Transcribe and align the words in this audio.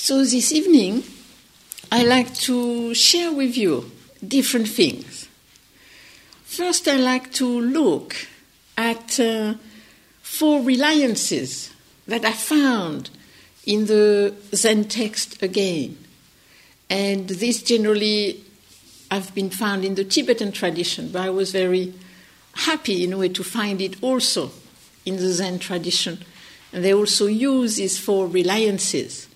So 0.00 0.24
this 0.24 0.52
evening, 0.52 1.02
I 1.90 2.04
like 2.04 2.32
to 2.46 2.94
share 2.94 3.32
with 3.32 3.58
you 3.58 3.90
different 4.26 4.68
things. 4.68 5.28
First, 6.44 6.86
I 6.86 6.96
like 6.96 7.32
to 7.32 7.44
look 7.44 8.14
at 8.76 9.18
uh, 9.18 9.54
four 10.22 10.62
reliances 10.62 11.72
that 12.06 12.24
I 12.24 12.32
found 12.32 13.10
in 13.66 13.86
the 13.86 14.36
Zen 14.54 14.84
text 14.84 15.42
again. 15.42 15.98
And 16.88 17.28
these 17.28 17.64
generally 17.64 18.44
have 19.10 19.34
been 19.34 19.50
found 19.50 19.84
in 19.84 19.96
the 19.96 20.04
Tibetan 20.04 20.52
tradition, 20.52 21.10
but 21.10 21.22
I 21.22 21.30
was 21.30 21.50
very 21.50 21.92
happy 22.54 23.02
in 23.02 23.12
a 23.12 23.18
way 23.18 23.30
to 23.30 23.42
find 23.42 23.80
it 23.80 24.00
also 24.00 24.52
in 25.04 25.16
the 25.16 25.32
Zen 25.32 25.58
tradition. 25.58 26.24
And 26.72 26.84
they 26.84 26.94
also 26.94 27.26
use 27.26 27.76
these 27.76 27.98
four 27.98 28.28
reliances 28.28 29.28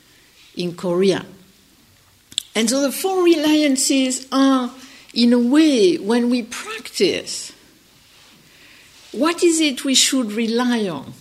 in 0.56 0.74
Korea. 0.74 1.24
And 2.54 2.68
so 2.68 2.80
the 2.82 2.92
four 2.92 3.24
reliances 3.24 4.26
are, 4.30 4.70
in 5.14 5.32
a 5.32 5.38
way, 5.38 5.96
when 5.96 6.28
we 6.28 6.42
practice, 6.42 7.52
what 9.12 9.42
is 9.42 9.60
it 9.60 9.84
we 9.84 9.94
should 9.94 10.32
rely 10.32 10.88
on? 10.88 11.14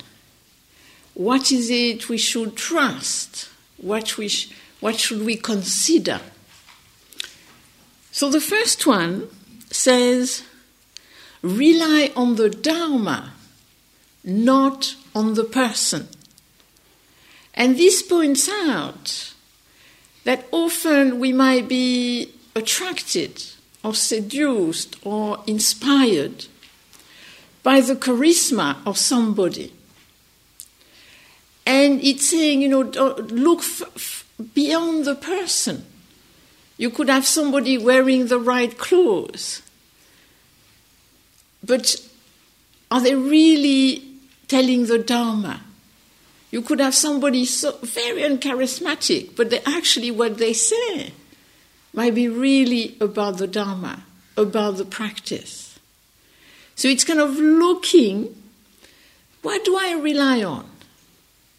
What 1.13 1.51
is 1.51 1.70
it 1.70 2.09
we 2.09 2.17
should 2.17 2.55
trust? 2.55 3.49
What, 3.77 4.17
we 4.17 4.27
sh- 4.27 4.53
what 4.79 4.99
should 4.99 5.25
we 5.25 5.35
consider? 5.35 6.21
So 8.11 8.29
the 8.29 8.41
first 8.41 8.85
one 8.85 9.29
says, 9.70 10.43
rely 11.41 12.11
on 12.15 12.35
the 12.35 12.49
Dharma, 12.49 13.34
not 14.23 14.95
on 15.15 15.34
the 15.34 15.45
person. 15.45 16.07
And 17.61 17.77
this 17.77 18.01
points 18.01 18.49
out 18.49 19.35
that 20.23 20.45
often 20.51 21.20
we 21.20 21.31
might 21.31 21.67
be 21.67 22.34
attracted 22.55 23.43
or 23.84 23.93
seduced 23.93 24.95
or 25.04 25.43
inspired 25.45 26.48
by 27.62 27.79
the 27.82 27.95
charisma 27.95 28.77
of 28.84 28.98
somebody. 28.98 29.71
And 31.63 32.04
it's 32.04 32.32
saying, 32.32 32.63
you 32.63 32.67
know, 32.67 32.82
look 32.82 33.59
f- 33.59 33.84
f- 33.95 34.26
beyond 34.55 35.05
the 35.05 35.13
person. 35.13 35.85
You 36.79 36.89
could 36.89 37.09
have 37.09 37.27
somebody 37.27 37.77
wearing 37.77 38.26
the 38.26 38.39
right 38.39 38.76
clothes. 38.76 39.62
But 41.63 41.95
are 42.89 43.01
they 43.01 43.13
really 43.13 44.04
telling 44.48 44.87
the 44.87 44.98
Dharma? 44.98 45.62
You 46.52 46.62
could 46.62 46.80
have 46.80 46.94
somebody 46.94 47.46
so 47.46 47.77
very 47.82 48.21
uncharismatic, 48.21 49.35
but 49.35 49.49
they 49.49 49.62
actually 49.66 50.12
what 50.12 50.38
they 50.38 50.54
say 50.54 51.13
might 51.94 52.13
be 52.13 52.27
really 52.27 52.98
about 53.02 53.38
the 53.38 53.48
Dharma, 53.48 54.04
about 54.38 54.77
the 54.77 54.85
practice. 54.85 55.79
So 56.76 56.88
it's 56.88 57.04
kind 57.04 57.20
of 57.20 57.35
looking 57.35 58.35
what 59.41 59.66
do 59.66 59.76
I 59.76 59.94
rely 59.94 60.44
on? 60.44 60.70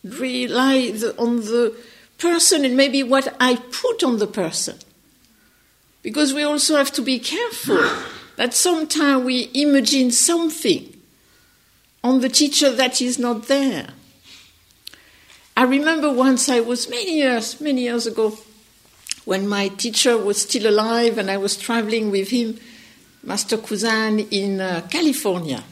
Rely 0.04 0.92
the, 0.92 1.14
on 1.18 1.36
the 1.38 1.76
person 2.18 2.64
and 2.64 2.76
maybe 2.76 3.02
what 3.02 3.34
I 3.40 3.56
put 3.56 4.04
on 4.04 4.18
the 4.18 4.26
person. 4.26 4.78
Because 6.02 6.32
we 6.34 6.42
also 6.42 6.76
have 6.76 6.92
to 6.92 7.02
be 7.02 7.18
careful 7.18 7.84
that 8.36 8.54
sometimes 8.54 9.24
we 9.24 9.50
imagine 9.54 10.10
something 10.10 10.96
on 12.02 12.20
the 12.20 12.28
teacher 12.28 12.70
that 12.70 13.00
is 13.00 13.18
not 13.18 13.46
there. 13.46 13.90
I 15.56 15.64
remember 15.64 16.10
once 16.10 16.48
I 16.48 16.60
was 16.60 16.88
many 16.88 17.18
years, 17.18 17.60
many 17.60 17.82
years 17.82 18.06
ago, 18.06 18.38
when 19.24 19.46
my 19.46 19.68
teacher 19.68 20.16
was 20.16 20.42
still 20.42 20.68
alive 20.68 21.18
and 21.18 21.30
I 21.30 21.36
was 21.36 21.56
traveling 21.56 22.10
with 22.10 22.30
him, 22.30 22.58
Master 23.22 23.58
Kusan, 23.58 24.26
in 24.30 24.60
uh, 24.60 24.86
California. 24.90 25.62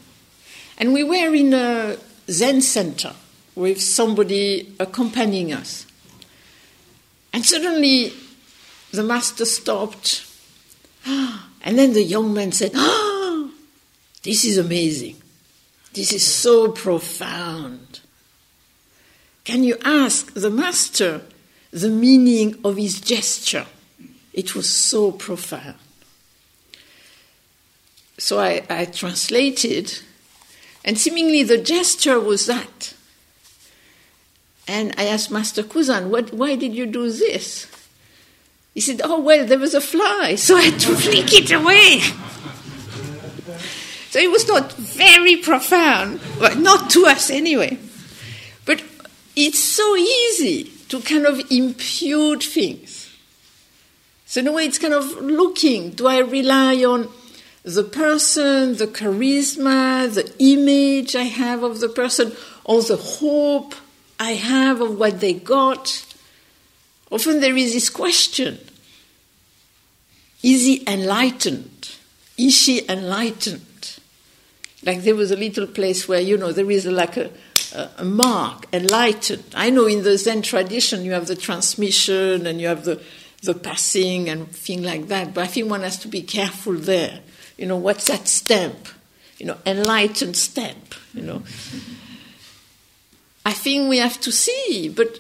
And 0.79 0.93
we 0.93 1.03
were 1.03 1.35
in 1.35 1.55
a 1.55 1.97
Zen 2.31 2.61
center 2.61 3.15
with 3.55 3.81
somebody 3.81 4.75
accompanying 4.79 5.53
us. 5.53 5.87
And 7.33 7.45
suddenly 7.45 8.13
the 8.93 9.03
master 9.03 9.45
stopped. 9.45 10.27
And 11.63 11.79
then 11.79 11.93
the 11.93 12.03
young 12.03 12.33
man 12.33 12.53
said, 12.53 12.73
Ah, 12.75 13.51
this 14.23 14.47
is 14.47 14.57
amazing. 14.57 15.17
This 15.93 16.11
is 16.11 16.25
so 16.25 16.73
profound. 16.73 18.01
Can 19.45 19.65
you 19.65 19.77
ask 19.85 20.33
the 20.35 20.51
master 20.51 21.23
the 21.71 21.89
meaning 21.89 22.59
of 22.65 22.77
his 22.77 23.01
gesture? 23.01 23.67
It 24.33 24.55
was 24.55 24.69
so 24.69 25.13
profound. 25.13 25.77
So 28.19 28.39
I, 28.39 28.63
I 28.69 28.85
translated, 28.85 29.99
and 30.85 30.99
seemingly 30.99 31.43
the 31.43 31.59
gesture 31.59 32.21
was 32.21 32.47
that. 32.47 32.95
And 34.69 34.95
I 34.99 35.07
asked 35.07 35.31
Master 35.31 35.63
Kusan, 35.63 36.11
what, 36.11 36.33
why 36.33 36.55
did 36.55 36.75
you 36.75 36.87
do 36.87 37.11
this? 37.11 37.67
He 38.75 38.81
said, 38.81 39.01
Oh, 39.03 39.21
well, 39.21 39.45
there 39.45 39.59
was 39.59 39.75
a 39.75 39.81
fly, 39.81 40.37
so 40.37 40.57
I 40.57 40.63
had 40.63 40.81
to 40.81 40.95
flick 40.95 41.33
it 41.33 41.51
away. 41.51 42.01
so 44.11 44.19
it 44.19 44.31
was 44.31 44.47
not 44.47 44.73
very 44.75 45.37
profound, 45.37 46.21
but 46.39 46.59
not 46.59 46.89
to 46.91 47.07
us 47.07 47.31
anyway. 47.31 47.79
It's 49.43 49.59
so 49.59 49.97
easy 49.97 50.65
to 50.91 51.01
kind 51.01 51.25
of 51.25 51.41
impute 51.51 52.45
things. 52.45 53.11
So, 54.27 54.41
in 54.41 54.49
a 54.49 54.53
way, 54.53 54.67
it's 54.67 54.79
kind 54.79 54.93
of 54.93 55.17
looking 55.17 55.93
do 55.93 56.07
I 56.07 56.19
rely 56.19 56.85
on 56.85 57.09
the 57.63 57.83
person, 57.85 58.77
the 58.77 58.87
charisma, 58.87 60.13
the 60.13 60.31
image 60.39 61.17
I 61.17 61.23
have 61.23 61.63
of 61.63 61.81
the 61.81 61.89
person, 61.89 62.33
or 62.65 62.83
the 62.83 62.99
hope 62.99 63.75
I 64.19 64.33
have 64.33 64.83
of 64.83 64.99
what 64.99 65.21
they 65.21 65.33
got? 65.33 66.05
Often 67.11 67.41
there 67.41 67.57
is 67.57 67.73
this 67.73 67.89
question 67.89 68.59
Is 70.43 70.67
he 70.67 70.85
enlightened? 70.87 71.97
Is 72.37 72.55
she 72.55 72.87
enlightened? 72.91 73.99
Like 74.83 75.03
there 75.03 75.15
was 75.15 75.31
a 75.31 75.37
little 75.37 75.67
place 75.67 76.07
where, 76.07 76.21
you 76.21 76.37
know, 76.37 76.53
there 76.53 76.71
is 76.71 76.85
like 76.85 77.17
a, 77.17 77.31
a, 77.73 78.05
mark, 78.05 78.67
enlightened. 78.73 79.45
I 79.55 79.71
know 79.71 79.87
in 79.87 80.03
the 80.03 80.17
Zen 80.19 80.43
tradition 80.43 81.05
you 81.05 81.13
have 81.13 81.27
the 81.27 81.37
transmission 81.37 82.47
and 82.47 82.61
you 82.61 82.67
have 82.69 82.85
the, 82.85 83.01
the 83.43 83.55
passing 83.55 84.29
and 84.29 84.49
things 84.51 84.85
like 84.85 85.09
that, 85.09 85.35
but 85.35 85.45
I 85.45 85.47
think 85.47 85.71
one 85.71 85.83
has 85.83 85.99
to 85.99 86.09
be 86.09 86.23
careful 86.23 86.75
there. 86.75 87.21
You 87.57 87.67
know, 87.67 87.77
what's 87.77 88.07
that 88.07 88.29
stamp? 88.29 88.89
You 89.39 89.47
know, 89.47 89.59
enlightened 89.65 90.37
stamp, 90.37 90.95
you 91.15 91.23
know. 91.23 91.43
I 93.45 93.53
think 93.53 93.89
we 93.89 93.99
have 93.99 94.21
to 94.21 94.33
see, 94.33 94.89
but 94.89 95.19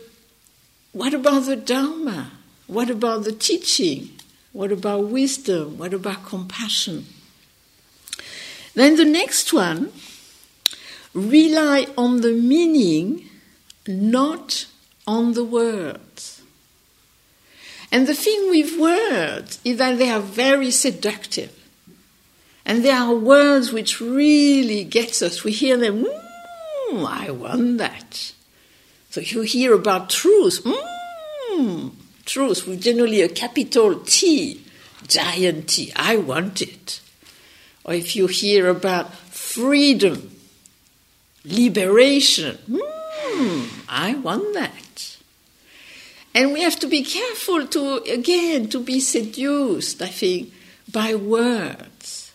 what 0.92 1.14
about 1.14 1.46
the 1.46 1.56
Dharma? 1.56 2.32
What 2.66 2.90
about 2.90 3.24
the 3.24 3.32
teaching? 3.32 4.10
What 4.52 4.72
about 4.72 5.08
wisdom? 5.08 5.78
What 5.78 5.94
about 5.94 6.26
compassion? 6.26 7.06
Then 8.74 8.96
the 8.96 9.04
next 9.04 9.52
one 9.52 9.92
rely 11.14 11.86
on 11.96 12.20
the 12.20 12.32
meaning, 12.32 13.28
not 13.86 14.66
on 15.06 15.32
the 15.32 15.44
words. 15.44 16.42
And 17.92 18.06
the 18.06 18.14
thing 18.14 18.50
with 18.50 18.78
words 18.78 19.58
is 19.64 19.78
that 19.78 19.98
they 19.98 20.10
are 20.10 20.20
very 20.20 20.70
seductive. 20.70 21.56
And 22.64 22.84
they 22.84 22.90
are 22.90 23.14
words 23.14 23.72
which 23.72 24.00
really 24.00 24.84
get 24.84 25.20
us. 25.22 25.42
We 25.42 25.52
hear 25.52 25.76
them, 25.76 26.04
mm, 26.04 27.06
I 27.06 27.30
want 27.30 27.78
that. 27.78 28.32
So 29.10 29.20
you 29.20 29.42
hear 29.42 29.74
about 29.74 30.10
truth, 30.10 30.62
mm, 30.62 31.90
truth 32.24 32.68
with 32.68 32.80
generally 32.80 33.22
a 33.22 33.28
capital 33.28 34.00
T, 34.00 34.62
giant 35.08 35.70
T, 35.70 35.92
I 35.96 36.16
want 36.16 36.62
it. 36.62 37.00
Or 37.82 37.94
if 37.94 38.14
you 38.14 38.28
hear 38.28 38.68
about 38.68 39.12
freedom, 39.14 40.30
liberation, 41.44 42.58
mm, 42.68 43.84
I 43.88 44.14
want 44.14 44.54
that. 44.54 45.16
And 46.34 46.52
we 46.52 46.62
have 46.62 46.78
to 46.80 46.86
be 46.86 47.02
careful 47.02 47.66
to, 47.66 47.96
again, 48.04 48.68
to 48.68 48.80
be 48.80 49.00
seduced, 49.00 50.00
I 50.00 50.06
think, 50.06 50.52
by 50.90 51.14
words. 51.14 52.32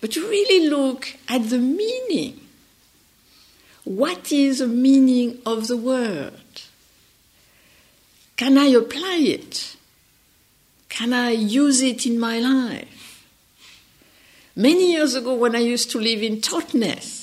But 0.00 0.12
to 0.12 0.28
really 0.28 0.68
look 0.68 1.16
at 1.28 1.50
the 1.50 1.58
meaning. 1.58 2.40
What 3.84 4.32
is 4.32 4.58
the 4.58 4.66
meaning 4.66 5.38
of 5.46 5.68
the 5.68 5.76
word? 5.76 6.32
Can 8.36 8.56
I 8.56 8.66
apply 8.66 9.18
it? 9.20 9.76
Can 10.88 11.12
I 11.12 11.30
use 11.30 11.82
it 11.82 12.06
in 12.06 12.18
my 12.18 12.38
life? 12.38 13.26
Many 14.56 14.92
years 14.92 15.14
ago, 15.14 15.34
when 15.34 15.54
I 15.54 15.60
used 15.60 15.90
to 15.92 16.00
live 16.00 16.22
in 16.22 16.40
Totnes, 16.40 17.19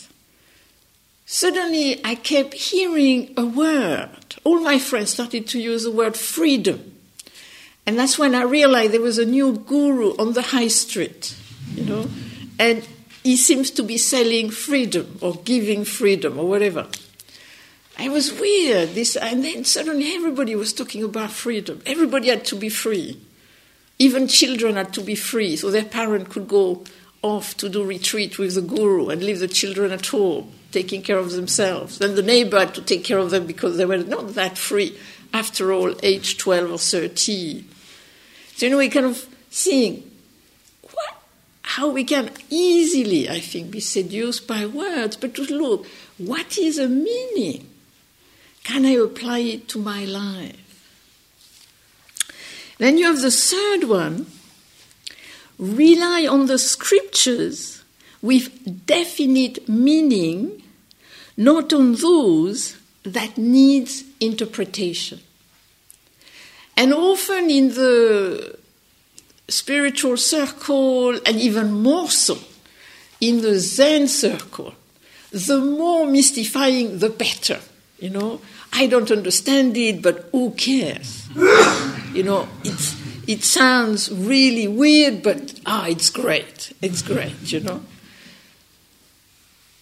suddenly 1.28 2.04
I 2.04 2.16
kept 2.16 2.56
hearing 2.56 3.36
a 3.38 3.46
word 3.46 4.10
all 4.48 4.62
my 4.62 4.80
friends 4.80 5.10
started 5.10 5.46
to 5.48 5.60
use 5.60 5.84
the 5.84 5.92
word 5.92 6.16
freedom. 6.16 6.96
And 7.86 8.00
that's 8.00 8.18
when 8.18 8.34
I 8.34 8.44
realized 8.44 8.94
there 8.94 9.02
was 9.02 9.18
a 9.18 9.26
new 9.26 9.58
guru 9.58 10.16
on 10.18 10.32
the 10.32 10.42
high 10.42 10.70
street, 10.70 11.36
you 11.76 11.84
know, 11.84 12.08
and 12.58 12.88
he 13.24 13.36
seems 13.36 13.70
to 13.72 13.84
be 13.84 13.98
selling 13.98 14.50
freedom 14.50 15.18
or 15.20 15.36
giving 15.44 15.84
freedom 15.84 16.40
or 16.40 16.48
whatever. 16.48 16.88
It 18.00 18.10
was 18.10 18.32
weird. 18.40 18.90
This, 18.96 19.18
and 19.18 19.44
then 19.44 19.66
suddenly 19.66 20.14
everybody 20.14 20.56
was 20.56 20.72
talking 20.72 21.04
about 21.04 21.32
freedom. 21.32 21.82
Everybody 21.86 22.30
had 22.30 22.46
to 22.46 22.56
be 22.56 22.70
free. 22.70 23.20
Even 24.00 24.30
children 24.30 24.78
had 24.78 24.94
to 24.94 25.02
be 25.02 25.16
free, 25.16 25.58
so 25.58 25.72
their 25.72 25.84
parent 25.84 26.30
could 26.30 26.48
go 26.48 26.86
off 27.22 27.58
to 27.58 27.68
do 27.68 27.84
retreat 27.84 28.40
with 28.40 28.56
the 28.56 28.62
guru 28.62 29.10
and 29.10 29.22
leave 29.22 29.40
the 29.40 29.48
children 29.50 29.92
at 29.92 30.06
home, 30.06 30.54
taking 30.72 31.02
care 31.02 31.18
of 31.18 31.32
themselves. 31.32 32.00
Then 32.00 32.16
the 32.16 32.22
neighbor 32.22 32.60
had 32.60 32.76
to 32.76 32.82
take 32.82 33.04
care 33.04 33.18
of 33.18 33.32
them 33.32 33.46
because 33.46 33.78
they 33.78 33.86
were 33.86 33.98
not 33.98 34.36
that 34.36 34.58
free, 34.58 34.98
after 35.34 35.72
all, 35.72 35.96
age 36.04 36.38
12 36.38 36.72
or 36.72 36.78
13. 36.78 37.68
So, 38.56 38.66
you 38.66 38.72
know, 38.72 38.78
we 38.78 38.90
kind 38.90 39.06
of 39.06 39.28
seeing 39.50 40.10
what, 40.82 41.22
how 41.62 41.90
we 41.90 42.04
can 42.04 42.32
easily, 42.50 43.30
I 43.30 43.40
think, 43.40 43.72
be 43.72 43.80
seduced 43.80 44.48
by 44.48 44.66
words, 44.66 45.16
but 45.16 45.36
to 45.36 45.44
look, 45.44 45.86
what 46.18 46.58
is 46.58 46.78
the 46.78 46.88
meaning? 46.88 47.70
Can 48.64 48.86
I 48.86 48.92
apply 48.92 49.40
it 49.40 49.70
to 49.70 49.80
my 49.80 50.06
life? 50.06 50.64
Then 52.80 52.98
you 52.98 53.06
have 53.06 53.22
the 53.22 53.32
third 53.32 53.86
one 53.86 54.28
rely 55.58 56.28
on 56.30 56.46
the 56.46 56.60
scriptures 56.60 57.84
with 58.22 58.86
definite 58.86 59.68
meaning, 59.70 60.64
not 61.36 61.74
on 61.74 61.94
those 61.96 62.78
that 63.04 63.38
needs 63.38 64.04
interpretation. 64.20 65.20
And 66.76 66.94
often 66.94 67.50
in 67.50 67.70
the 67.70 68.58
spiritual 69.48 70.18
circle, 70.18 71.16
and 71.26 71.38
even 71.40 71.72
more 71.72 72.10
so 72.10 72.38
in 73.20 73.42
the 73.42 73.58
Zen 73.58 74.08
circle, 74.08 74.74
the 75.32 75.60
more 75.60 76.06
mystifying, 76.06 77.00
the 77.00 77.10
better. 77.10 77.60
You 78.00 78.12
know, 78.12 78.42
I 78.74 78.86
don't 78.88 79.10
understand 79.10 79.76
it, 79.76 80.02
but 80.02 80.30
who 80.32 80.52
cares? 80.52 81.28
you 82.14 82.24
know, 82.24 82.48
it's, 82.64 82.96
it 83.28 83.44
sounds 83.44 84.12
really 84.12 84.68
weird, 84.68 85.24
but 85.24 85.60
ah, 85.66 85.88
it's 85.88 86.10
great. 86.10 86.74
It's 86.82 87.02
great, 87.02 87.52
you 87.52 87.62
know. 87.62 87.82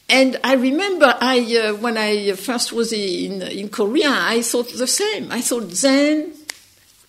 And 0.07 0.39
I 0.43 0.53
remember 0.53 1.15
I, 1.19 1.39
uh, 1.57 1.75
when 1.75 1.97
I 1.97 2.33
first 2.33 2.71
was 2.71 2.93
in, 2.93 3.41
in 3.41 3.69
Korea, 3.69 4.09
I 4.11 4.41
thought 4.41 4.71
the 4.71 4.87
same. 4.87 5.31
I 5.31 5.41
thought 5.41 5.71
Zen, 5.71 6.31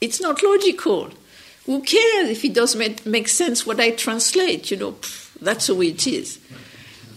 it's 0.00 0.20
not 0.20 0.42
logical. 0.42 1.10
Who 1.66 1.82
cares 1.82 2.30
if 2.30 2.44
it 2.44 2.54
does 2.54 2.74
make, 2.74 3.04
make 3.04 3.28
sense 3.28 3.66
what 3.66 3.80
I 3.80 3.90
translate? 3.90 4.70
You 4.70 4.78
know, 4.78 4.92
pff, 4.92 5.34
that's 5.40 5.66
the 5.66 5.74
way 5.74 5.88
it 5.88 6.06
is. 6.06 6.38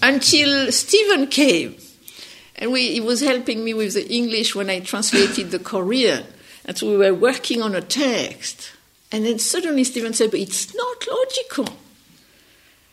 Until 0.02 0.72
Stephen 0.72 1.28
came 1.28 1.76
and 2.56 2.72
we, 2.72 2.94
he 2.94 3.00
was 3.00 3.22
helping 3.22 3.64
me 3.64 3.74
with 3.74 3.94
the 3.94 4.12
English 4.12 4.56
when 4.56 4.70
I 4.70 4.82
translated 4.82 5.52
the 5.52 5.60
Korean. 5.60 6.26
And 6.66 6.78
so 6.78 6.90
we 6.90 6.98
were 6.98 7.14
working 7.14 7.62
on 7.62 7.74
a 7.74 7.82
text. 7.82 8.72
And 9.12 9.26
then 9.26 9.40
suddenly 9.40 9.84
Stephen 9.86 10.14
said, 10.14 10.32
But 10.32 10.42
it's 10.42 10.76
not 10.76 11.08
logical. 11.10 11.78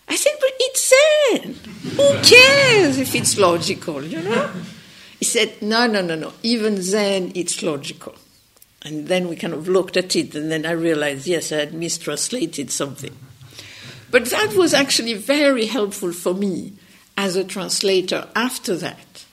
I 0.08 0.16
said, 0.16 0.32
But 0.40 0.52
it's 0.60 0.94
Zen. 0.94 1.54
Who 1.96 2.14
cares 2.22 2.98
if 2.98 3.14
it's 3.14 3.38
logical, 3.38 4.04
you 4.04 4.22
know? 4.22 4.50
He 5.18 5.24
said, 5.24 5.60
No, 5.62 5.86
no, 5.86 6.02
no, 6.02 6.14
no. 6.14 6.32
Even 6.42 6.80
Zen, 6.82 7.32
it's 7.34 7.62
logical. 7.62 8.14
And 8.82 9.08
then 9.08 9.28
we 9.28 9.36
kind 9.36 9.52
of 9.52 9.68
looked 9.68 9.96
at 9.96 10.14
it, 10.14 10.34
and 10.36 10.50
then 10.50 10.64
I 10.64 10.70
realized, 10.70 11.26
yes, 11.26 11.50
I 11.50 11.56
had 11.56 11.74
mistranslated 11.74 12.70
something. 12.70 13.16
But 14.12 14.26
that 14.26 14.54
was 14.54 14.72
actually 14.72 15.14
very 15.14 15.66
helpful 15.66 16.12
for 16.12 16.32
me 16.32 16.74
as 17.16 17.34
a 17.34 17.42
translator 17.42 18.28
after 18.36 18.76
that 18.76 19.24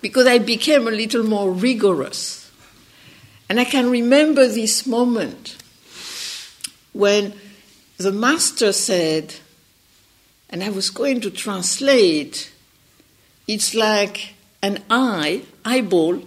because 0.00 0.26
I 0.26 0.38
became 0.38 0.88
a 0.88 0.90
little 0.90 1.22
more 1.22 1.52
rigorous. 1.52 2.50
And 3.48 3.60
I 3.60 3.64
can 3.64 3.90
remember 3.90 4.48
this 4.48 4.86
moment 4.86 5.56
when 6.92 7.34
the 7.98 8.12
master 8.12 8.72
said, 8.72 9.34
and 10.50 10.64
I 10.64 10.68
was 10.68 10.90
going 10.90 11.20
to 11.22 11.30
translate, 11.30 12.52
it's 13.46 13.72
like 13.74 14.34
an 14.62 14.82
eye, 14.90 15.42
eyeball, 15.64 16.22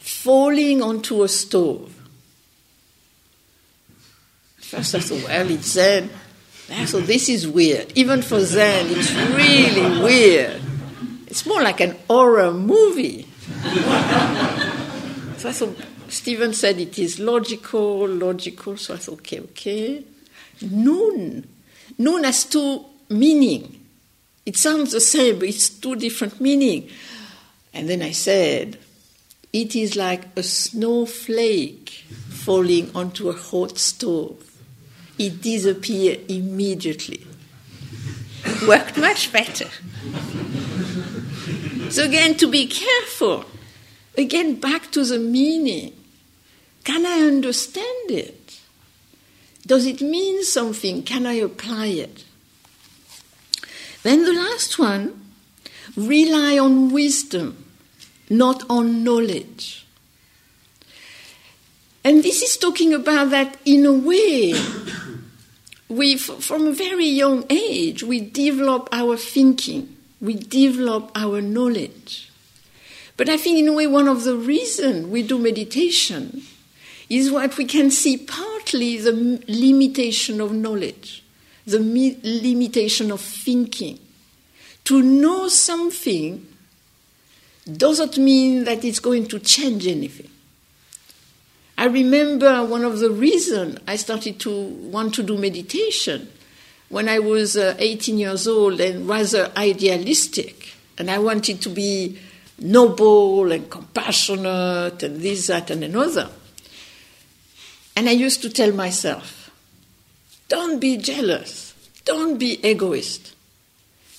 falling 0.00 0.82
onto 0.82 1.22
a 1.22 1.28
stove. 1.28 1.94
First 4.56 4.96
I 4.96 5.00
thought, 5.00 5.22
well, 5.22 5.50
it's 5.50 5.68
Zen. 5.68 6.10
So 6.86 7.00
this 7.00 7.28
is 7.28 7.46
weird. 7.46 7.92
Even 7.94 8.22
for 8.22 8.40
Zen, 8.40 8.86
it's 8.88 9.12
really 9.12 10.02
weird. 10.02 10.60
It's 11.28 11.46
more 11.46 11.62
like 11.62 11.80
an 11.80 11.96
horror 12.08 12.50
movie. 12.52 13.22
so 15.36 15.48
I 15.48 15.52
thought, 15.52 15.76
Stephen 16.08 16.54
said 16.54 16.78
it 16.78 16.98
is 16.98 17.20
logical, 17.20 18.08
logical. 18.08 18.76
So 18.76 18.94
I 18.94 18.96
thought, 18.96 19.20
okay, 19.20 19.40
okay. 19.40 20.04
Noon. 20.62 21.46
Noon 21.98 22.24
has 22.24 22.44
two 22.44 22.84
meaning. 23.12 23.78
It 24.44 24.56
sounds 24.56 24.92
the 24.92 25.00
same, 25.00 25.38
but 25.38 25.48
it's 25.48 25.68
two 25.68 25.96
different 25.96 26.40
meaning. 26.40 26.88
And 27.72 27.88
then 27.88 28.02
I 28.02 28.10
said, 28.10 28.78
it 29.52 29.76
is 29.76 29.96
like 29.96 30.36
a 30.36 30.42
snowflake 30.42 31.90
falling 32.30 32.90
onto 32.94 33.28
a 33.28 33.32
hot 33.32 33.78
stove. 33.78 34.50
It 35.18 35.40
disappears 35.42 36.18
immediately. 36.28 37.26
Worked 38.66 38.98
much 38.98 39.32
better. 39.32 39.68
So, 41.90 42.04
again, 42.04 42.36
to 42.36 42.48
be 42.48 42.66
careful. 42.66 43.44
Again, 44.16 44.56
back 44.56 44.90
to 44.92 45.04
the 45.04 45.18
meaning. 45.18 45.92
Can 46.84 47.06
I 47.06 47.20
understand 47.20 48.10
it? 48.10 48.60
Does 49.66 49.86
it 49.86 50.00
mean 50.00 50.42
something? 50.42 51.02
Can 51.02 51.26
I 51.26 51.34
apply 51.34 51.86
it? 51.86 52.24
Then 54.02 54.24
the 54.24 54.32
last 54.32 54.78
one 54.78 55.20
rely 55.96 56.58
on 56.58 56.92
wisdom, 56.92 57.64
not 58.28 58.64
on 58.68 59.04
knowledge. 59.04 59.86
And 62.04 62.22
this 62.22 62.42
is 62.42 62.56
talking 62.56 62.92
about 62.92 63.30
that 63.30 63.56
in 63.64 63.86
a 63.86 63.92
way, 63.92 64.54
we, 65.88 66.16
from 66.16 66.66
a 66.66 66.72
very 66.72 67.06
young 67.06 67.44
age, 67.48 68.02
we 68.02 68.20
develop 68.20 68.88
our 68.92 69.16
thinking 69.16 69.96
we 70.22 70.34
develop 70.34 71.10
our 71.16 71.42
knowledge. 71.42 72.30
But 73.16 73.28
I 73.28 73.36
think, 73.36 73.58
in 73.58 73.68
a 73.68 73.72
way, 73.72 73.86
one 73.88 74.08
of 74.08 74.24
the 74.24 74.36
reasons 74.36 75.08
we 75.08 75.22
do 75.22 75.36
meditation 75.36 76.42
is 77.10 77.30
what 77.30 77.58
we 77.58 77.66
can 77.66 77.90
see 77.90 78.16
partly 78.16 78.96
the 78.96 79.42
limitation 79.48 80.40
of 80.40 80.52
knowledge, 80.52 81.24
the 81.66 81.80
limitation 81.80 83.10
of 83.10 83.20
thinking. 83.20 83.98
To 84.84 85.02
know 85.02 85.48
something 85.48 86.46
doesn't 87.76 88.18
mean 88.18 88.64
that 88.64 88.84
it's 88.84 88.98
going 88.98 89.26
to 89.26 89.38
change 89.38 89.86
anything. 89.86 90.28
I 91.78 91.86
remember 91.86 92.64
one 92.64 92.84
of 92.84 92.98
the 92.98 93.10
reasons 93.10 93.78
I 93.86 93.96
started 93.96 94.38
to 94.40 94.50
want 94.50 95.14
to 95.14 95.22
do 95.22 95.38
meditation 95.38 96.28
when 96.88 97.08
I 97.08 97.18
was 97.18 97.56
uh, 97.56 97.74
18 97.78 98.18
years 98.18 98.46
old 98.46 98.80
and 98.80 99.08
rather 99.08 99.50
idealistic, 99.56 100.74
and 100.98 101.10
I 101.10 101.18
wanted 101.18 101.62
to 101.62 101.70
be 101.70 102.18
noble 102.58 103.50
and 103.50 103.68
compassionate 103.70 105.02
and 105.02 105.20
this, 105.20 105.46
that, 105.46 105.70
and 105.70 105.82
another. 105.82 106.28
And 107.96 108.08
I 108.08 108.12
used 108.12 108.42
to 108.42 108.50
tell 108.50 108.72
myself, 108.72 109.50
don't 110.48 110.78
be 110.78 110.96
jealous, 110.98 111.74
don't 112.04 112.38
be 112.38 112.60
egoist. 112.62 113.34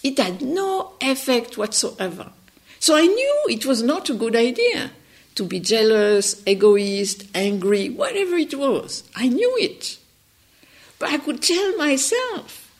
It 0.04 0.20
had 0.20 0.42
no 0.42 0.94
effect 1.02 1.58
whatsoever. 1.58 2.32
So 2.80 2.96
I 2.96 3.08
knew 3.08 3.44
it 3.50 3.66
was 3.66 3.82
not 3.82 4.10
a 4.10 4.14
good 4.14 4.36
idea 4.36 4.92
to 5.36 5.46
be 5.46 5.60
jealous, 5.60 6.44
egoist, 6.46 7.26
angry, 7.34 7.90
whatever 7.90 8.36
it 8.36 8.54
was. 8.54 9.04
I 9.16 9.30
knew 9.30 9.58
it. 9.60 9.98
But 11.00 11.10
I 11.10 11.18
could 11.18 11.42
tell 11.42 11.78
myself, 11.78 12.72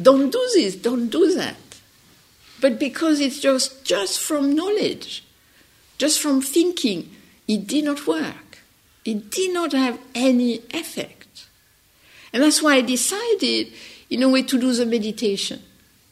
don't 0.00 0.30
do 0.30 0.50
this, 0.54 0.74
don't 0.76 1.08
do 1.08 1.34
that. 1.34 1.56
But 2.60 2.78
because 2.78 3.20
it's 3.20 3.40
just, 3.40 3.84
just 3.84 4.20
from 4.20 4.54
knowledge, 4.54 5.24
just 5.98 6.20
from 6.20 6.40
thinking, 6.40 7.10
it 7.46 7.66
did 7.66 7.84
not 7.84 8.06
work. 8.06 8.58
It 9.04 9.30
did 9.30 9.52
not 9.52 9.72
have 9.72 9.98
any 10.14 10.62
effect. 10.72 11.46
And 12.32 12.42
that's 12.42 12.62
why 12.62 12.76
I 12.76 12.80
decided, 12.80 13.72
in 14.08 14.22
a 14.22 14.28
way, 14.28 14.42
to 14.42 14.58
do 14.58 14.72
the 14.72 14.86
meditation. 14.86 15.62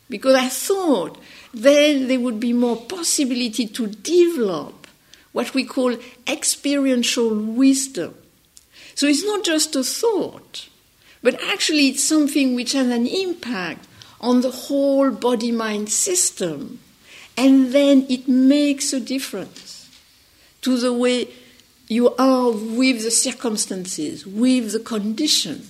Because 0.08 0.34
I 0.34 0.48
thought 0.48 1.18
then 1.52 2.08
there 2.08 2.20
would 2.20 2.40
be 2.40 2.52
more 2.52 2.76
possibility 2.76 3.66
to 3.66 3.86
develop 3.86 4.86
what 5.32 5.54
we 5.54 5.64
call 5.64 5.96
experiential 6.26 7.38
wisdom. 7.38 8.14
So 8.94 9.06
it's 9.06 9.24
not 9.24 9.44
just 9.44 9.76
a 9.76 9.84
thought, 9.84 10.68
but 11.22 11.40
actually 11.42 11.88
it's 11.88 12.02
something 12.02 12.54
which 12.54 12.72
has 12.72 12.88
an 12.88 13.06
impact 13.06 13.86
on 14.20 14.40
the 14.40 14.50
whole 14.50 15.10
body 15.10 15.52
mind 15.52 15.88
system, 15.90 16.80
and 17.36 17.72
then 17.72 18.04
it 18.08 18.26
makes 18.26 18.92
a 18.92 18.98
difference 18.98 19.88
to 20.62 20.76
the 20.78 20.92
way 20.92 21.28
you 21.86 22.14
are 22.16 22.50
with 22.50 23.02
the 23.04 23.10
circumstances, 23.10 24.26
with 24.26 24.72
the 24.72 24.80
condition, 24.80 25.68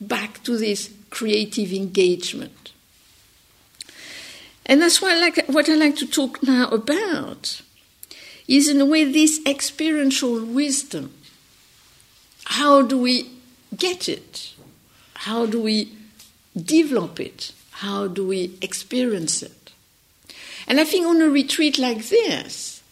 back 0.00 0.42
to 0.44 0.56
this 0.56 0.90
creative 1.10 1.72
engagement. 1.72 2.61
And 4.66 4.80
that's 4.80 5.02
why 5.02 5.12
I 5.14 5.18
like, 5.18 5.46
what 5.46 5.68
I 5.68 5.74
like 5.74 5.96
to 5.96 6.06
talk 6.06 6.42
now 6.42 6.68
about 6.68 7.62
is, 8.46 8.68
in 8.68 8.80
a 8.80 8.86
way, 8.86 9.04
this 9.04 9.40
experiential 9.46 10.44
wisdom. 10.44 11.12
How 12.44 12.82
do 12.82 12.98
we 12.98 13.30
get 13.76 14.08
it? 14.08 14.54
How 15.14 15.46
do 15.46 15.60
we 15.60 15.92
develop 16.56 17.20
it? 17.20 17.52
How 17.70 18.06
do 18.06 18.26
we 18.26 18.56
experience 18.60 19.42
it? 19.42 19.72
And 20.66 20.78
I 20.78 20.84
think 20.84 21.06
on 21.06 21.20
a 21.22 21.28
retreat 21.28 21.78
like 21.78 22.08
this, 22.08 22.82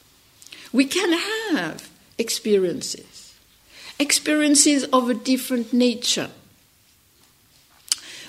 we 0.73 0.85
can 0.85 1.13
have 1.55 1.89
experiences, 2.19 3.35
experiences 3.99 4.85
of 4.85 5.09
a 5.09 5.15
different 5.15 5.73
nature. 5.73 6.31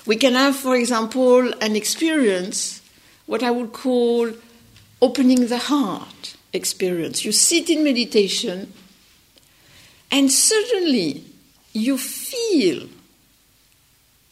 We 0.04 0.16
can 0.16 0.34
have, 0.34 0.56
for 0.56 0.76
example, 0.76 1.52
an 1.60 1.76
experience, 1.76 2.81
what 3.32 3.42
I 3.42 3.50
would 3.50 3.72
call 3.72 4.30
opening 5.00 5.46
the 5.46 5.56
heart 5.56 6.36
experience. 6.52 7.24
You 7.24 7.32
sit 7.32 7.70
in 7.70 7.82
meditation, 7.82 8.74
and 10.10 10.30
suddenly 10.30 11.24
you 11.72 11.96
feel 11.96 12.88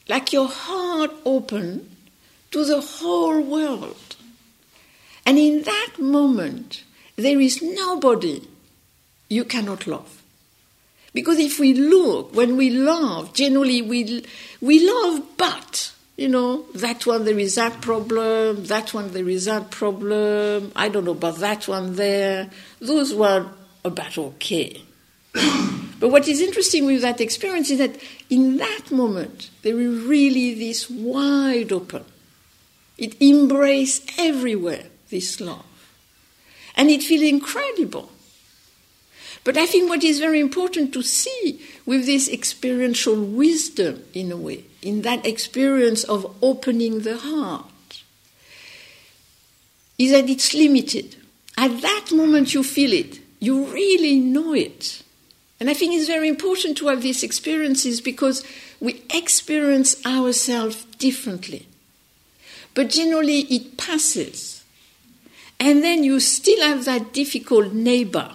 like 0.07 0.35
your 0.35 0.49
heart 0.49 1.13
open 1.25 1.97
to 2.51 2.63
the 2.63 2.83
whole 2.83 3.41
world. 3.41 4.17
And 5.25 5.39
in 5.39 5.63
that 5.63 5.93
moment, 5.99 6.85
there 7.17 7.41
is 7.41 7.63
nobody 7.63 8.47
you 9.31 9.47
cannot 9.47 9.87
love. 9.87 10.23
Because 11.15 11.39
if 11.39 11.59
we 11.59 11.73
look, 11.73 12.35
when 12.35 12.59
we 12.59 12.69
love, 12.69 13.33
generally 13.33 13.81
we, 13.81 14.27
we 14.61 14.87
love, 14.87 15.23
but, 15.39 15.95
you 16.21 16.29
know, 16.29 16.67
that 16.75 17.07
one 17.07 17.25
there 17.25 17.39
is 17.39 17.55
that 17.55 17.81
problem, 17.81 18.67
that 18.67 18.93
one 18.93 19.11
there 19.13 19.27
is 19.27 19.47
that 19.47 19.71
problem, 19.71 20.71
I 20.77 20.91
don't 20.91 21.07
know 21.07 21.13
about 21.13 21.37
that 21.37 21.67
one 21.67 21.97
there. 21.97 22.51
Those 22.79 23.15
were 23.15 23.47
about 23.83 24.19
okay. 24.19 24.83
but 25.33 26.11
what 26.11 26.29
is 26.29 26.43
interesting 26.43 26.85
with 26.85 27.01
that 27.01 27.23
experience 27.23 27.71
is 27.71 27.79
that 27.79 27.97
in 28.29 28.59
that 28.59 28.91
moment, 28.91 29.49
there 29.63 29.81
is 29.81 30.03
really 30.05 30.53
this 30.53 30.91
wide 30.91 31.73
open. 31.73 32.05
It 32.99 33.17
embraces 33.23 34.05
everywhere, 34.19 34.89
this 35.09 35.41
love. 35.41 35.65
And 36.77 36.91
it 36.91 37.03
feels 37.03 37.23
incredible. 37.23 38.13
But 39.43 39.57
I 39.57 39.67
think 39.67 39.89
what 39.89 40.05
is 40.05 40.21
very 40.21 40.39
important 40.39 40.93
to 40.93 41.03
see 41.03 41.61
with 41.87 42.07
this 42.07 42.29
experiential 42.29 43.17
wisdom, 43.17 44.03
in 44.13 44.31
a 44.31 44.37
way, 44.37 44.65
in 44.83 45.03
that 45.03 45.25
experience 45.25 46.05
of 46.05 46.37
opening 46.43 47.01
the 47.01 47.17
heart, 47.17 48.03
is 49.99 50.13
that 50.13 50.29
it's 50.29 50.55
limited. 50.55 51.17
At 51.57 51.81
that 51.81 52.11
moment, 52.13 52.55
you 52.55 52.63
feel 52.63 52.93
it, 52.93 53.21
you 53.39 53.67
really 53.67 54.19
know 54.19 54.53
it. 54.53 55.03
And 55.59 55.69
I 55.69 55.75
think 55.75 55.95
it's 55.95 56.07
very 56.07 56.29
important 56.29 56.79
to 56.79 56.89
have 56.89 57.03
these 57.03 57.23
experiences 57.23 58.01
because 58.01 58.45
we 58.79 59.03
experience 59.13 60.05
ourselves 60.07 60.85
differently. 60.99 61.67
But 62.75 62.89
generally, 62.89 63.41
it 63.41 63.77
passes. 63.77 64.65
And 65.59 65.83
then 65.83 66.03
you 66.03 66.21
still 66.21 66.67
have 66.67 66.87
that 66.87 67.13
difficult 67.13 67.75
neighbor 67.75 68.33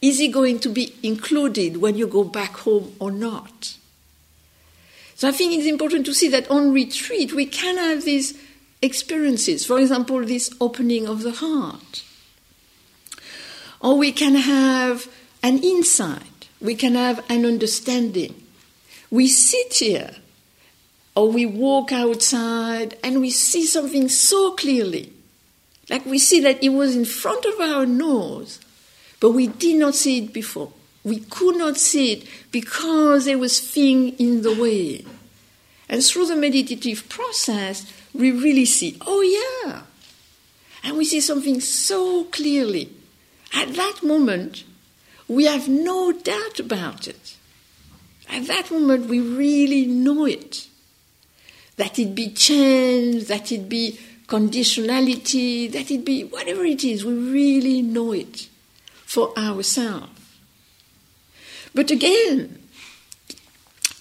is 0.00 0.18
he 0.18 0.28
going 0.28 0.60
to 0.60 0.68
be 0.68 0.94
included 1.02 1.78
when 1.78 1.96
you 1.96 2.06
go 2.06 2.24
back 2.24 2.56
home 2.58 2.94
or 3.00 3.10
not? 3.10 3.76
So 5.14 5.28
I 5.28 5.32
think 5.32 5.52
it's 5.52 5.66
important 5.66 6.06
to 6.06 6.14
see 6.14 6.28
that 6.28 6.48
on 6.50 6.72
retreat 6.72 7.32
we 7.32 7.46
can 7.46 7.76
have 7.76 8.04
these 8.04 8.38
experiences. 8.80 9.66
For 9.66 9.80
example, 9.80 10.24
this 10.24 10.54
opening 10.60 11.08
of 11.08 11.22
the 11.22 11.32
heart. 11.32 12.04
Or 13.80 13.98
we 13.98 14.12
can 14.12 14.36
have 14.36 15.08
an 15.42 15.58
insight, 15.58 16.48
we 16.60 16.74
can 16.74 16.94
have 16.94 17.24
an 17.28 17.44
understanding. 17.44 18.40
We 19.10 19.26
sit 19.26 19.74
here 19.74 20.16
or 21.16 21.32
we 21.32 21.46
walk 21.46 21.90
outside 21.90 22.96
and 23.02 23.20
we 23.20 23.30
see 23.30 23.66
something 23.66 24.08
so 24.08 24.52
clearly. 24.52 25.12
Like 25.90 26.06
we 26.06 26.18
see 26.18 26.40
that 26.40 26.62
it 26.62 26.68
was 26.68 26.94
in 26.94 27.04
front 27.04 27.44
of 27.44 27.58
our 27.60 27.86
nose 27.86 28.60
but 29.20 29.30
we 29.30 29.48
did 29.48 29.76
not 29.76 29.94
see 29.94 30.18
it 30.18 30.32
before. 30.32 30.72
We 31.04 31.20
could 31.20 31.56
not 31.56 31.76
see 31.76 32.12
it 32.12 32.28
because 32.52 33.24
there 33.24 33.38
was 33.38 33.60
thing 33.60 34.10
in 34.18 34.42
the 34.42 34.54
way. 34.54 35.04
And 35.88 36.04
through 36.04 36.26
the 36.26 36.36
meditative 36.36 37.08
process, 37.08 37.90
we 38.12 38.30
really 38.30 38.66
see, 38.66 38.96
oh 39.06 39.22
yeah. 39.22 39.82
And 40.84 40.96
we 40.96 41.04
see 41.04 41.20
something 41.20 41.60
so 41.60 42.24
clearly. 42.24 42.92
At 43.54 43.74
that 43.74 44.02
moment, 44.02 44.64
we 45.26 45.44
have 45.44 45.68
no 45.68 46.12
doubt 46.12 46.60
about 46.60 47.08
it. 47.08 47.36
At 48.28 48.46
that 48.46 48.70
moment, 48.70 49.06
we 49.06 49.20
really 49.20 49.86
know 49.86 50.26
it. 50.26 50.68
That 51.76 51.98
it 51.98 52.14
be 52.14 52.30
change, 52.30 53.26
that 53.26 53.50
it 53.50 53.68
be 53.68 53.98
conditionality, 54.26 55.72
that 55.72 55.90
it 55.90 56.04
be 56.04 56.24
whatever 56.24 56.64
it 56.64 56.84
is, 56.84 57.04
we 57.04 57.14
really 57.14 57.80
know 57.80 58.12
it 58.12 58.48
for 59.08 59.32
ourselves. 59.38 60.20
But 61.74 61.90
again, 61.90 62.58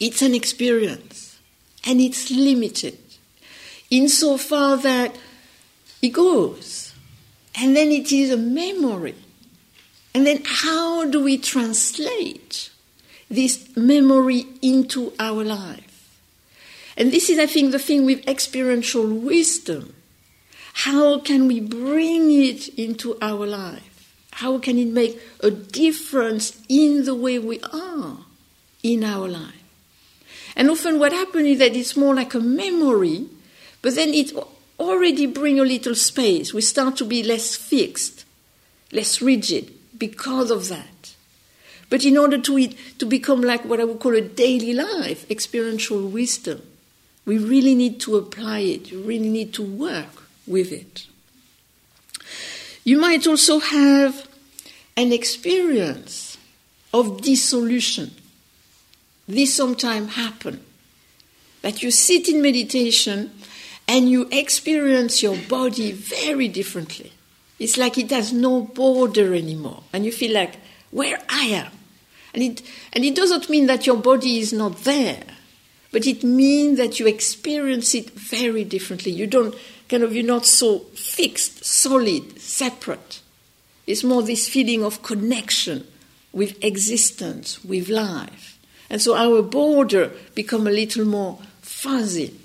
it's 0.01 0.21
an 0.21 0.35
experience 0.35 1.39
and 1.85 2.01
it's 2.01 2.29
limited 2.29 2.97
insofar 3.89 4.75
that 4.75 5.15
it 6.01 6.09
goes 6.09 6.93
and 7.57 7.73
then 7.73 7.89
it 7.89 8.11
is 8.11 8.31
a 8.31 8.37
memory. 8.37 9.15
And 10.13 10.27
then 10.27 10.41
how 10.43 11.05
do 11.05 11.23
we 11.23 11.37
translate 11.37 12.69
this 13.29 13.77
memory 13.77 14.45
into 14.61 15.13
our 15.21 15.45
life? 15.45 16.19
And 16.97 17.13
this 17.13 17.29
is, 17.29 17.39
I 17.39 17.45
think, 17.45 17.71
the 17.71 17.79
thing 17.79 18.05
with 18.05 18.27
experiential 18.27 19.07
wisdom. 19.07 19.95
How 20.73 21.19
can 21.19 21.47
we 21.47 21.61
bring 21.61 22.29
it 22.29 22.67
into 22.77 23.17
our 23.21 23.47
life? 23.47 23.86
How 24.37 24.59
can 24.59 24.77
it 24.77 24.89
make 24.89 25.19
a 25.39 25.49
difference 25.49 26.61
in 26.69 27.05
the 27.05 27.15
way 27.15 27.39
we 27.39 27.59
are 27.73 28.17
in 28.83 29.03
our 29.03 29.27
life? 29.27 29.63
And 30.55 30.69
often 30.69 30.99
what 30.99 31.11
happens 31.11 31.47
is 31.47 31.57
that 31.57 31.75
it's 31.75 31.97
more 31.97 32.13
like 32.13 32.35
a 32.35 32.39
memory, 32.39 33.25
but 33.81 33.95
then 33.95 34.13
it 34.13 34.31
already 34.79 35.25
brings 35.25 35.59
a 35.59 35.63
little 35.63 35.95
space. 35.95 36.53
We 36.53 36.61
start 36.61 36.97
to 36.97 37.05
be 37.05 37.23
less 37.23 37.55
fixed, 37.55 38.25
less 38.91 39.23
rigid 39.23 39.73
because 39.97 40.51
of 40.51 40.67
that. 40.67 41.15
But 41.89 42.05
in 42.05 42.15
order 42.15 42.37
to, 42.37 42.67
to 42.99 43.05
become 43.07 43.41
like 43.41 43.65
what 43.65 43.79
I 43.79 43.85
would 43.85 43.99
call 43.99 44.13
a 44.13 44.21
daily 44.21 44.75
life, 44.75 45.25
experiential 45.31 46.07
wisdom, 46.07 46.61
we 47.25 47.39
really 47.39 47.73
need 47.73 47.99
to 48.01 48.17
apply 48.17 48.59
it, 48.59 48.91
we 48.91 48.97
really 48.97 49.29
need 49.29 49.51
to 49.55 49.63
work 49.63 50.27
with 50.45 50.71
it. 50.71 51.07
You 52.83 52.99
might 52.99 53.25
also 53.25 53.57
have 53.57 54.26
an 54.97 55.13
experience 55.13 56.37
of 56.93 57.21
dissolution. 57.21 58.11
This 59.27 59.53
sometimes 59.53 60.15
happens. 60.15 60.59
That 61.61 61.83
you 61.83 61.91
sit 61.91 62.27
in 62.27 62.41
meditation 62.41 63.31
and 63.87 64.09
you 64.09 64.27
experience 64.31 65.23
your 65.23 65.37
body 65.49 65.91
very 65.91 66.47
differently. 66.47 67.13
It's 67.59 67.77
like 67.77 67.97
it 67.97 68.11
has 68.11 68.33
no 68.33 68.61
border 68.61 69.33
anymore. 69.33 69.83
And 69.93 70.05
you 70.05 70.11
feel 70.11 70.33
like, 70.33 70.55
where 70.91 71.19
I 71.29 71.45
am. 71.45 71.71
And 72.33 72.43
it, 72.43 72.61
and 72.93 73.03
it 73.03 73.15
doesn't 73.15 73.49
mean 73.49 73.67
that 73.67 73.87
your 73.87 73.97
body 73.97 74.39
is 74.39 74.53
not 74.53 74.83
there, 74.83 75.23
but 75.91 76.05
it 76.05 76.23
means 76.23 76.77
that 76.77 76.99
you 76.99 77.07
experience 77.07 77.95
it 77.95 78.11
very 78.11 78.63
differently. 78.63 79.11
You 79.11 79.27
don't, 79.27 79.55
kind 79.89 80.03
of, 80.03 80.15
you're 80.15 80.25
not 80.25 80.45
so 80.45 80.79
fixed, 80.79 81.65
solid, 81.65 82.39
separate. 82.39 83.21
It's 83.87 84.03
more 84.03 84.21
this 84.21 84.47
feeling 84.47 84.83
of 84.83 85.01
connection 85.01 85.87
with 86.33 86.63
existence, 86.63 87.63
with 87.63 87.89
life. 87.89 88.59
And 88.89 89.01
so 89.01 89.15
our 89.15 89.41
border 89.41 90.11
become 90.35 90.67
a 90.67 90.71
little 90.71 91.05
more 91.05 91.39
fuzzy. 91.61 92.37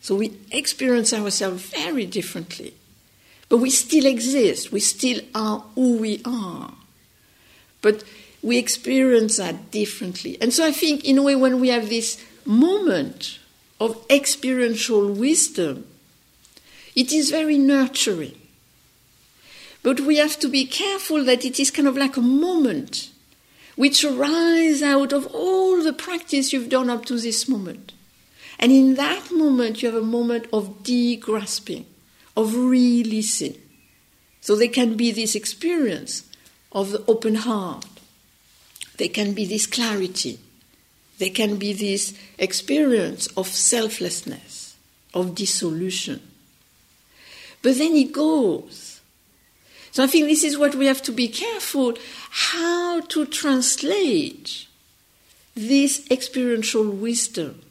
So 0.00 0.16
we 0.16 0.36
experience 0.50 1.12
ourselves 1.14 1.62
very 1.62 2.04
differently. 2.04 2.74
But 3.48 3.58
we 3.58 3.70
still 3.70 4.04
exist. 4.04 4.72
We 4.72 4.80
still 4.80 5.20
are 5.34 5.64
who 5.74 5.96
we 5.98 6.20
are. 6.24 6.72
but 7.80 8.04
we 8.42 8.58
experience 8.58 9.36
that 9.36 9.70
differently. 9.70 10.38
And 10.40 10.52
so 10.52 10.64
I 10.64 10.72
think, 10.72 11.04
in 11.04 11.18
a 11.18 11.22
way, 11.22 11.36
when 11.36 11.60
we 11.60 11.68
have 11.68 11.88
this 11.88 12.22
moment 12.44 13.38
of 13.80 14.04
experiential 14.10 15.12
wisdom, 15.12 15.86
it 16.94 17.12
is 17.12 17.30
very 17.30 17.58
nurturing. 17.58 18.36
But 19.88 20.00
we 20.00 20.18
have 20.18 20.38
to 20.40 20.48
be 20.48 20.66
careful 20.66 21.24
that 21.24 21.46
it 21.46 21.58
is 21.58 21.70
kind 21.70 21.88
of 21.88 21.96
like 21.96 22.18
a 22.18 22.20
moment 22.20 23.08
which 23.74 24.04
arises 24.04 24.82
out 24.82 25.14
of 25.14 25.26
all 25.34 25.82
the 25.82 25.94
practice 25.94 26.52
you've 26.52 26.68
done 26.68 26.90
up 26.90 27.06
to 27.06 27.18
this 27.18 27.48
moment. 27.48 27.94
And 28.58 28.70
in 28.70 28.96
that 28.96 29.30
moment, 29.32 29.80
you 29.80 29.90
have 29.90 29.96
a 29.96 30.04
moment 30.04 30.46
of 30.52 30.82
de-grasping, 30.82 31.86
of 32.36 32.54
releasing. 32.54 33.56
So 34.42 34.56
there 34.56 34.68
can 34.68 34.94
be 34.94 35.10
this 35.10 35.34
experience 35.34 36.28
of 36.70 36.90
the 36.90 37.02
open 37.08 37.36
heart. 37.36 37.86
There 38.98 39.08
can 39.08 39.32
be 39.32 39.46
this 39.46 39.66
clarity. 39.66 40.38
There 41.16 41.30
can 41.30 41.56
be 41.56 41.72
this 41.72 42.12
experience 42.38 43.26
of 43.38 43.46
selflessness, 43.46 44.76
of 45.14 45.34
dissolution. 45.34 46.20
But 47.62 47.78
then 47.78 47.94
it 47.94 48.12
goes. 48.12 48.87
So 49.98 50.04
I 50.04 50.06
think 50.06 50.28
this 50.28 50.44
is 50.44 50.56
what 50.56 50.76
we 50.76 50.86
have 50.86 51.02
to 51.02 51.10
be 51.10 51.26
careful 51.26 51.94
how 52.30 53.00
to 53.00 53.26
translate 53.26 54.68
this 55.56 56.08
experiential 56.08 56.88
wisdom 56.88 57.62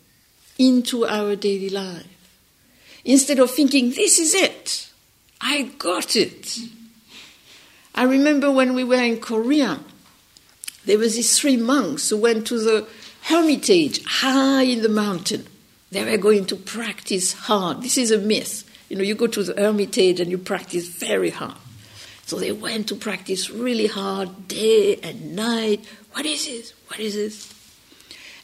into 0.60 1.06
our 1.06 1.38
daily 1.38 1.70
life. 1.70 2.06
Instead 3.06 3.40
of 3.40 3.50
thinking, 3.50 3.92
this 3.92 4.20
is 4.20 4.34
it, 4.36 4.92
I 5.40 5.72
got 5.80 6.18
it. 6.18 6.60
I 7.96 8.04
remember 8.04 8.52
when 8.52 8.74
we 8.74 8.84
were 8.84 9.02
in 9.02 9.22
Korea, 9.22 9.80
there 10.84 10.98
was 10.98 11.16
these 11.16 11.40
three 11.40 11.56
monks 11.56 12.10
who 12.10 12.18
went 12.18 12.46
to 12.48 12.60
the 12.60 12.90
hermitage 13.22 14.04
high 14.04 14.64
in 14.64 14.82
the 14.82 14.90
mountain. 14.90 15.48
They 15.92 16.04
were 16.04 16.18
going 16.18 16.46
to 16.48 16.58
practice 16.58 17.32
hard. 17.32 17.84
This 17.84 17.98
is 17.98 18.12
a 18.12 18.18
myth. 18.18 18.70
You 18.90 18.98
know, 18.98 19.04
you 19.04 19.16
go 19.16 19.28
to 19.28 19.44
the 19.44 19.54
hermitage 19.54 20.20
and 20.20 20.30
you 20.30 20.38
practice 20.38 20.90
very 20.90 21.30
hard. 21.30 21.56
So 22.28 22.38
they 22.38 22.52
went 22.52 22.90
to 22.90 22.96
practice 22.96 23.50
really 23.50 23.88
hard, 23.88 24.50
day 24.50 24.98
and 24.98 25.34
night. 25.34 25.86
What 26.12 26.26
is 26.26 26.46
this? 26.46 26.74
What 26.88 27.00
is 27.00 27.16
this? 27.16 27.54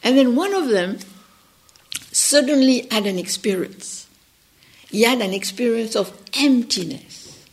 And 0.02 0.16
then 0.16 0.34
one 0.34 0.54
of 0.54 0.70
them 0.70 1.00
suddenly 2.10 2.88
had 2.90 3.04
an 3.04 3.18
experience. 3.18 4.08
He 4.88 5.02
had 5.02 5.20
an 5.20 5.34
experience 5.34 5.96
of 5.96 6.18
emptiness. 6.32 7.44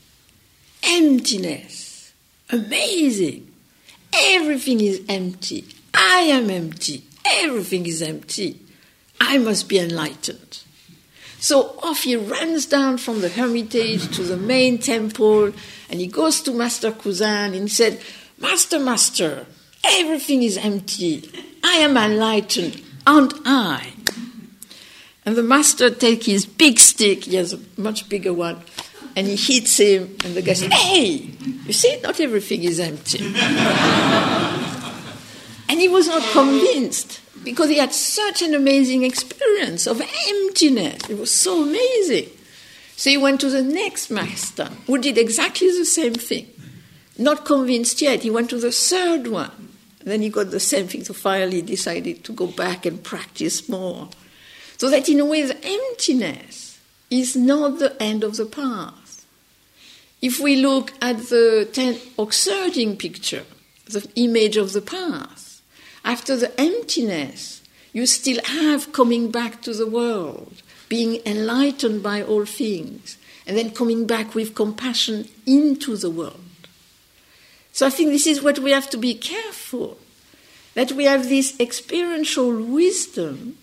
Emptiness. 0.82 2.14
Amazing. 2.50 3.52
Everything 4.14 4.80
is 4.80 5.02
empty. 5.10 5.66
I 5.94 6.22
am 6.32 6.50
empty. 6.50 7.04
Everything 7.26 7.86
is 7.86 8.02
empty. 8.02 8.58
I 9.20 9.38
must 9.38 9.68
be 9.68 9.80
enlightened. 9.80 10.64
So 11.42 11.76
off 11.82 12.04
he 12.04 12.16
runs 12.16 12.68
down 12.68 13.00
from 13.00 13.22
the 13.22 13.30
hermitage 13.30 14.16
to 14.16 14.22
the 14.22 14.38
main 14.38 14.78
temple 14.78 15.52
and 15.90 16.00
he 16.00 16.06
goes 16.06 16.40
to 16.42 16.54
Master 16.54 16.92
Kusan 16.92 17.56
and 17.56 17.56
he 17.56 17.68
said, 17.68 18.00
Master, 18.38 18.78
Master, 18.78 19.48
everything 19.84 20.44
is 20.44 20.56
empty. 20.56 21.28
I 21.64 21.78
am 21.78 21.98
enlightened, 21.98 22.80
aren't 23.08 23.34
I? 23.44 23.92
And 25.26 25.36
the 25.36 25.42
master 25.42 25.90
takes 25.90 26.28
his 26.28 26.46
big 26.46 26.78
stick, 26.78 27.24
he 27.24 27.38
has 27.38 27.54
a 27.54 27.60
much 27.76 28.08
bigger 28.08 28.34
one, 28.34 28.62
and 29.16 29.26
he 29.26 29.36
hits 29.36 29.78
him, 29.78 30.16
and 30.24 30.36
the 30.36 30.44
guy 30.44 30.54
says, 30.54 30.72
Hey, 30.72 31.32
you 31.66 31.74
see, 31.74 32.00
not 32.02 32.20
everything 32.20 32.64
is 32.64 32.80
empty. 32.80 33.20
and 35.70 35.80
he 35.80 35.88
was 35.88 36.08
not 36.08 36.22
convinced 36.34 37.20
because 37.44 37.70
he 37.70 37.78
had 37.78 37.94
such 37.94 38.42
an 38.42 38.54
amazing 38.54 39.04
experience 39.04 39.88
of 39.88 40.02
emptiness. 40.02 41.10
It 41.10 41.18
was 41.18 41.32
so 41.32 41.64
amazing. 41.64 42.30
So 42.96 43.10
he 43.10 43.18
went 43.18 43.42
to 43.42 43.50
the 43.50 43.64
next 43.64 44.12
master 44.12 44.70
who 44.86 44.98
did 45.00 45.18
exactly 45.18 45.68
the 45.70 45.86
same 45.86 46.14
thing. 46.14 46.48
Not 47.18 47.46
convinced 47.46 48.02
yet, 48.02 48.24
he 48.24 48.30
went 48.30 48.50
to 48.52 48.60
the 48.60 48.72
third 48.72 49.28
one. 49.28 49.70
Then 50.04 50.22
he 50.22 50.30
got 50.30 50.52
the 50.52 50.60
same 50.60 50.88
thing, 50.88 51.04
so 51.04 51.14
finally 51.14 51.62
decided 51.62 52.24
to 52.24 52.32
go 52.32 52.48
back 52.48 52.86
and 52.86 53.04
practice 53.04 53.70
more. 53.70 54.10
So 54.78 54.90
that 54.90 55.10
in 55.10 55.20
a 55.20 55.26
way, 55.26 55.44
the 55.44 55.58
emptiness 55.64 56.80
is 57.10 57.36
not 57.36 57.78
the 57.78 58.02
end 58.02 58.24
of 58.24 58.38
the 58.38 58.46
path. 58.46 59.26
If 60.22 60.40
we 60.40 60.56
look 60.56 60.94
at 61.02 61.18
the 61.30 61.70
ten 61.72 61.96
Oxherding 62.18 62.98
picture, 62.98 63.44
the 63.86 64.08
image 64.16 64.58
of 64.58 64.74
the 64.74 64.82
path, 64.82 65.41
after 66.04 66.36
the 66.36 66.60
emptiness, 66.60 67.62
you 67.94 68.06
still 68.06 68.40
have 68.46 68.94
coming 68.94 69.32
back 69.32 69.62
to 69.62 69.74
the 69.74 69.88
world, 69.88 70.62
being 70.90 71.22
enlightened 71.26 72.02
by 72.02 72.24
all 72.24 72.46
things, 72.46 73.18
and 73.46 73.58
then 73.58 73.72
coming 73.72 74.08
back 74.08 74.34
with 74.34 74.56
compassion 74.56 75.28
into 75.46 75.96
the 75.96 76.10
world. 76.10 76.40
So 77.72 77.88
I 77.88 77.90
think 77.90 78.10
this 78.10 78.28
is 78.28 78.42
what 78.42 78.60
we 78.60 78.72
have 78.72 78.90
to 78.92 78.98
be 78.98 79.14
careful 79.14 79.98
that 80.74 80.94
we 80.94 81.04
have 81.04 81.28
this 81.28 81.60
experiential 81.60 82.64
wisdom, 82.64 83.58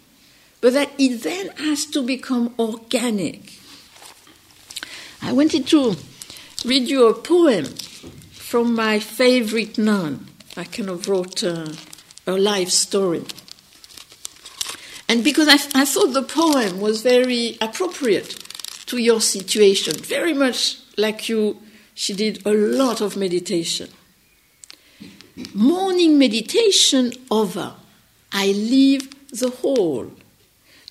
but 0.61 0.74
that 0.74 0.90
it 0.98 1.22
then 1.22 1.48
has 1.57 1.87
to 1.87 2.03
become 2.03 2.55
organic. 2.59 3.55
I 5.22 5.33
wanted 5.33 5.66
to 5.68 5.96
read 6.66 6.88
you 6.88 7.07
a 7.07 7.14
poem 7.14 7.64
from 8.33 8.74
my 8.74 8.98
favorite 8.98 9.79
nun. 9.79 10.27
I 10.57 10.64
kind 10.64 10.90
of 10.90 11.09
wrote. 11.09 11.42
Uh, 11.42 11.72
a 12.28 12.36
life 12.36 12.68
story. 12.68 13.24
And 15.08 15.24
because 15.24 15.48
I, 15.48 15.54
I 15.80 15.84
thought 15.86 16.12
the 16.12 16.22
poem 16.22 16.80
was 16.80 17.00
very 17.00 17.56
appropriate 17.60 18.36
to 18.86 18.98
your 18.98 19.20
situation, 19.20 19.94
very 19.94 20.34
much 20.34 20.78
like 20.98 21.28
you, 21.28 21.60
she 21.94 22.12
did 22.12 22.46
a 22.46 22.52
lot 22.52 23.00
of 23.00 23.16
meditation. 23.16 23.88
Morning 25.54 26.18
meditation 26.18 27.12
over, 27.30 27.74
I 28.32 28.48
leave 28.48 29.08
the 29.30 29.50
hall 29.50 30.12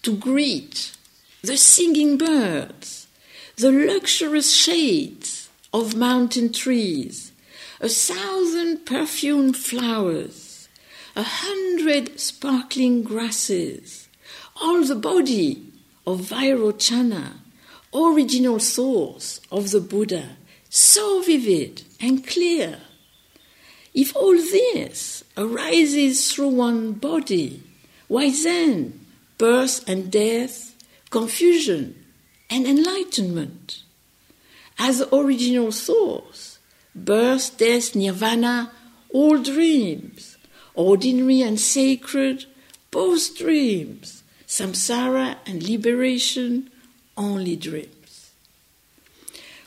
to 0.01 0.17
greet 0.17 0.95
the 1.43 1.57
singing 1.57 2.17
birds, 2.17 3.07
the 3.57 3.71
luxurious 3.71 4.55
shades 4.55 5.49
of 5.71 5.95
mountain 5.95 6.51
trees, 6.51 7.31
a 7.79 7.89
thousand 7.89 8.85
perfumed 8.85 9.55
flowers, 9.55 10.46
a 11.17 11.23
hundred 11.23 12.19
sparkling 12.19 13.01
grasses, 13.01 14.07
all 14.61 14.83
the 14.83 14.95
body 14.95 15.63
of 16.05 16.21
Vairochana, 16.21 17.37
original 17.91 18.59
source 18.59 19.41
of 19.51 19.71
the 19.71 19.81
Buddha, 19.81 20.37
so 20.69 21.23
vivid 21.23 21.81
and 21.99 22.25
clear. 22.25 22.77
If 23.95 24.15
all 24.15 24.35
this 24.35 25.23
arises 25.35 26.31
through 26.31 26.49
one 26.49 26.91
body, 26.93 27.63
why 28.07 28.29
then 28.29 29.03
birth 29.39 29.89
and 29.89 30.11
death, 30.11 30.75
confusion 31.09 31.95
and 32.47 32.67
enlightenment? 32.67 33.81
As 34.77 35.03
original 35.11 35.71
source, 35.71 36.59
birth, 36.93 37.57
death, 37.57 37.95
nirvana, 37.95 38.71
all 39.09 39.41
dreams, 39.41 40.36
ordinary 40.77 41.41
and 41.41 41.59
sacred, 41.59 42.45
both 42.91 43.37
dreams, 43.37 44.23
samsara 44.47 45.35
and 45.45 45.67
liberation, 45.67 46.69
only 47.17 47.57
dreams. 47.57 48.31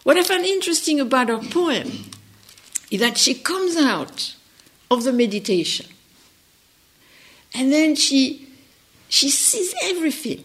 What 0.04 0.16
I 0.16 0.22
find 0.22 0.46
interesting 0.46 0.98
about 0.98 1.28
her 1.28 1.38
poem 1.38 2.10
is 2.90 3.00
that 3.00 3.18
she 3.18 3.34
comes 3.34 3.76
out 3.76 4.34
of 4.90 5.04
the 5.04 5.12
meditation 5.12 5.86
and 7.54 7.72
then 7.72 7.94
she, 7.96 8.48
she 9.08 9.28
sees 9.28 9.74
everything 9.82 10.44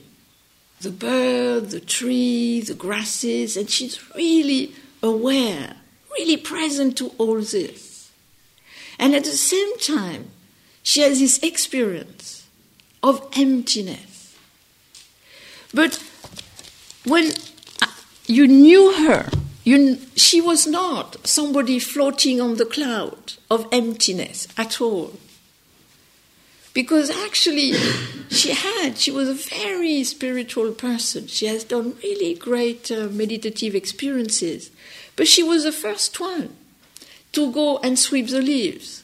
the 0.82 0.92
bird, 0.92 1.72
the 1.72 1.80
tree, 1.80 2.62
the 2.62 2.74
grasses, 2.76 3.58
and 3.58 3.70
she's 3.70 4.14
really 4.14 4.74
aware, 5.02 5.78
really 6.12 6.38
present 6.38 6.98
to 6.98 7.08
all 7.18 7.40
this. 7.40 8.12
And 9.00 9.16
at 9.16 9.24
the 9.24 9.32
same 9.32 9.80
time, 9.80 10.30
she 10.86 11.02
has 11.02 11.20
this 11.20 11.40
experience 11.40 12.48
of 13.02 13.28
emptiness. 13.36 14.38
But 15.74 16.02
when 17.06 17.32
you 18.28 18.48
knew 18.48 18.94
her, 18.94 19.30
you, 19.64 19.98
she 20.16 20.40
was 20.40 20.68
not 20.68 21.26
somebody 21.26 21.80
floating 21.80 22.40
on 22.40 22.58
the 22.58 22.68
cloud 22.68 23.34
of 23.50 23.68
emptiness 23.72 24.48
at 24.58 24.80
all. 24.80 25.14
Because 26.76 27.10
actually, 27.10 27.74
she 28.30 28.52
had, 28.52 29.00
she 29.00 29.10
was 29.10 29.28
a 29.28 29.34
very 29.34 30.04
spiritual 30.04 30.72
person. 30.72 31.26
She 31.26 31.48
has 31.48 31.64
done 31.64 31.96
really 32.04 32.36
great 32.36 32.92
uh, 32.92 33.08
meditative 33.08 33.74
experiences. 33.74 34.70
But 35.16 35.28
she 35.28 35.42
was 35.42 35.64
the 35.64 35.72
first 35.72 36.20
one 36.20 36.56
to 37.32 37.52
go 37.52 37.80
and 37.80 37.98
sweep 37.98 38.28
the 38.28 38.42
leaves 38.42 39.02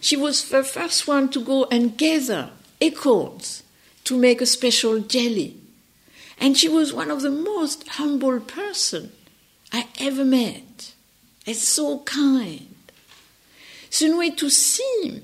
She 0.00 0.16
was 0.16 0.48
the 0.48 0.64
first 0.64 1.06
one 1.06 1.28
to 1.30 1.44
go 1.44 1.66
and 1.70 1.96
gather 1.96 2.50
acorns 2.80 3.62
to 4.04 4.16
make 4.16 4.40
a 4.40 4.46
special 4.46 5.00
jelly. 5.00 5.56
And 6.38 6.56
she 6.56 6.68
was 6.68 6.92
one 6.92 7.10
of 7.10 7.20
the 7.20 7.30
most 7.30 7.86
humble 7.86 8.40
person 8.40 9.12
I 9.72 9.86
ever 10.00 10.24
met. 10.24 10.94
It's 11.46 11.68
so 11.68 11.98
kind. 12.00 12.74
It's 13.86 14.00
a 14.00 14.16
way 14.16 14.30
to 14.30 14.48
see 14.48 15.22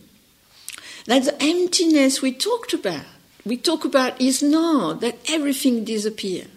that 1.07 1.25
the 1.25 1.43
emptiness 1.43 2.21
we 2.21 2.33
talked 2.33 2.75
about, 2.75 3.07
we 3.45 3.57
talk 3.57 3.85
about 3.85 4.21
is 4.21 4.43
not 4.43 5.01
that 5.01 5.19
everything 5.31 5.85
disappears, 5.85 6.49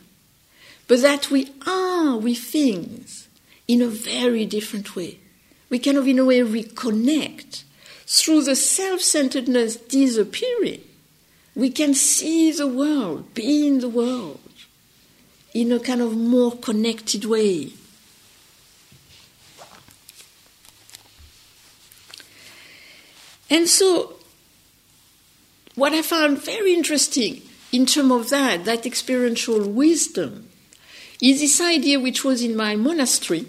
but 0.87 1.01
that 1.01 1.31
we 1.31 1.51
are 1.65 2.17
with 2.17 2.39
things 2.39 3.29
in 3.67 3.81
a 3.81 3.87
very 3.87 4.45
different 4.45 4.95
way. 4.95 5.19
We 5.69 5.79
kind 5.79 5.97
of, 5.97 6.07
in 6.07 6.19
a 6.19 6.25
way, 6.25 6.39
reconnect 6.39 7.63
through 8.11 8.41
the 8.41 8.55
self 8.55 9.01
centeredness 9.01 9.75
disappearing. 9.75 10.81
We 11.53 11.69
can 11.69 11.93
see 11.93 12.51
the 12.51 12.65
world, 12.65 13.35
be 13.35 13.67
in 13.67 13.81
the 13.81 13.89
world 13.89 14.39
in 15.53 15.71
a 15.71 15.79
kind 15.79 16.01
of 16.01 16.17
more 16.17 16.53
connected 16.53 17.25
way. 17.25 17.71
And 23.49 23.67
so, 23.67 24.15
what 25.75 25.93
I 25.93 26.01
found 26.01 26.39
very 26.39 26.73
interesting 26.73 27.41
in 27.71 27.85
terms 27.85 28.11
of 28.11 28.29
that, 28.29 28.65
that 28.65 28.87
experiential 28.87 29.69
wisdom, 29.69 30.49
is 31.21 31.41
this 31.41 31.61
idea 31.61 31.99
which 31.99 32.23
was 32.23 32.41
in 32.41 32.55
my 32.55 32.75
monastery. 32.75 33.45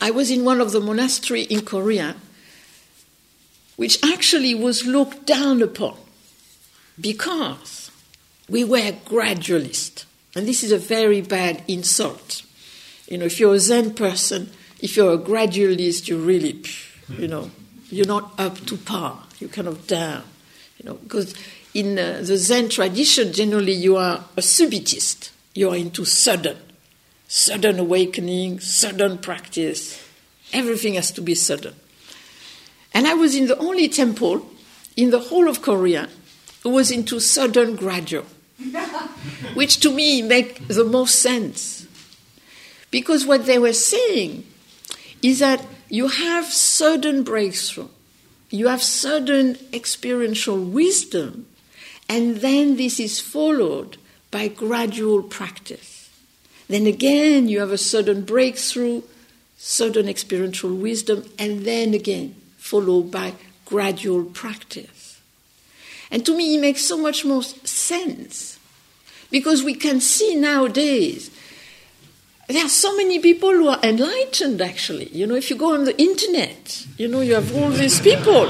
I 0.00 0.10
was 0.10 0.30
in 0.30 0.44
one 0.44 0.60
of 0.60 0.72
the 0.72 0.80
monastery 0.80 1.42
in 1.42 1.64
Korea, 1.64 2.16
which 3.78 4.04
actually 4.04 4.56
was 4.56 4.84
looked 4.84 5.24
down 5.24 5.62
upon 5.62 5.96
because 7.00 7.92
we 8.48 8.64
were 8.64 8.90
gradualists. 9.06 10.04
And 10.34 10.48
this 10.48 10.64
is 10.64 10.72
a 10.72 10.78
very 10.78 11.20
bad 11.20 11.62
insult. 11.68 12.42
You 13.06 13.18
know, 13.18 13.26
if 13.26 13.38
you're 13.38 13.54
a 13.54 13.60
Zen 13.60 13.94
person, 13.94 14.50
if 14.80 14.96
you're 14.96 15.12
a 15.12 15.18
gradualist, 15.18 16.08
you 16.08 16.18
really, 16.18 16.60
you 17.16 17.28
know, 17.28 17.52
you're 17.88 18.04
not 18.04 18.32
up 18.36 18.58
to 18.66 18.76
par. 18.76 19.22
You're 19.38 19.48
kind 19.48 19.68
of 19.68 19.86
down. 19.86 20.24
You 20.78 20.90
know, 20.90 20.94
because 20.94 21.36
in 21.72 22.00
uh, 22.00 22.22
the 22.24 22.36
Zen 22.36 22.70
tradition, 22.70 23.32
generally 23.32 23.74
you 23.74 23.96
are 23.96 24.24
a 24.36 24.40
subitist. 24.40 25.30
You 25.54 25.70
are 25.70 25.76
into 25.76 26.04
sudden, 26.04 26.56
sudden 27.28 27.78
awakening, 27.78 28.58
sudden 28.58 29.18
practice. 29.18 30.04
Everything 30.52 30.94
has 30.94 31.12
to 31.12 31.20
be 31.20 31.36
sudden. 31.36 31.74
And 32.98 33.06
I 33.06 33.14
was 33.14 33.36
in 33.36 33.46
the 33.46 33.56
only 33.58 33.88
temple 33.88 34.44
in 34.96 35.10
the 35.10 35.20
whole 35.20 35.48
of 35.48 35.62
Korea 35.62 36.08
who 36.64 36.70
was 36.70 36.90
into 36.90 37.20
sudden 37.20 37.76
gradual, 37.76 38.26
which 39.54 39.78
to 39.82 39.92
me 39.92 40.20
make 40.20 40.66
the 40.66 40.82
most 40.82 41.22
sense. 41.22 41.86
Because 42.90 43.24
what 43.24 43.46
they 43.46 43.56
were 43.56 43.72
saying 43.72 44.44
is 45.22 45.38
that 45.38 45.64
you 45.88 46.08
have 46.08 46.46
sudden 46.46 47.22
breakthrough, 47.22 47.86
you 48.50 48.66
have 48.66 48.82
sudden 48.82 49.56
experiential 49.72 50.60
wisdom, 50.60 51.46
and 52.08 52.38
then 52.38 52.78
this 52.78 52.98
is 52.98 53.20
followed 53.20 53.96
by 54.32 54.48
gradual 54.48 55.22
practice. 55.22 56.10
Then 56.66 56.88
again, 56.88 57.48
you 57.48 57.60
have 57.60 57.70
a 57.70 57.78
sudden 57.78 58.22
breakthrough, 58.22 59.02
sudden 59.56 60.08
experiential 60.08 60.74
wisdom, 60.74 61.30
and 61.38 61.64
then 61.64 61.94
again, 61.94 62.34
followed 62.68 63.10
by 63.10 63.32
gradual 63.64 64.24
practice. 64.24 65.20
And 66.10 66.24
to 66.26 66.36
me, 66.36 66.56
it 66.56 66.60
makes 66.60 66.84
so 66.84 66.96
much 66.96 67.24
more 67.24 67.42
sense. 67.42 68.58
Because 69.30 69.62
we 69.62 69.74
can 69.74 70.00
see 70.00 70.34
nowadays 70.36 71.30
there 72.48 72.64
are 72.64 72.68
so 72.70 72.96
many 72.96 73.18
people 73.18 73.50
who 73.50 73.68
are 73.68 73.80
enlightened 73.82 74.62
actually. 74.62 75.08
You 75.10 75.26
know 75.26 75.34
if 75.34 75.50
you 75.50 75.56
go 75.56 75.74
on 75.74 75.84
the 75.84 75.96
internet 76.00 76.86
you 76.96 77.06
know 77.06 77.20
you 77.20 77.34
have 77.34 77.54
all 77.54 77.68
these 77.68 78.00
people 78.00 78.48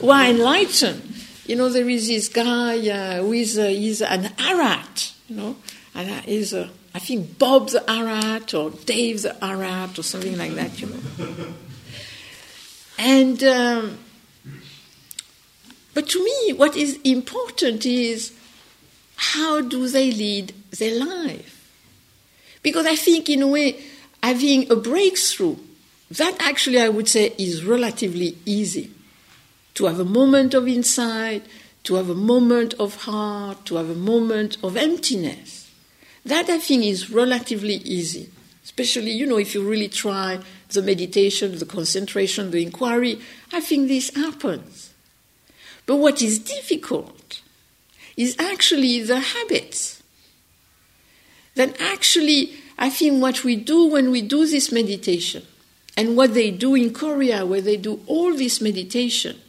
who 0.00 0.10
are 0.10 0.26
enlightened. 0.26 1.02
You 1.46 1.56
know 1.56 1.70
there 1.70 1.88
is 1.88 2.08
this 2.08 2.28
guy 2.28 2.76
uh, 2.90 3.22
who 3.22 3.32
is 3.32 3.58
uh, 3.58 3.68
he's 3.68 4.02
an 4.02 4.24
arhat 4.36 5.14
you 5.28 5.36
know. 5.36 5.56
And 5.94 6.10
uh, 6.10 6.58
uh, 6.58 6.68
i 6.94 6.98
think 6.98 7.38
bob 7.38 7.70
the 7.70 7.80
arhat 7.80 8.52
or 8.58 8.70
dave 8.84 9.22
the 9.22 9.34
arhat 9.40 9.98
or 9.98 10.02
something 10.02 10.36
like 10.36 10.52
that 10.52 10.80
you 10.80 10.88
know 10.92 11.54
and 12.98 13.42
um, 13.44 13.98
but 15.94 16.08
to 16.08 16.22
me 16.22 16.52
what 16.52 16.76
is 16.76 16.98
important 17.04 17.86
is 17.86 18.32
how 19.16 19.60
do 19.60 19.88
they 19.88 20.12
lead 20.12 20.52
their 20.70 20.98
life 20.98 21.58
because 22.62 22.86
I 22.86 22.96
think, 22.96 23.28
in 23.28 23.42
a 23.42 23.46
way, 23.46 23.82
having 24.22 24.70
a 24.70 24.76
breakthrough, 24.76 25.56
that 26.10 26.36
actually 26.40 26.80
I 26.80 26.88
would 26.88 27.08
say 27.08 27.34
is 27.38 27.64
relatively 27.64 28.36
easy. 28.44 28.90
To 29.74 29.86
have 29.86 30.00
a 30.00 30.04
moment 30.04 30.54
of 30.54 30.66
insight, 30.66 31.46
to 31.84 31.94
have 31.94 32.10
a 32.10 32.14
moment 32.14 32.74
of 32.74 33.04
heart, 33.04 33.64
to 33.66 33.76
have 33.76 33.88
a 33.88 33.94
moment 33.94 34.56
of 34.62 34.76
emptiness. 34.76 35.70
That 36.24 36.48
I 36.48 36.58
think 36.58 36.84
is 36.84 37.10
relatively 37.10 37.76
easy. 37.76 38.30
Especially, 38.64 39.12
you 39.12 39.26
know, 39.26 39.38
if 39.38 39.54
you 39.54 39.66
really 39.66 39.88
try 39.88 40.40
the 40.70 40.82
meditation, 40.82 41.58
the 41.58 41.66
concentration, 41.66 42.50
the 42.50 42.62
inquiry, 42.62 43.20
I 43.52 43.60
think 43.60 43.88
this 43.88 44.14
happens. 44.14 44.92
But 45.86 45.96
what 45.96 46.20
is 46.20 46.38
difficult 46.38 47.40
is 48.16 48.36
actually 48.38 49.02
the 49.02 49.20
habits 49.20 49.98
then 51.58 51.74
actually, 51.80 52.54
I 52.78 52.88
think 52.88 53.20
what 53.20 53.42
we 53.42 53.56
do 53.56 53.88
when 53.88 54.12
we 54.12 54.22
do 54.22 54.46
this 54.46 54.70
meditation, 54.70 55.42
and 55.96 56.16
what 56.16 56.32
they 56.32 56.52
do 56.52 56.76
in 56.76 56.94
Korea, 56.94 57.44
where 57.44 57.60
they 57.60 57.76
do 57.76 58.00
all 58.06 58.32
this 58.32 58.60
meditation, 58.60 59.40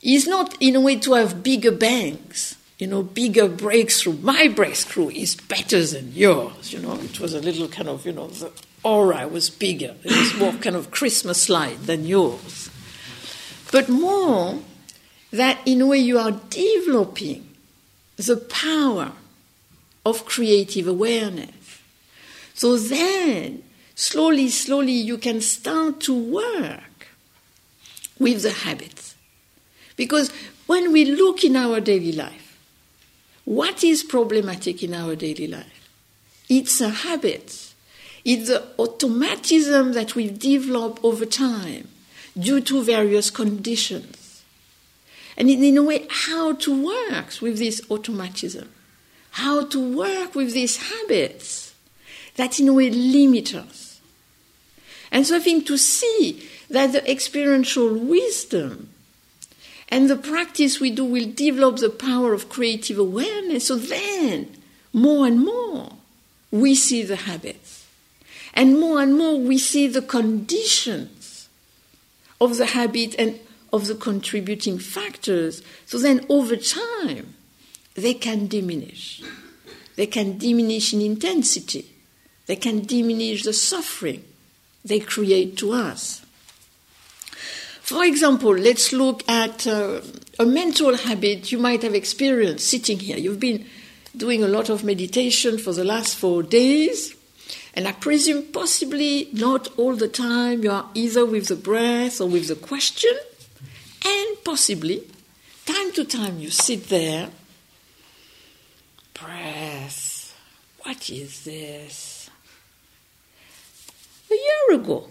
is 0.00 0.28
not 0.28 0.56
in 0.60 0.76
a 0.76 0.80
way 0.80 0.94
to 1.00 1.14
have 1.14 1.42
bigger 1.42 1.72
bangs, 1.72 2.56
you 2.78 2.86
know, 2.86 3.02
bigger 3.02 3.48
breakthrough. 3.48 4.18
My 4.18 4.46
breakthrough 4.46 5.08
is 5.08 5.34
better 5.34 5.84
than 5.84 6.12
yours, 6.12 6.72
you 6.72 6.78
know. 6.78 6.94
It 7.00 7.18
was 7.18 7.34
a 7.34 7.40
little 7.40 7.66
kind 7.66 7.88
of, 7.88 8.06
you 8.06 8.12
know, 8.12 8.28
the 8.28 8.52
aura 8.84 9.26
was 9.26 9.50
bigger. 9.50 9.96
It 10.04 10.12
was 10.12 10.34
more 10.34 10.52
kind 10.52 10.76
of 10.76 10.90
Christmas 10.90 11.48
light 11.48 11.86
than 11.86 12.06
yours. 12.06 12.70
But 13.72 13.88
more 13.88 14.60
that 15.32 15.58
in 15.66 15.80
a 15.80 15.86
way 15.86 15.98
you 15.98 16.18
are 16.18 16.30
developing 16.30 17.48
the 18.16 18.36
power 18.36 19.12
of 20.06 20.24
creative 20.26 20.86
awareness. 20.86 21.80
So 22.54 22.76
then, 22.76 23.64
slowly, 23.96 24.48
slowly, 24.48 24.92
you 24.92 25.18
can 25.18 25.40
start 25.40 26.00
to 26.02 26.14
work 26.14 27.08
with 28.18 28.42
the 28.42 28.52
habits. 28.52 29.16
Because 29.96 30.30
when 30.66 30.92
we 30.92 31.04
look 31.04 31.42
in 31.42 31.56
our 31.56 31.80
daily 31.80 32.12
life, 32.12 32.58
what 33.44 33.82
is 33.82 34.02
problematic 34.02 34.82
in 34.82 34.94
our 34.94 35.16
daily 35.16 35.46
life? 35.46 35.88
It's 36.48 36.80
a 36.80 36.90
habit. 36.90 37.63
It's 38.24 38.48
the 38.48 38.64
automatism 38.78 39.92
that 39.92 40.14
we've 40.14 40.38
developed 40.38 41.02
over 41.04 41.26
time 41.26 41.88
due 42.38 42.60
to 42.62 42.82
various 42.82 43.30
conditions. 43.30 44.42
And 45.36 45.50
in 45.50 45.76
a 45.76 45.82
way, 45.82 46.06
how 46.08 46.54
to 46.54 46.84
work 46.84 47.40
with 47.40 47.58
this 47.58 47.82
automatism 47.90 48.70
how 49.34 49.64
to 49.64 49.96
work 49.96 50.36
with 50.36 50.52
these 50.52 50.76
habits 50.76 51.74
that 52.36 52.60
in 52.60 52.68
a 52.68 52.72
way 52.72 52.88
limit 52.88 53.52
us. 53.52 54.00
And 55.10 55.26
so 55.26 55.36
I 55.36 55.40
think 55.40 55.66
to 55.66 55.76
see 55.76 56.48
that 56.70 56.92
the 56.92 57.10
experiential 57.10 57.92
wisdom 57.98 58.90
and 59.88 60.08
the 60.08 60.16
practice 60.16 60.78
we 60.78 60.92
do 60.92 61.04
will 61.04 61.32
develop 61.32 61.78
the 61.78 61.90
power 61.90 62.32
of 62.32 62.48
creative 62.48 62.96
awareness, 62.96 63.66
so 63.66 63.74
then 63.74 64.56
more 64.92 65.26
and 65.26 65.44
more 65.44 65.94
we 66.52 66.76
see 66.76 67.02
the 67.02 67.16
habits. 67.16 67.83
And 68.54 68.80
more 68.80 69.02
and 69.02 69.18
more 69.18 69.38
we 69.38 69.58
see 69.58 69.88
the 69.88 70.02
conditions 70.02 71.48
of 72.40 72.56
the 72.56 72.66
habit 72.66 73.14
and 73.18 73.38
of 73.72 73.88
the 73.88 73.94
contributing 73.96 74.78
factors. 74.78 75.62
So 75.86 75.98
then 75.98 76.24
over 76.28 76.56
time, 76.56 77.34
they 77.94 78.14
can 78.14 78.46
diminish. 78.46 79.22
They 79.96 80.06
can 80.06 80.38
diminish 80.38 80.92
in 80.94 81.00
intensity. 81.00 81.86
They 82.46 82.56
can 82.56 82.84
diminish 82.84 83.42
the 83.42 83.52
suffering 83.52 84.24
they 84.84 85.00
create 85.00 85.56
to 85.58 85.72
us. 85.72 86.24
For 87.80 88.04
example, 88.04 88.56
let's 88.56 88.92
look 88.92 89.28
at 89.28 89.66
uh, 89.66 90.00
a 90.38 90.46
mental 90.46 90.96
habit 90.96 91.52
you 91.52 91.58
might 91.58 91.82
have 91.82 91.94
experienced 91.94 92.66
sitting 92.66 92.98
here. 92.98 93.18
You've 93.18 93.40
been 93.40 93.66
doing 94.16 94.42
a 94.42 94.48
lot 94.48 94.68
of 94.68 94.84
meditation 94.84 95.58
for 95.58 95.72
the 95.72 95.84
last 95.84 96.16
four 96.16 96.42
days, 96.42 97.14
and 97.74 97.88
I 97.88 97.92
presume 97.92 98.44
possibly 98.52 99.28
not 99.32 99.68
all 99.76 99.96
the 99.96 100.08
time 100.08 100.62
you 100.62 100.70
are 100.70 100.88
either 100.94 101.26
with 101.26 101.48
the 101.48 101.56
breath 101.56 102.20
or 102.20 102.28
with 102.28 102.46
the 102.46 102.54
question. 102.54 103.12
And 104.06 104.36
possibly, 104.44 105.02
time 105.66 105.90
to 105.92 106.04
time, 106.04 106.38
you 106.38 106.50
sit 106.50 106.88
there, 106.88 107.30
breath, 109.12 110.38
what 110.82 111.10
is 111.10 111.44
this? 111.44 112.30
A 114.30 114.34
year 114.34 114.80
ago, 114.80 115.08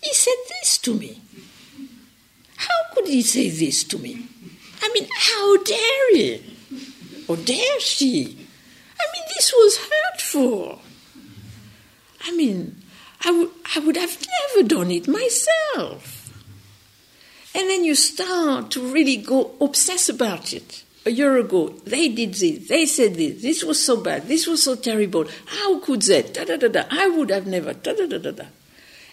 he 0.00 0.14
said 0.14 0.36
this 0.48 0.78
to 0.78 0.94
me. 0.94 1.20
How 2.56 2.94
could 2.94 3.08
he 3.08 3.22
say 3.22 3.50
this 3.50 3.82
to 3.84 3.98
me? 3.98 4.28
I 4.80 4.90
mean, 4.94 5.08
how 5.16 5.56
dare 5.64 6.14
he? 6.14 6.56
Or 7.26 7.36
dare 7.36 7.80
she? 7.80 8.38
I 9.00 9.04
mean, 9.12 9.24
this 9.36 9.52
was 9.52 9.78
hurtful. 9.78 10.80
I 12.24 12.34
mean, 12.34 12.80
I, 13.22 13.28
w- 13.28 13.50
I 13.74 13.80
would 13.80 13.96
have 13.96 14.18
never 14.54 14.68
done 14.68 14.90
it 14.90 15.08
myself. 15.08 16.16
And 17.54 17.68
then 17.68 17.84
you 17.84 17.94
start 17.94 18.70
to 18.72 18.92
really 18.92 19.16
go 19.16 19.52
obsess 19.60 20.08
about 20.08 20.52
it. 20.52 20.84
A 21.06 21.10
year 21.10 21.38
ago, 21.38 21.70
they 21.86 22.08
did 22.08 22.34
this, 22.34 22.68
they 22.68 22.84
said 22.84 23.14
this, 23.14 23.40
this 23.40 23.64
was 23.64 23.82
so 23.82 23.96
bad, 23.96 24.28
this 24.28 24.46
was 24.46 24.62
so 24.62 24.74
terrible, 24.74 25.26
how 25.46 25.78
could 25.80 26.02
they? 26.02 26.22
Da 26.22 26.44
da 26.44 26.56
da 26.56 26.68
da, 26.68 26.84
I 26.90 27.08
would 27.08 27.30
have 27.30 27.46
never, 27.46 27.72
da 27.72 27.94
da 27.94 28.06
da 28.06 28.18
da 28.18 28.30
da. 28.32 28.44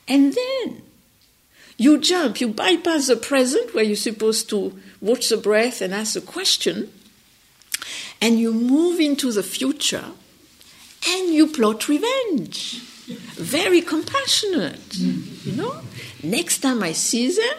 And 0.08 0.34
then 0.34 0.82
you 1.78 1.98
jump, 2.00 2.42
you 2.42 2.50
bypass 2.50 3.08
the 3.08 3.16
present 3.16 3.74
where 3.74 3.84
you're 3.84 3.96
supposed 3.96 4.50
to 4.50 4.78
watch 5.00 5.30
the 5.30 5.38
breath 5.38 5.82
and 5.82 5.94
ask 5.94 6.18
a 6.18 6.22
question, 6.22 6.92
and 8.20 8.40
you 8.40 8.54
move 8.54 9.00
into 9.00 9.32
the 9.32 9.44
future 9.44 10.06
and 11.08 11.34
you 11.34 11.48
plot 11.48 11.88
revenge. 11.88 12.82
Very 13.36 13.82
compassionate, 13.82 14.96
you 14.98 15.52
know? 15.54 15.82
Next 16.24 16.60
time 16.60 16.82
I 16.82 16.94
see 16.94 17.30
them, 17.30 17.58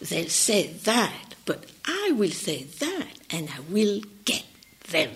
they'll 0.00 0.28
say 0.28 0.72
that, 0.84 1.34
but 1.46 1.64
I 1.86 2.12
will 2.14 2.30
say 2.30 2.64
that, 2.64 3.08
and 3.30 3.48
I 3.48 3.60
will 3.72 4.02
get 4.24 4.44
them. 4.90 5.10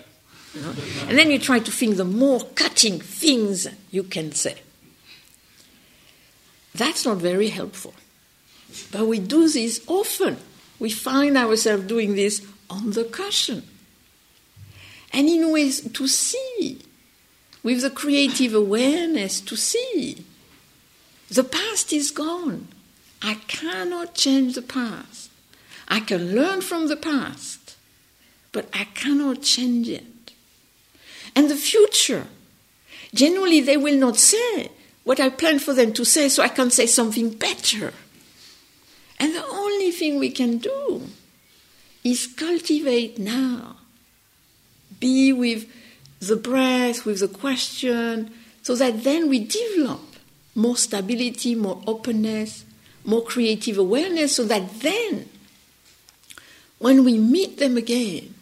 You 0.55 0.61
know? 0.61 0.73
And 1.07 1.17
then 1.17 1.29
you 1.29 1.37
try 1.37 1.59
to 1.59 1.71
think 1.71 1.97
the 1.97 2.05
more 2.05 2.41
cutting 2.55 2.99
things 2.99 3.67
you 3.91 4.03
can 4.03 4.31
say. 4.31 4.55
That's 6.73 7.05
not 7.05 7.17
very 7.17 7.49
helpful. 7.49 7.93
But 8.91 9.07
we 9.07 9.19
do 9.19 9.47
this 9.49 9.81
often. 9.87 10.37
We 10.79 10.89
find 10.89 11.37
ourselves 11.37 11.85
doing 11.85 12.15
this 12.15 12.45
on 12.69 12.91
the 12.91 13.03
cushion. 13.03 13.63
And 15.11 15.27
in 15.27 15.51
ways 15.51 15.81
to 15.91 16.07
see, 16.07 16.81
with 17.63 17.81
the 17.81 17.89
creative 17.89 18.53
awareness 18.53 19.41
to 19.41 19.55
see. 19.55 20.25
The 21.29 21.43
past 21.43 21.91
is 21.91 22.11
gone. 22.11 22.67
I 23.21 23.35
cannot 23.47 24.13
change 24.13 24.55
the 24.55 24.61
past. 24.61 25.29
I 25.87 25.99
can 25.99 26.35
learn 26.35 26.61
from 26.61 26.87
the 26.87 26.95
past, 26.95 27.75
but 28.51 28.69
I 28.73 28.85
cannot 28.85 29.41
change 29.41 29.89
it. 29.89 30.33
And 31.35 31.49
the 31.49 31.55
future, 31.55 32.27
generally, 33.13 33.61
they 33.61 33.77
will 33.77 33.97
not 33.97 34.17
say 34.17 34.71
what 35.03 35.19
I 35.19 35.29
plan 35.29 35.59
for 35.59 35.73
them 35.73 35.93
to 35.93 36.05
say, 36.05 36.29
so 36.29 36.43
I 36.43 36.49
can 36.49 36.69
say 36.69 36.85
something 36.85 37.29
better. 37.29 37.93
And 39.19 39.33
the 39.33 39.45
only 39.45 39.91
thing 39.91 40.19
we 40.19 40.29
can 40.29 40.57
do 40.57 41.07
is 42.03 42.27
cultivate 42.27 43.17
now. 43.17 43.77
Be 44.99 45.33
with 45.33 45.65
the 46.19 46.35
breath, 46.35 47.05
with 47.05 47.19
the 47.19 47.27
question, 47.27 48.31
so 48.63 48.75
that 48.75 49.03
then 49.03 49.29
we 49.29 49.39
develop 49.39 50.01
more 50.55 50.75
stability, 50.75 51.55
more 51.55 51.81
openness, 51.85 52.65
more 53.05 53.23
creative 53.23 53.77
awareness, 53.77 54.35
so 54.35 54.43
that 54.45 54.81
then, 54.81 55.29
when 56.79 57.03
we 57.03 57.17
meet 57.17 57.57
them 57.57 57.77
again, 57.77 58.33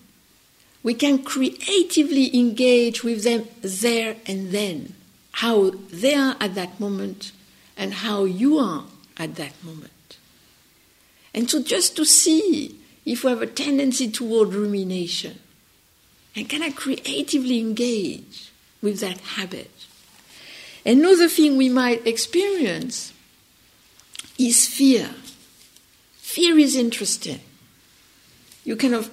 we 0.82 0.94
can 0.94 1.24
creatively 1.24 2.36
engage 2.38 3.04
with 3.04 3.24
them 3.24 3.48
there 3.62 4.16
and 4.26 4.52
then, 4.52 4.94
how 5.32 5.72
they 5.92 6.16
are 6.16 6.36
at 6.40 6.56
that 6.56 6.80
moment 6.80 7.32
and 7.76 7.94
how 7.94 8.24
you 8.24 8.58
are 8.58 8.86
at 9.18 9.36
that 9.36 9.52
moment. 9.64 10.18
And 11.34 11.50
so 11.50 11.62
just 11.62 11.96
to 11.98 12.06
see 12.06 12.80
if 13.06 13.24
we 13.24 13.30
have 13.30 13.42
a 13.42 13.48
tendency 13.48 14.10
toward 14.10 14.54
rumination, 14.54 15.40
and 16.36 16.50
can 16.50 16.62
I 16.62 16.72
creatively 16.72 17.60
engage 17.60 18.52
with 18.82 19.00
that 19.00 19.20
habit? 19.20 19.72
Another 20.86 21.28
thing 21.28 21.58
we 21.58 21.70
might 21.70 22.06
experience 22.06 23.14
is 24.38 24.68
fear. 24.68 25.10
Fear 26.18 26.60
is 26.60 26.76
interesting. 26.76 27.40
You 28.64 28.76
kind 28.76 28.94
of 28.94 29.10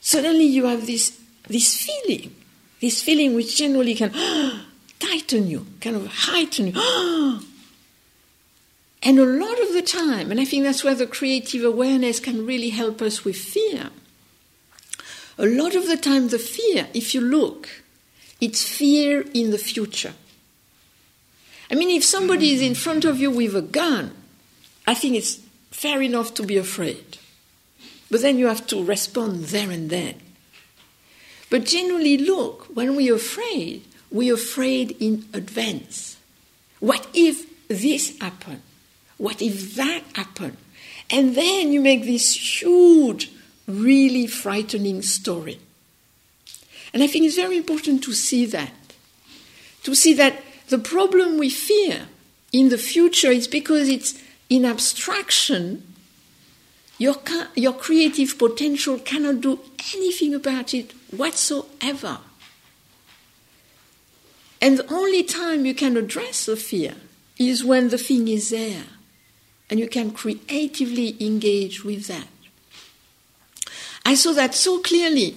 suddenly 0.00 0.44
you 0.44 0.64
have 0.66 0.86
this 0.86 1.20
this 1.48 1.84
feeling, 1.84 2.34
this 2.80 3.02
feeling 3.02 3.34
which 3.34 3.56
generally 3.56 3.94
can 3.94 4.12
tighten 4.98 5.48
you, 5.48 5.66
kind 5.80 5.96
of 5.96 6.06
heighten 6.06 6.68
you. 6.68 6.72
and 9.02 9.18
a 9.18 9.24
lot 9.24 9.60
of 9.60 9.72
the 9.74 9.82
time, 9.82 10.30
and 10.30 10.40
I 10.40 10.44
think 10.44 10.64
that's 10.64 10.82
where 10.82 10.94
the 10.94 11.06
creative 11.06 11.64
awareness 11.64 12.20
can 12.20 12.46
really 12.46 12.70
help 12.70 13.02
us 13.02 13.24
with 13.24 13.36
fear. 13.36 13.90
A 15.42 15.46
lot 15.46 15.74
of 15.74 15.88
the 15.88 15.96
time, 15.96 16.28
the 16.28 16.38
fear, 16.38 16.86
if 16.94 17.14
you 17.14 17.20
look, 17.20 17.68
it's 18.40 18.62
fear 18.62 19.24
in 19.34 19.50
the 19.50 19.58
future. 19.58 20.14
I 21.68 21.74
mean, 21.74 21.90
if 21.90 22.04
somebody 22.04 22.52
is 22.52 22.62
in 22.62 22.76
front 22.76 23.04
of 23.04 23.18
you 23.18 23.28
with 23.28 23.56
a 23.56 23.62
gun, 23.62 24.12
I 24.86 24.94
think 24.94 25.16
it's 25.16 25.40
fair 25.72 26.00
enough 26.00 26.32
to 26.34 26.44
be 26.44 26.56
afraid. 26.56 27.18
But 28.08 28.22
then 28.22 28.38
you 28.38 28.46
have 28.46 28.68
to 28.68 28.84
respond 28.84 29.46
there 29.46 29.68
and 29.68 29.90
then. 29.90 30.14
But 31.50 31.64
generally, 31.64 32.18
look, 32.18 32.68
when 32.74 32.94
we're 32.94 33.16
afraid, 33.16 33.82
we're 34.12 34.34
afraid 34.34 34.96
in 35.00 35.24
advance. 35.32 36.18
What 36.78 37.08
if 37.14 37.68
this 37.68 38.16
happened? 38.20 38.62
What 39.18 39.42
if 39.42 39.74
that 39.74 40.02
happened? 40.14 40.56
And 41.10 41.34
then 41.34 41.72
you 41.72 41.80
make 41.80 42.04
this 42.04 42.60
huge 42.62 43.30
really 43.66 44.26
frightening 44.26 45.02
story. 45.02 45.60
And 46.92 47.02
I 47.02 47.06
think 47.06 47.24
it's 47.24 47.36
very 47.36 47.56
important 47.56 48.02
to 48.04 48.12
see 48.12 48.46
that. 48.46 48.72
To 49.84 49.94
see 49.94 50.14
that 50.14 50.42
the 50.68 50.78
problem 50.78 51.38
we 51.38 51.50
fear 51.50 52.06
in 52.52 52.68
the 52.68 52.78
future 52.78 53.30
is 53.30 53.48
because 53.48 53.88
it's 53.88 54.20
in 54.48 54.64
abstraction, 54.64 55.82
your, 56.98 57.16
your 57.54 57.72
creative 57.72 58.38
potential 58.38 58.98
cannot 58.98 59.40
do 59.40 59.58
anything 59.94 60.34
about 60.34 60.74
it 60.74 60.92
whatsoever. 61.10 62.18
And 64.60 64.78
the 64.78 64.94
only 64.94 65.24
time 65.24 65.66
you 65.66 65.74
can 65.74 65.96
address 65.96 66.46
the 66.46 66.56
fear 66.56 66.94
is 67.38 67.64
when 67.64 67.88
the 67.88 67.98
thing 67.98 68.28
is 68.28 68.50
there 68.50 68.84
and 69.68 69.80
you 69.80 69.88
can 69.88 70.12
creatively 70.12 71.16
engage 71.18 71.82
with 71.82 72.06
that. 72.06 72.28
I 74.04 74.14
saw 74.14 74.32
that 74.32 74.54
so 74.54 74.80
clearly 74.80 75.36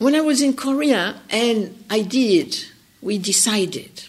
when 0.00 0.14
I 0.14 0.22
was 0.22 0.40
in 0.40 0.54
Korea, 0.54 1.20
and 1.28 1.84
I 1.90 2.00
did, 2.00 2.56
we 3.02 3.18
decided, 3.18 4.04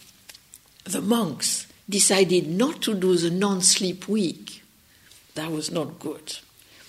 the 0.85 1.01
monks 1.01 1.67
decided 1.89 2.47
not 2.47 2.81
to 2.83 2.93
do 2.93 3.17
the 3.17 3.29
non 3.29 3.59
sleep 3.59 4.07
week. 4.07 4.63
That 5.35 5.51
was 5.51 5.69
not 5.69 5.99
good. 5.99 6.37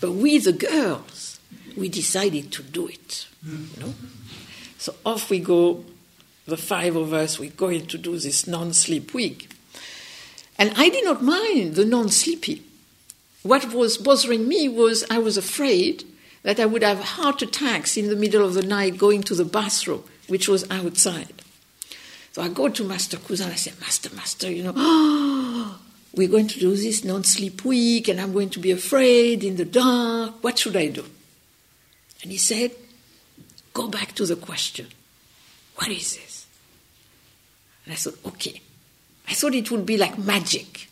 But 0.00 0.12
we, 0.12 0.38
the 0.38 0.52
girls, 0.52 1.40
we 1.76 1.88
decided 1.88 2.52
to 2.52 2.62
do 2.62 2.86
it. 2.86 3.26
You 3.44 3.80
know? 3.80 3.94
So 4.78 4.94
off 5.04 5.30
we 5.30 5.40
go, 5.40 5.84
the 6.46 6.56
five 6.56 6.94
of 6.94 7.12
us, 7.12 7.40
we're 7.40 7.50
going 7.50 7.86
to 7.86 7.98
do 7.98 8.16
this 8.18 8.46
non 8.46 8.72
sleep 8.72 9.12
week. 9.12 9.50
And 10.60 10.72
I 10.76 10.88
did 10.90 11.04
not 11.04 11.24
mind 11.24 11.74
the 11.74 11.84
non 11.84 12.08
sleepy. 12.08 12.62
What 13.42 13.74
was 13.74 13.98
bothering 13.98 14.46
me 14.46 14.68
was 14.68 15.04
I 15.10 15.18
was 15.18 15.36
afraid 15.36 16.04
that 16.42 16.58
I 16.58 16.66
would 16.66 16.82
have 16.82 17.00
heart 17.00 17.42
attacks 17.42 17.96
in 17.96 18.08
the 18.08 18.16
middle 18.16 18.44
of 18.44 18.54
the 18.54 18.62
night 18.62 18.98
going 18.98 19.22
to 19.24 19.34
the 19.34 19.44
bathroom, 19.44 20.04
which 20.28 20.48
was 20.48 20.68
outside. 20.70 21.42
So 22.32 22.42
I 22.42 22.48
go 22.48 22.68
to 22.68 22.84
Master 22.84 23.18
Kusan, 23.18 23.50
I 23.50 23.54
say, 23.54 23.72
Master, 23.80 24.14
Master, 24.14 24.50
you 24.50 24.64
know, 24.64 24.72
oh, 24.74 25.78
we're 26.14 26.28
going 26.28 26.48
to 26.48 26.58
do 26.58 26.74
this 26.74 27.04
non 27.04 27.24
sleep 27.24 27.64
week 27.64 28.08
and 28.08 28.20
I'm 28.20 28.32
going 28.32 28.50
to 28.50 28.58
be 28.58 28.70
afraid 28.70 29.44
in 29.44 29.56
the 29.56 29.64
dark. 29.64 30.42
What 30.42 30.58
should 30.58 30.76
I 30.76 30.88
do? 30.88 31.04
And 32.22 32.30
he 32.32 32.38
said, 32.38 32.72
Go 33.74 33.88
back 33.88 34.12
to 34.16 34.26
the 34.26 34.36
question 34.36 34.88
What 35.76 35.88
is 35.88 36.16
this? 36.16 36.46
And 37.84 37.94
I 37.94 37.96
thought, 37.96 38.18
Okay. 38.26 38.60
I 39.28 39.34
thought 39.34 39.54
it 39.54 39.70
would 39.70 39.86
be 39.86 39.96
like 39.96 40.18
magic. 40.18 40.88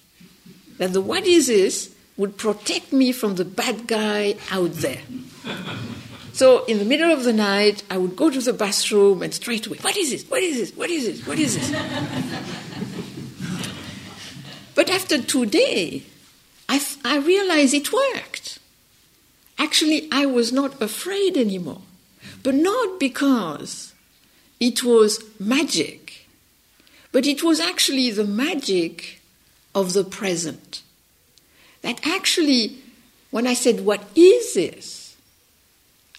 That 0.79 0.93
the 0.93 1.01
what 1.01 1.27
is 1.27 1.49
this 1.49 1.95
would 2.17 2.37
protect 2.37 2.93
me 2.93 3.13
from 3.13 3.37
the 3.37 3.45
bad 3.45 3.87
guy 3.87 4.37
out 4.51 4.73
there. 4.75 5.01
So 6.33 6.65
in 6.65 6.79
the 6.79 6.85
middle 6.85 7.13
of 7.13 7.25
the 7.25 7.33
night, 7.33 7.83
I 7.91 7.99
would 7.99 8.17
go 8.17 8.31
to 8.31 8.41
the 8.41 8.53
bathroom 8.53 9.23
and 9.23 9.35
straight 9.35 9.67
away, 9.67 9.79
what 9.81 9.97
is 9.97 10.11
this? 10.11 10.25
What 10.29 10.43
is 10.43 10.57
this? 10.57 10.77
What 10.77 10.91
is 10.91 11.07
this? 11.07 11.27
What 11.27 11.39
is 11.39 11.57
this? 11.57 11.71
but 14.75 14.91
after 14.91 15.21
two 15.21 15.47
days, 15.47 16.05
I, 16.69 16.81
I 17.05 17.19
realized 17.19 17.75
it 17.75 17.93
worked. 17.93 18.59
Actually, 19.59 20.09
I 20.13 20.25
was 20.25 20.53
not 20.53 20.81
afraid 20.81 21.37
anymore, 21.37 21.83
but 22.43 22.55
not 22.55 23.01
because 23.01 23.93
it 24.61 24.85
was 24.85 25.23
magic, 25.41 26.27
but 27.13 27.27
it 27.27 27.43
was 27.43 27.61
actually 27.61 28.11
the 28.11 28.25
magic 28.25 29.21
of 29.75 29.93
the 29.93 30.05
present. 30.05 30.83
That 31.83 32.07
actually, 32.07 32.79
when 33.31 33.47
I 33.47 33.55
said, 33.55 33.85
What 33.85 34.05
is 34.15 34.55
this? 34.55 35.00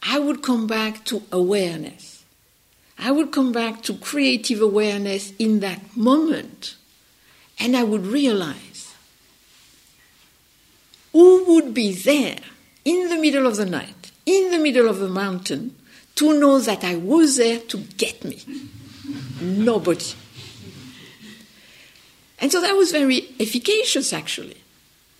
I 0.03 0.19
would 0.19 0.41
come 0.41 0.67
back 0.67 1.05
to 1.05 1.23
awareness. 1.31 2.23
I 2.97 3.11
would 3.11 3.31
come 3.31 3.51
back 3.51 3.81
to 3.83 3.95
creative 3.95 4.61
awareness 4.61 5.33
in 5.39 5.59
that 5.61 5.95
moment, 5.95 6.75
and 7.59 7.75
I 7.75 7.83
would 7.83 8.05
realize 8.05 8.93
who 11.11 11.43
would 11.53 11.73
be 11.73 11.93
there 11.93 12.37
in 12.85 13.09
the 13.09 13.17
middle 13.17 13.47
of 13.47 13.57
the 13.57 13.65
night, 13.65 14.11
in 14.25 14.51
the 14.51 14.59
middle 14.59 14.87
of 14.87 14.99
the 14.99 15.09
mountain, 15.09 15.75
to 16.15 16.39
know 16.39 16.59
that 16.59 16.83
I 16.83 16.95
was 16.95 17.37
there 17.37 17.59
to 17.59 17.77
get 17.77 18.23
me? 18.23 18.41
Nobody. 19.41 20.13
And 22.39 22.51
so 22.51 22.61
that 22.61 22.75
was 22.75 22.91
very 22.91 23.29
efficacious, 23.39 24.13
actually. 24.13 24.57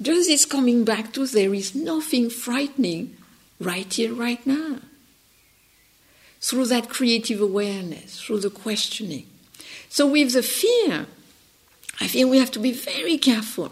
Just 0.01 0.27
this 0.27 0.45
coming 0.45 0.83
back 0.83 1.13
to 1.13 1.25
there 1.27 1.53
is 1.53 1.75
nothing 1.75 2.29
frightening 2.29 3.15
right 3.61 3.91
here, 3.91 4.13
right 4.13 4.45
now. 4.45 4.79
Through 6.41 6.65
that 6.67 6.89
creative 6.89 7.39
awareness, 7.39 8.19
through 8.19 8.39
the 8.39 8.49
questioning. 8.49 9.27
So, 9.89 10.07
with 10.07 10.33
the 10.33 10.43
fear, 10.43 11.05
I 11.99 12.07
think 12.07 12.29
we 12.29 12.39
have 12.39 12.51
to 12.51 12.59
be 12.59 12.71
very 12.71 13.17
careful 13.17 13.71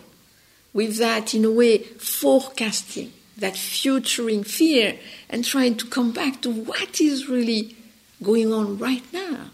with 0.72 0.98
that, 0.98 1.34
in 1.34 1.44
a 1.44 1.52
way, 1.52 1.80
forecasting, 1.80 3.12
that 3.38 3.58
futuring 3.58 4.44
fear, 4.44 5.00
and 5.30 5.44
trying 5.44 5.78
to 5.78 5.88
come 5.88 6.12
back 6.12 6.42
to 6.42 6.52
what 6.52 7.02
is 7.02 7.28
really 7.28 7.76
going 8.22 8.54
on 8.54 8.78
right 8.78 9.04
now. 9.12 9.50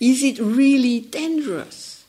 Is 0.00 0.22
it 0.22 0.38
really 0.38 1.00
dangerous? 1.00 2.04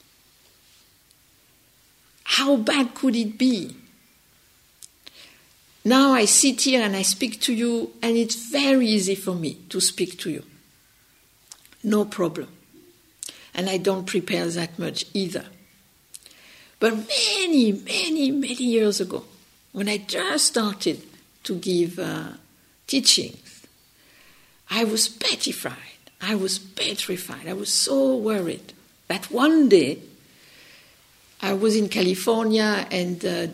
How 2.23 2.57
bad 2.57 2.95
could 2.95 3.15
it 3.15 3.38
be? 3.38 3.75
Now 5.88 6.12
I 6.12 6.26
sit 6.26 6.63
here 6.63 6.82
and 6.82 6.97
I 6.97 7.02
speak 7.02 7.39
to 7.43 7.54
you, 7.54 7.93
and 8.02 8.17
it's 8.17 8.36
very 8.36 8.88
easy 8.88 9.15
for 9.15 9.34
me 9.34 9.54
to 9.69 9.80
speak 9.80 10.19
to 10.19 10.30
you. 10.30 10.43
No 11.82 12.04
problem. 12.04 12.50
And 13.54 13.69
I 13.69 13.78
don't 13.78 14.06
prepare 14.06 14.47
that 14.47 14.78
much 14.78 15.06
either. 15.13 15.45
But 16.82 17.08
many, 17.08 17.71
many, 17.71 18.32
many 18.32 18.65
years 18.65 19.00
ago, 19.00 19.23
when 19.71 19.88
I 19.88 20.00
just 20.00 20.47
started 20.47 21.04
to 21.43 21.56
give 21.56 22.00
uh, 22.00 22.34
teachings, 22.86 23.65
I 24.69 24.84
was 24.84 25.08
petrified. 25.08 26.02
I 26.19 26.36
was 26.36 26.60
petrified. 26.60 27.47
I 27.47 27.54
was 27.54 27.71
so 27.71 28.17
worried 28.17 28.73
that 29.08 29.32
one 29.32 29.69
day 29.69 30.00
I 31.41 31.54
was 31.54 31.78
in 31.78 31.88
California 31.88 32.86
and 32.91 33.23
uh, 33.23 33.47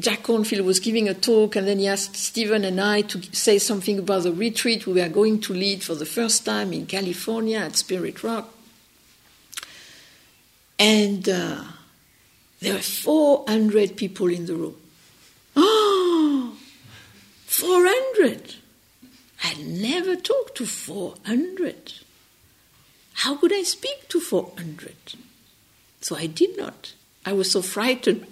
Jack 0.00 0.24
Kornfield 0.24 0.64
was 0.64 0.80
giving 0.80 1.08
a 1.08 1.14
talk, 1.14 1.54
and 1.54 1.68
then 1.68 1.78
he 1.78 1.86
asked 1.86 2.16
Stephen 2.16 2.64
and 2.64 2.80
I 2.80 3.02
to 3.02 3.22
say 3.32 3.58
something 3.58 3.98
about 4.00 4.24
the 4.24 4.32
retreat 4.32 4.86
we 4.86 5.00
were 5.00 5.08
going 5.08 5.40
to 5.42 5.54
lead 5.54 5.84
for 5.84 5.94
the 5.94 6.06
first 6.06 6.44
time 6.44 6.72
in 6.72 6.86
California 6.86 7.58
at 7.58 7.76
Spirit 7.76 8.24
Rock. 8.24 8.52
And 10.80 11.28
uh, 11.28 11.62
there 12.60 12.74
were 12.74 12.80
400 12.80 13.96
people 13.96 14.28
in 14.28 14.46
the 14.46 14.54
room. 14.54 14.76
Oh, 15.56 16.56
400! 17.46 18.56
I 19.44 19.54
never 19.62 20.16
talked 20.16 20.56
to 20.56 20.66
400. 20.66 21.92
How 23.12 23.36
could 23.36 23.52
I 23.52 23.62
speak 23.62 24.08
to 24.08 24.20
400? 24.20 24.94
So 26.00 26.16
I 26.16 26.26
did 26.26 26.56
not. 26.56 26.94
I 27.24 27.32
was 27.32 27.52
so 27.52 27.62
frightened. 27.62 28.26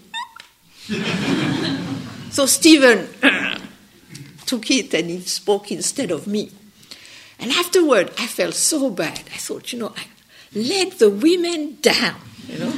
so 2.31 2.47
Stephen 2.47 3.09
took 4.47 4.71
it 4.71 4.95
and 4.95 5.11
he 5.11 5.21
spoke 5.21 5.71
instead 5.71 6.11
of 6.11 6.27
me. 6.27 6.51
And 7.39 7.51
afterward, 7.51 8.11
I 8.19 8.27
felt 8.27 8.55
so 8.55 8.91
bad. 8.91 9.21
I 9.35 9.39
thought, 9.39 9.73
you 9.73 9.79
know, 9.79 9.93
I 9.97 10.07
let 10.55 10.99
the 10.99 11.11
women 11.11 11.79
down, 11.81 12.17
you 12.47 12.59
know. 12.59 12.73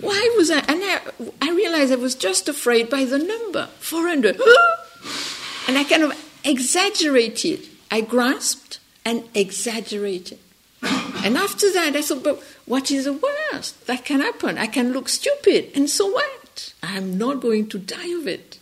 Why 0.00 0.34
was 0.36 0.50
I? 0.50 0.58
And 0.60 0.80
I, 0.82 1.00
I 1.42 1.50
realized 1.50 1.92
I 1.92 1.96
was 1.96 2.14
just 2.14 2.48
afraid 2.48 2.88
by 2.88 3.04
the 3.04 3.18
number 3.18 3.66
400. 3.80 4.36
and 5.68 5.76
I 5.76 5.84
kind 5.84 6.04
of 6.04 6.40
exaggerated. 6.44 7.66
I 7.90 8.00
grasped 8.02 8.78
and 9.04 9.24
exaggerated. 9.34 10.38
And 10.82 11.36
after 11.36 11.72
that, 11.72 11.96
I 11.96 12.02
thought, 12.02 12.22
but 12.22 12.42
what 12.66 12.90
is 12.90 13.06
the 13.06 13.12
worst 13.12 13.86
that 13.86 14.04
can 14.04 14.20
happen? 14.20 14.56
I 14.56 14.66
can 14.66 14.92
look 14.92 15.08
stupid, 15.08 15.72
and 15.74 15.90
so 15.90 16.06
what? 16.06 16.37
I'm 16.82 17.18
not 17.18 17.40
going 17.40 17.68
to 17.68 17.78
die 17.78 18.12
of 18.18 18.26
it. 18.26 18.58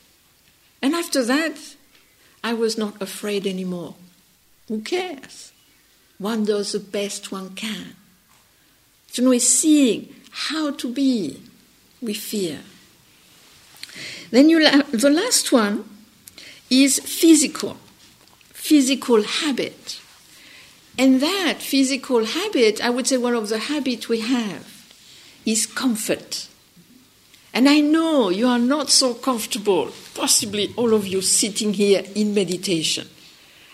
And 0.82 0.94
after 0.94 1.24
that, 1.24 1.76
I 2.42 2.52
was 2.52 2.78
not 2.78 3.00
afraid 3.00 3.46
anymore. 3.46 3.94
Who 4.68 4.80
cares? 4.80 5.52
One 6.18 6.44
does 6.44 6.72
the 6.72 6.80
best 6.80 7.32
one 7.32 7.54
can. 7.54 7.96
You 9.14 9.24
know, 9.24 9.32
is 9.32 9.48
seeing 9.60 10.14
how 10.30 10.72
to 10.72 10.92
be 10.92 11.40
with 12.02 12.18
fear. 12.18 12.60
Then 14.30 14.50
you, 14.50 14.60
the 14.90 15.10
last 15.10 15.52
one 15.52 15.88
is 16.68 16.98
physical, 16.98 17.78
physical 18.52 19.22
habit. 19.22 20.00
And 20.98 21.20
that 21.20 21.58
physical 21.60 22.24
habit, 22.24 22.84
I 22.84 22.90
would 22.90 23.06
say 23.06 23.16
one 23.16 23.34
of 23.34 23.48
the 23.48 23.58
habits 23.58 24.08
we 24.08 24.20
have, 24.20 24.66
is 25.44 25.66
comfort. 25.66 26.48
And 27.56 27.70
I 27.70 27.80
know 27.80 28.28
you 28.28 28.48
are 28.48 28.58
not 28.58 28.90
so 28.90 29.14
comfortable, 29.14 29.90
possibly 30.12 30.74
all 30.76 30.92
of 30.92 31.06
you 31.06 31.22
sitting 31.22 31.72
here 31.72 32.04
in 32.14 32.34
meditation. 32.34 33.08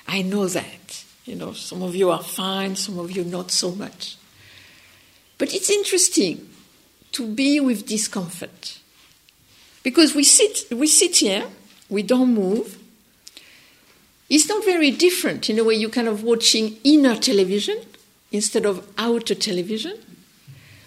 I 0.06 0.22
know 0.22 0.46
that. 0.46 1.04
You 1.24 1.34
know, 1.34 1.52
some 1.52 1.82
of 1.82 1.96
you 1.96 2.08
are 2.12 2.22
fine, 2.22 2.76
some 2.76 3.00
of 3.00 3.10
you 3.10 3.24
not 3.24 3.50
so 3.50 3.72
much. 3.72 4.16
But 5.36 5.52
it's 5.52 5.68
interesting 5.68 6.48
to 7.10 7.26
be 7.26 7.58
with 7.58 7.84
discomfort. 7.84 8.78
Because 9.82 10.14
we 10.14 10.22
sit, 10.22 10.70
we 10.70 10.86
sit 10.86 11.16
here, 11.16 11.46
we 11.88 12.04
don't 12.04 12.34
move, 12.34 12.78
it's 14.30 14.48
not 14.48 14.64
very 14.64 14.92
different 14.92 15.50
in 15.50 15.58
a 15.58 15.64
way 15.64 15.74
you're 15.74 15.90
kind 15.90 16.06
of 16.06 16.22
watching 16.22 16.76
inner 16.84 17.16
television 17.16 17.78
instead 18.30 18.64
of 18.64 18.88
outer 18.96 19.34
television. 19.34 19.98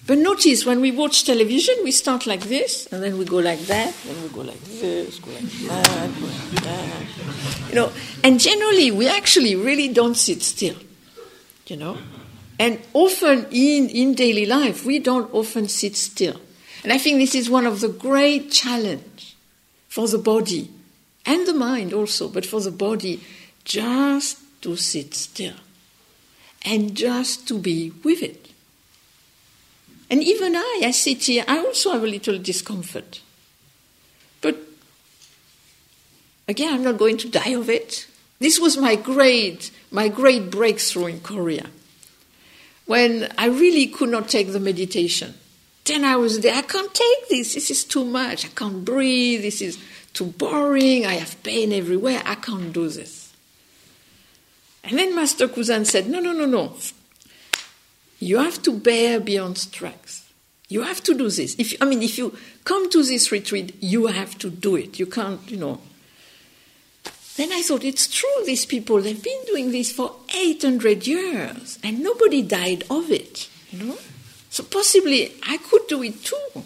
But 0.08 0.20
notice 0.20 0.66
when 0.66 0.82
we 0.82 0.92
watch 0.92 1.24
television, 1.24 1.76
we 1.84 1.92
start 1.92 2.28
like 2.28 2.42
this, 2.42 2.88
and 2.92 3.02
then 3.02 3.18
we 3.18 3.26
go 3.26 3.38
like 3.38 3.62
that, 3.62 3.94
and 4.08 4.22
we 4.22 4.30
go 4.30 4.42
like 4.42 4.62
this, 4.64 5.18
go 5.18 5.32
like 5.32 5.42
that, 5.42 6.12
go 6.20 6.26
like 6.28 6.64
that. 6.64 7.70
You 7.70 7.76
know, 7.76 7.92
and 8.24 8.40
generally 8.40 8.92
we 8.92 9.08
actually 9.08 9.56
really 9.56 9.88
don't 9.88 10.16
sit 10.16 10.44
still. 10.44 10.76
You 11.66 11.78
know, 11.78 11.98
and 12.60 12.80
often 12.94 13.48
in 13.50 13.90
in 13.90 14.14
daily 14.14 14.46
life 14.46 14.86
we 14.86 15.00
don't 15.00 15.34
often 15.34 15.68
sit 15.68 15.96
still. 15.96 16.40
And 16.84 16.94
I 16.94 17.00
think 17.00 17.18
this 17.18 17.34
is 17.34 17.50
one 17.50 17.66
of 17.66 17.82
the 17.82 17.90
great 17.90 18.52
challenge 18.52 19.36
for 19.90 20.08
the 20.08 20.20
body 20.20 20.70
and 21.26 21.48
the 21.48 21.54
mind 21.54 21.94
also, 21.94 22.30
but 22.30 22.46
for 22.46 22.62
the 22.62 22.70
body, 22.70 23.22
just 23.64 24.38
to 24.62 24.76
sit 24.76 25.16
still 25.16 25.56
and 26.62 26.96
just 26.96 27.48
to 27.48 27.58
be 27.58 27.92
with 28.04 28.22
it. 28.22 28.45
And 30.10 30.24
even 30.24 30.56
I, 30.56 30.82
I 30.86 30.92
sit 30.92 31.24
here, 31.24 31.44
I 31.48 31.60
also 31.60 31.92
have 31.92 32.04
a 32.04 32.08
little 32.08 32.38
discomfort. 32.38 33.22
But 34.42 34.58
again, 36.48 36.74
I'm 36.74 36.84
not 36.84 36.98
going 36.98 37.18
to 37.18 37.30
die 37.30 37.50
of 37.50 37.70
it. 37.70 38.08
This 38.40 38.60
was 38.60 38.78
my 38.78 38.96
great, 38.96 39.72
my 39.92 40.08
great 40.08 40.52
breakthrough 40.52 41.08
in 41.08 41.20
Korea. 41.22 41.68
When 42.86 43.32
I 43.38 43.48
really 43.48 43.88
could 43.88 44.10
not 44.10 44.30
take 44.30 44.52
the 44.52 44.60
meditation. 44.60 45.34
10 45.86 46.04
hours 46.04 46.38
a 46.38 46.42
day, 46.42 46.52
I 46.52 46.62
can't 46.62 46.94
take 46.94 47.30
this. 47.30 47.54
This 47.54 47.70
is 47.70 47.84
too 47.84 48.06
much. 48.06 48.46
I 48.46 48.50
can't 48.50 48.84
breathe. 48.84 49.42
This 49.42 49.62
is 49.62 49.78
too 50.16 50.28
boring, 50.28 51.06
I 51.06 51.16
have 51.16 51.44
pain 51.44 51.74
everywhere, 51.74 52.22
I 52.26 52.36
can't 52.36 52.72
do 52.72 52.88
this. 52.88 53.34
And 54.84 54.98
then 54.98 55.14
Master 55.14 55.48
Kusan 55.48 55.86
said, 55.86 56.08
No, 56.08 56.20
no, 56.20 56.32
no, 56.32 56.46
no. 56.46 56.74
You 58.20 58.38
have 58.38 58.62
to 58.64 58.72
bear 58.72 59.20
beyond 59.20 59.58
strength. 59.58 60.34
You 60.68 60.82
have 60.82 61.04
to 61.04 61.14
do 61.14 61.30
this. 61.30 61.56
If 61.60 61.76
I 61.82 61.86
mean, 61.86 62.02
if 62.02 62.18
you 62.18 62.36
come 62.64 62.90
to 62.90 63.04
this 63.04 63.32
retreat, 63.32 63.76
you 63.82 64.08
have 64.08 64.38
to 64.40 64.50
do 64.50 64.76
it. 64.76 64.98
You 65.00 65.06
can't, 65.06 65.50
you 65.50 65.58
know. 65.58 65.80
Then 67.36 67.52
I 67.52 67.62
thought, 67.62 67.84
it's 67.84 68.08
true, 68.08 68.46
these 68.46 68.66
people, 68.66 69.02
they've 69.02 69.22
been 69.22 69.44
doing 69.46 69.72
this 69.72 69.92
for 69.92 70.16
800 70.34 71.06
years 71.06 71.78
and 71.84 72.02
nobody 72.02 72.42
died 72.42 72.86
of 72.90 73.12
it, 73.12 73.50
you 73.72 73.84
know? 73.84 73.98
So 74.50 74.64
possibly 74.64 75.34
I 75.44 75.58
could 75.58 75.86
do 75.88 76.02
it 76.02 76.24
too 76.24 76.64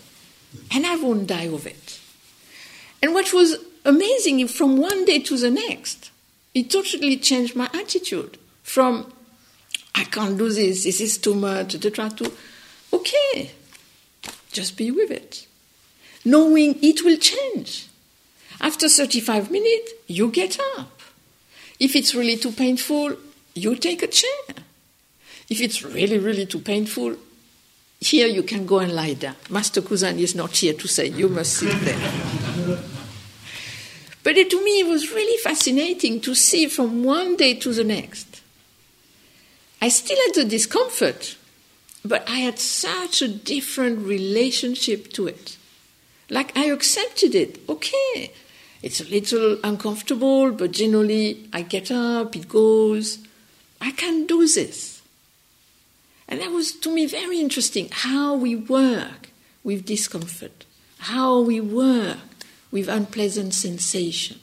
and 0.71 0.85
I 0.85 0.95
won't 0.95 1.25
die 1.25 1.47
of 1.47 1.65
it. 1.65 1.99
And 3.01 3.15
what 3.15 3.33
was 3.33 3.57
amazing, 3.83 4.47
from 4.47 4.77
one 4.77 5.05
day 5.05 5.19
to 5.19 5.37
the 5.37 5.49
next, 5.49 6.11
it 6.53 6.69
totally 6.69 7.17
changed 7.17 7.55
my 7.55 7.69
attitude 7.73 8.37
from 8.61 9.11
I 9.99 10.05
can't 10.05 10.37
do 10.37 10.49
this, 10.49 10.85
this 10.85 11.01
is 11.01 11.17
too 11.17 11.35
much, 11.35 11.75
etc., 11.75 12.09
to 12.11 12.31
okay, 12.93 13.51
just 14.49 14.77
be 14.77 14.91
with 14.91 15.11
it. 15.11 15.45
Knowing 16.23 16.79
it 16.81 17.03
will 17.03 17.17
change. 17.17 17.89
After 18.61 18.87
35 18.87 19.51
minutes, 19.51 19.91
you 20.07 20.31
get 20.31 20.57
up. 20.77 21.01
If 21.81 21.97
it's 21.97 22.15
really 22.15 22.37
too 22.37 22.53
painful, 22.53 23.17
you 23.55 23.75
take 23.75 24.01
a 24.01 24.07
chair. 24.07 24.55
If 25.49 25.59
it's 25.59 25.83
really, 25.83 26.17
really 26.17 26.45
too 26.45 26.59
painful, 26.59 27.15
here 27.99 28.27
you 28.27 28.43
can 28.43 28.65
go 28.65 28.79
and 28.79 28.93
lie 28.93 29.15
down. 29.15 29.35
Master 29.49 29.81
Kusan 29.81 30.17
is 30.17 30.33
not 30.33 30.55
here 30.55 30.73
to 30.73 30.87
say 30.87 31.07
you 31.07 31.27
must 31.27 31.53
sit 31.57 31.77
there. 31.81 32.79
but 34.23 34.37
it, 34.37 34.49
to 34.49 34.63
me, 34.63 34.79
it 34.79 34.87
was 34.87 35.11
really 35.11 35.37
fascinating 35.43 36.21
to 36.21 36.33
see 36.33 36.67
from 36.67 37.03
one 37.03 37.35
day 37.35 37.55
to 37.55 37.73
the 37.73 37.83
next. 37.83 38.28
I 39.81 39.89
still 39.89 40.17
had 40.25 40.35
the 40.35 40.45
discomfort, 40.45 41.37
but 42.03 42.27
I 42.29 42.39
had 42.39 42.59
such 42.59 43.21
a 43.21 43.27
different 43.27 44.05
relationship 44.05 45.11
to 45.13 45.27
it. 45.27 45.57
Like 46.29 46.55
I 46.57 46.65
accepted 46.65 47.33
it. 47.33 47.59
Okay, 47.67 48.31
it's 48.81 49.01
a 49.01 49.09
little 49.09 49.57
uncomfortable, 49.63 50.51
but 50.51 50.71
generally 50.71 51.47
I 51.53 51.61
get 51.61 51.91
up, 51.91 52.35
it 52.35 52.49
goes. 52.49 53.19
I 53.81 53.91
can 53.91 54.25
do 54.25 54.45
this. 54.47 55.01
And 56.27 56.41
that 56.41 56.51
was 56.51 56.73
to 56.73 56.93
me 56.93 57.07
very 57.07 57.39
interesting 57.39 57.89
how 57.91 58.35
we 58.35 58.55
work 58.55 59.29
with 59.63 59.85
discomfort, 59.85 60.65
how 60.99 61.41
we 61.41 61.59
work 61.59 62.17
with 62.71 62.87
unpleasant 62.87 63.53
sensation. 63.53 64.39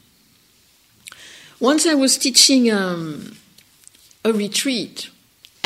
Once 1.60 1.86
I 1.86 1.94
was 1.94 2.18
teaching 2.18 2.70
um, 2.70 3.36
a 4.24 4.32
retreat, 4.32 5.10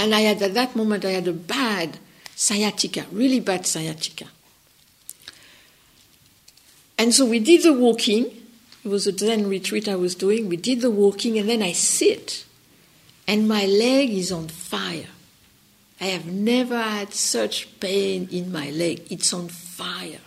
and 0.01 0.15
I 0.15 0.21
had 0.21 0.41
at 0.41 0.55
that 0.55 0.75
moment 0.75 1.05
I 1.05 1.11
had 1.11 1.29
a 1.29 1.33
bad 1.33 1.99
sciatica, 2.35 3.05
really 3.13 3.39
bad 3.39 3.67
sciatica. 3.67 4.25
And 6.97 7.15
so 7.15 7.27
we 7.27 7.39
did 7.39 7.63
the 7.63 7.75
walking, 7.75 8.25
it 8.83 8.89
was 8.89 9.07
a 9.07 9.17
Zen 9.17 9.47
retreat 9.47 9.89
I 9.89 9.97
was 9.97 10.15
doing. 10.15 10.49
We 10.49 10.57
did 10.57 10.81
the 10.81 10.91
walking, 10.91 11.39
and 11.39 11.47
then 11.47 11.61
I 11.61 11.73
sit, 11.73 12.47
and 13.29 13.47
my 13.47 13.67
leg 13.67 14.09
is 14.09 14.33
on 14.33 14.49
fire. 14.49 15.13
I 16.01 16.07
have 16.07 16.25
never 16.25 16.81
had 16.81 17.13
such 17.13 17.79
pain 17.79 18.27
in 18.33 18.51
my 18.51 18.71
leg. 18.71 19.03
It's 19.11 19.35
on 19.35 19.49
fire. 19.49 20.21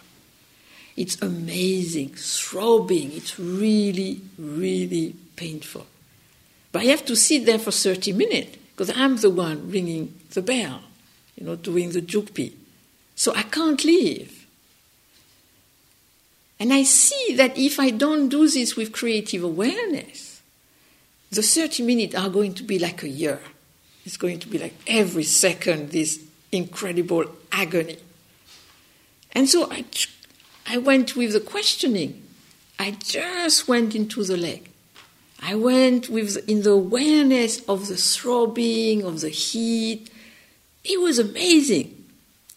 It's 0.95 1.19
amazing, 1.19 2.09
throbbing. 2.09 3.11
It's 3.13 3.39
really, 3.39 4.21
really 4.37 5.15
painful. 5.35 5.87
But 6.71 6.83
I 6.83 6.85
have 6.85 7.05
to 7.05 7.15
sit 7.15 7.47
there 7.47 7.57
for 7.57 7.71
30 7.71 8.13
minutes 8.13 8.57
because 8.75 8.95
I'm 8.95 9.17
the 9.17 9.29
one 9.29 9.69
ringing 9.69 10.19
the 10.31 10.41
bell, 10.41 10.81
you 11.35 11.45
know, 11.45 11.55
doing 11.55 11.91
the 11.91 12.01
jukpi. 12.01 12.53
So 13.15 13.33
I 13.35 13.43
can't 13.43 13.83
leave. 13.83 14.47
And 16.59 16.73
I 16.73 16.83
see 16.83 17.35
that 17.35 17.57
if 17.57 17.79
I 17.79 17.89
don't 17.89 18.29
do 18.29 18.47
this 18.47 18.75
with 18.75 18.91
creative 18.91 19.43
awareness, 19.43 20.41
the 21.31 21.41
30 21.41 21.83
minutes 21.83 22.15
are 22.15 22.29
going 22.29 22.53
to 22.55 22.63
be 22.63 22.79
like 22.79 23.03
a 23.03 23.09
year. 23.09 23.39
It's 24.05 24.17
going 24.17 24.39
to 24.39 24.47
be 24.47 24.57
like 24.57 24.75
every 24.87 25.23
second 25.23 25.89
this 25.89 26.23
incredible 26.51 27.25
agony. 27.51 27.97
And 29.33 29.49
so 29.49 29.71
I, 29.71 29.85
I 30.67 30.77
went 30.77 31.15
with 31.15 31.33
the 31.33 31.39
questioning. 31.39 32.23
I 32.79 32.91
just 32.91 33.67
went 33.67 33.95
into 33.95 34.23
the 34.23 34.37
leg. 34.37 34.69
I 35.45 35.55
went 35.55 36.07
with 36.07 36.37
in 36.49 36.61
the 36.61 36.71
awareness 36.71 37.59
of 37.67 37.89
the 37.89 37.97
throbbing, 37.97 39.03
of 39.03 39.19
the 39.19 39.29
heat. 39.29 40.09
It 40.85 41.01
was 41.01 41.19
amazing. 41.19 42.05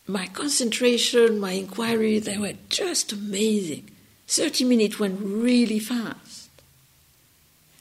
My 0.07 0.29
concentration, 0.29 1.41
my 1.41 1.53
inquiry, 1.53 2.21
they 2.21 2.39
were 2.39 2.53
just 2.69 3.13
amazing. 3.13 3.91
30 4.29 4.65
minutes 4.65 5.01
went 5.01 5.19
really 5.21 5.81
fast. 5.81 6.49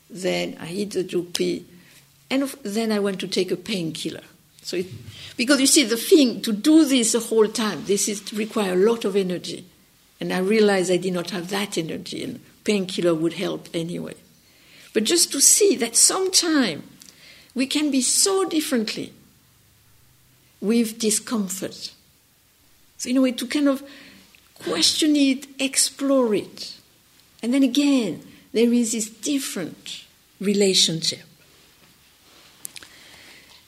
Then 0.09 0.57
I 0.59 0.65
hit 0.65 0.91
the 0.91 1.03
jukpi, 1.03 1.65
and 2.31 2.43
then 2.63 2.91
I 2.91 2.97
went 2.97 3.19
to 3.19 3.27
take 3.27 3.51
a 3.51 3.55
painkiller. 3.55 4.23
So, 4.63 4.77
it, 4.77 4.87
because 5.37 5.59
you 5.61 5.67
see, 5.67 5.83
the 5.83 5.97
thing 5.97 6.41
to 6.41 6.51
do 6.51 6.83
this 6.83 7.11
the 7.11 7.19
whole 7.19 7.47
time, 7.47 7.85
this 7.85 8.09
is 8.09 8.33
require 8.33 8.73
a 8.73 8.85
lot 8.89 9.05
of 9.05 9.15
energy, 9.15 9.65
and 10.19 10.33
I 10.33 10.39
realized 10.39 10.91
I 10.91 10.97
did 10.97 11.13
not 11.13 11.29
have 11.29 11.49
that 11.51 11.77
energy, 11.77 12.23
and 12.23 12.39
painkiller 12.63 13.13
would 13.13 13.33
help 13.33 13.69
anyway. 13.71 14.15
But 14.95 15.03
just 15.03 15.29
to 15.33 15.41
see 15.41 15.75
that 15.75 15.97
sometime 15.97 16.83
we 17.53 17.67
can 17.67 17.91
be 17.91 17.99
so 17.99 18.47
differently 18.47 19.11
with 20.61 20.99
discomfort. 20.99 21.91
So 22.97 23.09
in 23.09 23.17
a 23.17 23.21
way 23.21 23.33
to 23.33 23.45
kind 23.45 23.67
of 23.67 23.83
question 24.53 25.17
it, 25.17 25.47
explore 25.59 26.33
it. 26.33 26.77
And 27.43 27.53
then 27.53 27.61
again, 27.61 28.25
there 28.53 28.71
is 28.71 28.93
this 28.93 29.09
different 29.09 30.05
relationship. 30.39 31.23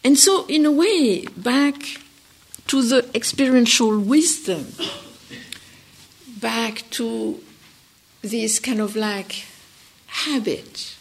And 0.06 0.18
so, 0.18 0.46
in 0.46 0.66
a 0.66 0.72
way, 0.72 1.26
back 1.36 1.76
to 2.68 2.82
the 2.82 3.10
experiential 3.14 4.00
wisdom, 4.00 4.68
back 6.40 6.90
to 6.92 7.44
this 8.22 8.60
kind 8.60 8.80
of 8.80 8.96
like 8.96 9.44
habit. 10.08 10.97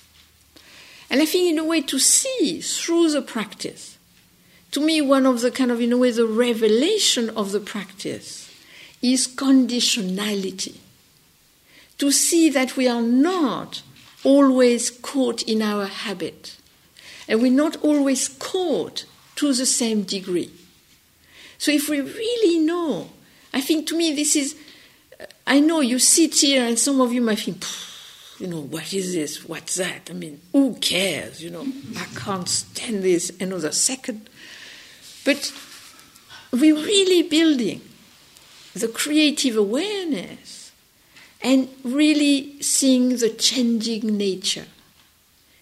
And 1.09 1.21
I 1.21 1.27
think, 1.27 1.51
in 1.51 1.59
a 1.59 1.65
way, 1.65 1.83
to 1.83 1.99
see 1.99 2.61
through 2.61 3.11
the 3.11 3.23
practice, 3.23 3.99
to 4.73 4.81
me, 4.81 5.01
one 5.01 5.25
of 5.25 5.41
the 5.41 5.51
kind 5.51 5.71
of, 5.71 5.81
in 5.81 5.93
a 5.93 5.97
way, 5.97 6.11
the 6.11 6.27
revelation 6.27 7.31
of 7.31 7.53
the 7.53 7.61
practice 7.61 8.51
is 9.01 9.29
conditionality. 9.29 10.77
To 11.99 12.11
see 12.11 12.51
that 12.51 12.77
we 12.77 12.89
are 12.89 13.03
not 13.03 13.83
always 14.25 14.91
caught 14.91 15.43
in 15.45 15.63
our 15.63 15.87
habit, 15.87 16.57
and 17.29 17.41
we're 17.41 17.53
not 17.53 17.77
always 17.83 18.29
caught 18.29 19.05
to 19.37 19.55
the 19.55 19.67
same 19.67 20.03
degree. 20.03 20.51
So, 21.59 21.71
if 21.71 21.89
we 21.89 22.01
really 22.01 22.59
know, 22.59 23.11
I 23.55 23.61
think 23.61 23.87
to 23.89 23.97
me 23.97 24.15
this 24.15 24.37
is, 24.37 24.57
I 25.47 25.61
know 25.61 25.81
you 25.81 25.99
sit 25.99 26.41
here 26.41 26.67
and 26.67 26.79
some 26.79 27.01
of 27.01 27.13
you 27.13 27.23
might 27.23 27.39
think, 27.39 27.65
you 28.39 28.47
know, 28.47 28.61
what 28.61 28.93
is 28.93 29.14
this? 29.14 29.45
What's 29.49 29.76
that? 29.76 30.11
I 30.11 30.12
mean, 30.12 30.41
who 30.53 30.74
cares? 30.74 31.43
You 31.43 31.51
know, 31.51 31.66
I 31.97 32.05
can't 32.14 32.49
stand 32.49 33.03
this 33.03 33.30
another 33.41 33.72
second. 33.72 34.28
But 35.24 35.53
we're 36.53 36.76
really 36.76 37.22
building 37.22 37.80
the 38.74 38.89
creative 38.89 39.57
awareness 39.57 40.72
and 41.43 41.68
really 41.82 42.61
seeing 42.61 43.16
the 43.16 43.30
changing 43.30 44.16
nature, 44.16 44.66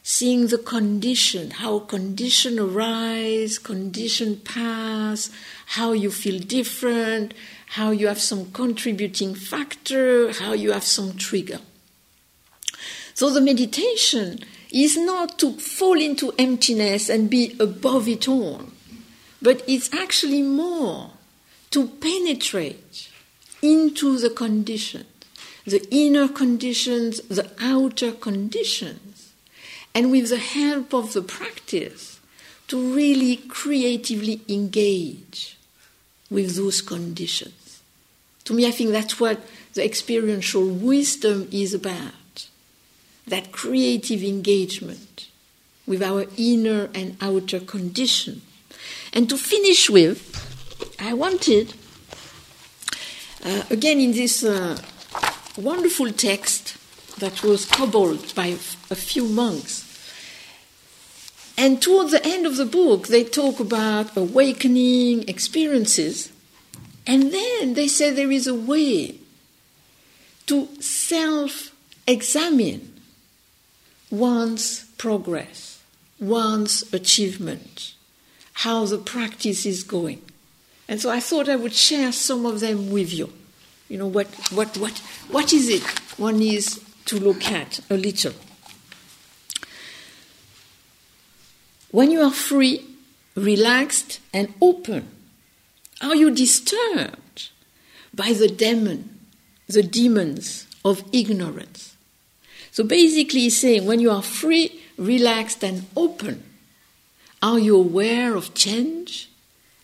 seeing 0.02 0.48
the 0.48 0.58
condition, 0.58 1.52
how 1.52 1.78
condition 1.78 2.58
arise, 2.58 3.58
condition 3.58 4.38
pass, 4.38 5.30
how 5.66 5.92
you 5.92 6.10
feel 6.10 6.40
different, 6.40 7.34
how 7.68 7.92
you 7.92 8.08
have 8.08 8.20
some 8.20 8.50
contributing 8.52 9.34
factor, 9.34 10.32
how 10.32 10.52
you 10.52 10.72
have 10.72 10.84
some 10.84 11.16
trigger. 11.16 11.60
So 13.14 13.30
the 13.30 13.40
meditation 13.40 14.40
is 14.72 14.96
not 14.96 15.38
to 15.38 15.52
fall 15.52 16.00
into 16.00 16.34
emptiness 16.36 17.08
and 17.08 17.30
be 17.30 17.54
above 17.60 18.08
it 18.08 18.26
all, 18.26 18.62
but 19.40 19.62
it's 19.68 19.92
actually 19.94 20.42
more 20.42 21.12
to 21.70 21.86
penetrate 21.86 23.08
into 23.62 24.18
the 24.18 24.30
conditions, 24.30 25.06
the 25.64 25.86
inner 25.92 26.26
conditions, 26.26 27.20
the 27.28 27.48
outer 27.60 28.10
conditions, 28.10 29.32
and 29.94 30.10
with 30.10 30.30
the 30.30 30.38
help 30.38 30.92
of 30.92 31.12
the 31.12 31.22
practice, 31.22 32.18
to 32.66 32.94
really 32.94 33.36
creatively 33.36 34.40
engage 34.48 35.56
with 36.30 36.56
those 36.56 36.82
conditions. 36.82 37.80
To 38.44 38.54
me, 38.54 38.66
I 38.66 38.72
think 38.72 38.90
that's 38.90 39.20
what 39.20 39.40
the 39.74 39.84
experiential 39.84 40.66
wisdom 40.66 41.48
is 41.52 41.74
about 41.74 42.12
that 43.26 43.52
creative 43.52 44.22
engagement 44.22 45.28
with 45.86 46.02
our 46.02 46.26
inner 46.36 46.88
and 46.94 47.16
outer 47.20 47.60
condition. 47.60 48.42
And 49.12 49.28
to 49.28 49.36
finish 49.36 49.88
with, 49.88 50.20
I 51.00 51.12
wanted, 51.14 51.74
uh, 53.44 53.62
again, 53.70 54.00
in 54.00 54.12
this 54.12 54.44
uh, 54.44 54.78
wonderful 55.56 56.10
text 56.12 56.76
that 57.18 57.42
was 57.42 57.64
cobbled 57.64 58.34
by 58.34 58.46
a 58.46 58.94
few 58.96 59.26
monks. 59.26 59.82
And 61.56 61.80
toward 61.80 62.10
the 62.10 62.24
end 62.26 62.46
of 62.46 62.56
the 62.56 62.64
book, 62.66 63.06
they 63.06 63.22
talk 63.22 63.60
about 63.60 64.16
awakening 64.16 65.28
experiences. 65.28 66.32
And 67.06 67.32
then 67.32 67.74
they 67.74 67.86
say 67.86 68.10
there 68.10 68.32
is 68.32 68.46
a 68.46 68.54
way 68.54 69.18
to 70.46 70.68
self 70.80 71.74
examine 72.06 72.93
one's 74.14 74.84
progress, 74.96 75.82
one's 76.20 76.92
achievement, 76.92 77.94
how 78.52 78.86
the 78.86 78.98
practice 78.98 79.66
is 79.66 79.82
going. 79.82 80.22
And 80.88 81.00
so 81.00 81.10
I 81.10 81.20
thought 81.20 81.48
I 81.48 81.56
would 81.56 81.72
share 81.72 82.12
some 82.12 82.46
of 82.46 82.60
them 82.60 82.90
with 82.90 83.12
you. 83.12 83.32
You 83.88 83.98
know, 83.98 84.06
what, 84.06 84.28
what, 84.52 84.76
what, 84.78 84.98
what 85.30 85.52
is 85.52 85.68
it 85.68 85.82
one 86.18 86.38
needs 86.38 86.80
to 87.06 87.18
look 87.18 87.46
at 87.46 87.80
a 87.90 87.96
little? 87.96 88.32
When 91.90 92.10
you 92.10 92.22
are 92.22 92.30
free, 92.30 92.84
relaxed, 93.34 94.20
and 94.32 94.52
open, 94.60 95.08
are 96.00 96.14
you 96.14 96.30
disturbed 96.30 97.50
by 98.12 98.32
the 98.32 98.48
demon, 98.48 99.18
the 99.66 99.82
demons 99.82 100.66
of 100.84 101.02
ignorance? 101.12 101.93
So 102.74 102.82
basically, 102.82 103.42
he's 103.42 103.60
saying 103.60 103.86
when 103.86 104.00
you 104.00 104.10
are 104.10 104.20
free, 104.20 104.82
relaxed, 104.98 105.62
and 105.62 105.86
open, 105.96 106.42
are 107.40 107.60
you 107.60 107.76
aware 107.76 108.34
of 108.34 108.52
change? 108.52 109.30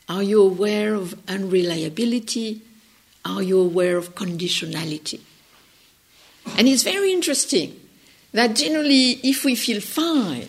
Are 0.09 0.25
you 0.25 0.43
aware 0.43 0.95
of 0.95 1.15
unreliability? 1.29 2.63
Are 3.25 3.45
you 3.45 3.61
aware 3.61 3.97
of 3.97 4.17
conditionality? 4.17 5.21
And 6.59 6.67
it's 6.67 6.83
very 6.83 7.13
interesting 7.13 7.79
that 8.33 8.57
generally, 8.57 9.21
if 9.23 9.45
we 9.45 9.55
feel 9.55 9.81
fine, 9.81 10.49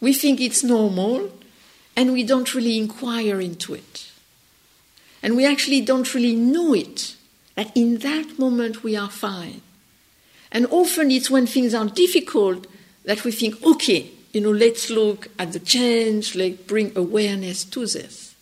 we 0.00 0.14
think 0.14 0.40
it's 0.40 0.64
normal 0.64 1.30
and 1.94 2.14
we 2.14 2.22
don't 2.22 2.54
really 2.54 2.78
inquire 2.78 3.38
into 3.38 3.74
it. 3.74 4.10
And 5.22 5.36
we 5.36 5.44
actually 5.44 5.82
don't 5.82 6.14
really 6.14 6.34
know 6.34 6.72
it, 6.72 7.16
that 7.54 7.70
in 7.76 7.98
that 7.98 8.38
moment 8.38 8.82
we 8.82 8.96
are 8.96 9.10
fine. 9.10 9.60
And 10.52 10.66
often 10.66 11.10
it's 11.10 11.30
when 11.30 11.46
things 11.46 11.74
are 11.74 11.86
difficult 11.86 12.66
that 13.04 13.24
we 13.24 13.32
think, 13.32 13.60
okay, 13.64 14.10
you 14.32 14.40
know, 14.42 14.50
let's 14.50 14.90
look 14.90 15.28
at 15.38 15.52
the 15.52 15.58
change, 15.58 16.36
let's 16.36 16.62
bring 16.62 16.92
awareness 16.94 17.64
to 17.64 17.86
this. 17.86 18.34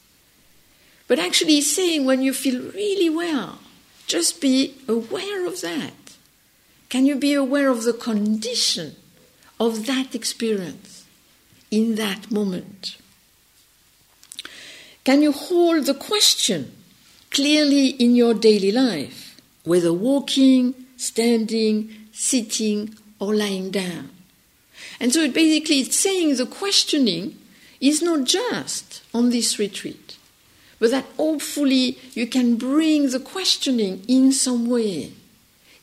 But 1.09 1.19
actually, 1.19 1.61
saying 1.61 2.05
when 2.05 2.23
you 2.23 2.33
feel 2.33 2.61
really 2.73 3.09
well, 3.09 3.59
just 4.07 4.41
be 4.41 4.75
aware 4.89 5.47
of 5.47 5.61
that. 5.61 5.93
Can 6.89 7.07
you 7.07 7.17
be 7.17 7.33
aware 7.33 7.69
of 7.71 7.85
the 7.85 7.93
condition 7.93 8.97
of 9.59 9.87
that 9.87 10.15
experience 10.15 11.05
in 11.71 11.95
that 11.95 12.31
moment? 12.31 12.97
Can 15.05 15.23
you 15.23 15.33
hold 15.33 15.87
the 15.87 15.95
question 15.95 16.73
clearly 17.31 17.89
in 17.89 18.15
your 18.17 18.35
daily 18.35 18.73
life, 18.73 19.41
whether 19.65 19.93
walking, 19.93 20.75
standing, 20.97 22.00
sitting, 22.21 22.95
or 23.19 23.35
lying 23.35 23.71
down? 23.71 24.11
And 25.01 25.13
so 25.13 25.21
it 25.21 25.33
basically 25.33 25.81
it's 25.81 25.97
saying 25.97 26.37
the 26.37 26.47
questioning 26.47 27.39
is 27.81 28.03
not 28.03 28.25
just 28.25 29.03
on 29.15 29.31
this 29.31 29.59
retreat, 29.59 30.17
but 30.79 30.91
that 30.91 31.07
hopefully 31.17 31.99
you 32.13 32.27
can 32.27 32.57
bring 32.57 33.11
the 33.11 33.21
questioning 33.21 34.05
in 34.07 34.33
some 34.33 34.69
way 34.69 35.13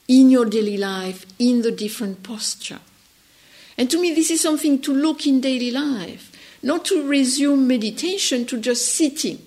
in 0.07 0.29
your 0.29 0.45
daily 0.45 0.77
life, 0.77 1.25
in 1.39 1.63
the 1.63 1.71
different 1.71 2.23
posture. 2.23 2.79
And 3.77 3.89
to 3.91 4.01
me, 4.01 4.13
this 4.13 4.31
is 4.31 4.41
something 4.41 4.79
to 4.81 4.93
look 4.93 5.27
in 5.27 5.41
daily 5.41 5.71
life, 5.71 6.31
not 6.63 6.85
to 6.85 7.07
resume 7.07 7.67
meditation 7.67 8.45
to 8.45 8.57
just 8.57 8.95
sitting, 8.95 9.39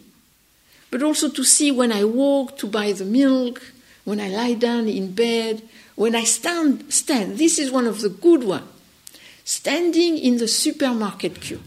but 0.90 1.02
also 1.02 1.30
to 1.30 1.44
see 1.44 1.70
when 1.70 1.92
I 1.92 2.04
walk 2.04 2.58
to 2.58 2.66
buy 2.66 2.92
the 2.92 3.04
milk, 3.04 3.62
when 4.04 4.20
I 4.20 4.28
lie 4.28 4.54
down 4.54 4.88
in 4.88 5.12
bed, 5.12 5.62
when 6.00 6.14
I 6.14 6.24
stand, 6.24 6.90
stand. 6.90 7.36
This 7.36 7.58
is 7.58 7.70
one 7.70 7.86
of 7.86 8.00
the 8.00 8.08
good 8.08 8.42
ones 8.42 8.64
Standing 9.44 10.16
in 10.16 10.38
the 10.38 10.48
supermarket 10.48 11.42
queue. 11.42 11.60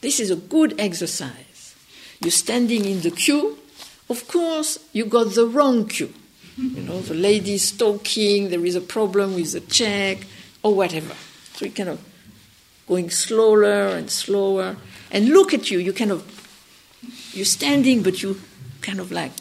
This 0.00 0.18
is 0.18 0.32
a 0.32 0.36
good 0.36 0.74
exercise. 0.80 1.76
You're 2.20 2.32
standing 2.32 2.84
in 2.84 3.02
the 3.02 3.12
queue. 3.12 3.56
Of 4.10 4.26
course, 4.26 4.80
you 4.92 5.04
got 5.04 5.34
the 5.34 5.46
wrong 5.46 5.86
queue. 5.86 6.12
You 6.56 6.80
know, 6.80 7.00
the 7.02 7.14
lady's 7.14 7.70
talking, 7.70 8.48
there 8.48 8.66
is 8.66 8.74
a 8.74 8.80
problem 8.80 9.36
with 9.36 9.52
the 9.52 9.60
check, 9.60 10.26
or 10.64 10.74
whatever. 10.74 11.14
So 11.54 11.66
you 11.66 11.70
kind 11.70 11.90
of 11.90 12.00
going 12.88 13.10
slower 13.10 13.94
and 13.94 14.10
slower. 14.10 14.76
And 15.12 15.28
look 15.28 15.54
at 15.54 15.70
you, 15.70 15.78
you 15.78 15.92
kind 15.92 16.10
of, 16.10 16.24
you're 17.32 17.44
standing, 17.44 18.02
but 18.02 18.22
you 18.24 18.40
kind 18.80 18.98
of 18.98 19.12
like 19.12 19.32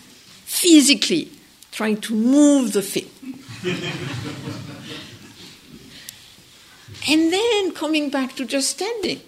physically 0.46 1.32
trying 1.72 2.02
to 2.02 2.14
move 2.14 2.74
the 2.74 2.84
thing. 2.84 3.10
And 7.10 7.32
then 7.32 7.72
coming 7.72 8.10
back 8.10 8.36
to 8.36 8.46
just 8.46 8.72
standing, 8.72 9.22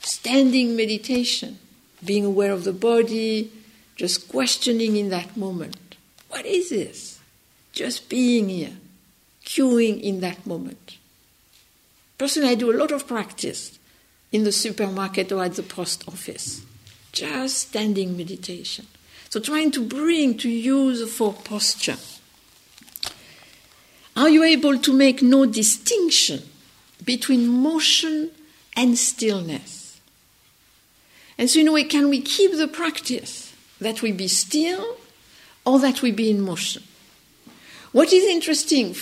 standing 0.00 0.76
meditation, 0.76 1.58
being 2.04 2.24
aware 2.24 2.52
of 2.52 2.62
the 2.62 2.72
body, 2.72 3.50
just 3.96 4.28
questioning 4.28 4.96
in 4.96 5.08
that 5.08 5.36
moment. 5.36 5.96
What 6.28 6.46
is 6.46 6.70
this? 6.70 7.18
Just 7.72 8.08
being 8.08 8.48
here, 8.48 8.76
queuing 9.44 10.00
in 10.00 10.20
that 10.20 10.46
moment. 10.46 10.98
Personally, 12.16 12.50
I 12.50 12.54
do 12.54 12.70
a 12.70 12.78
lot 12.78 12.92
of 12.92 13.08
practice 13.08 13.78
in 14.30 14.44
the 14.44 14.52
supermarket 14.52 15.32
or 15.32 15.42
at 15.42 15.54
the 15.54 15.64
post 15.64 16.06
office, 16.06 16.62
just 17.10 17.58
standing 17.58 18.16
meditation. 18.16 18.86
So, 19.30 19.40
trying 19.40 19.72
to 19.72 19.84
bring 19.84 20.36
to 20.38 20.48
use 20.48 21.12
for 21.12 21.32
posture. 21.32 21.96
Are 24.20 24.28
you 24.28 24.44
able 24.44 24.78
to 24.78 24.92
make 24.92 25.22
no 25.22 25.46
distinction 25.46 26.42
between 27.04 27.48
motion 27.48 28.30
and 28.76 28.96
stillness. 28.96 30.00
And 31.38 31.48
so, 31.48 31.60
in 31.60 31.68
a 31.68 31.72
way, 31.72 31.84
can 31.84 32.08
we 32.08 32.20
keep 32.20 32.52
the 32.56 32.68
practice 32.68 33.54
that 33.80 34.02
we 34.02 34.12
be 34.12 34.28
still 34.28 34.96
or 35.64 35.78
that 35.80 36.02
we 36.02 36.10
be 36.12 36.30
in 36.30 36.40
motion? 36.40 36.82
What 37.92 38.12
is 38.12 38.24
interesting, 38.24 38.94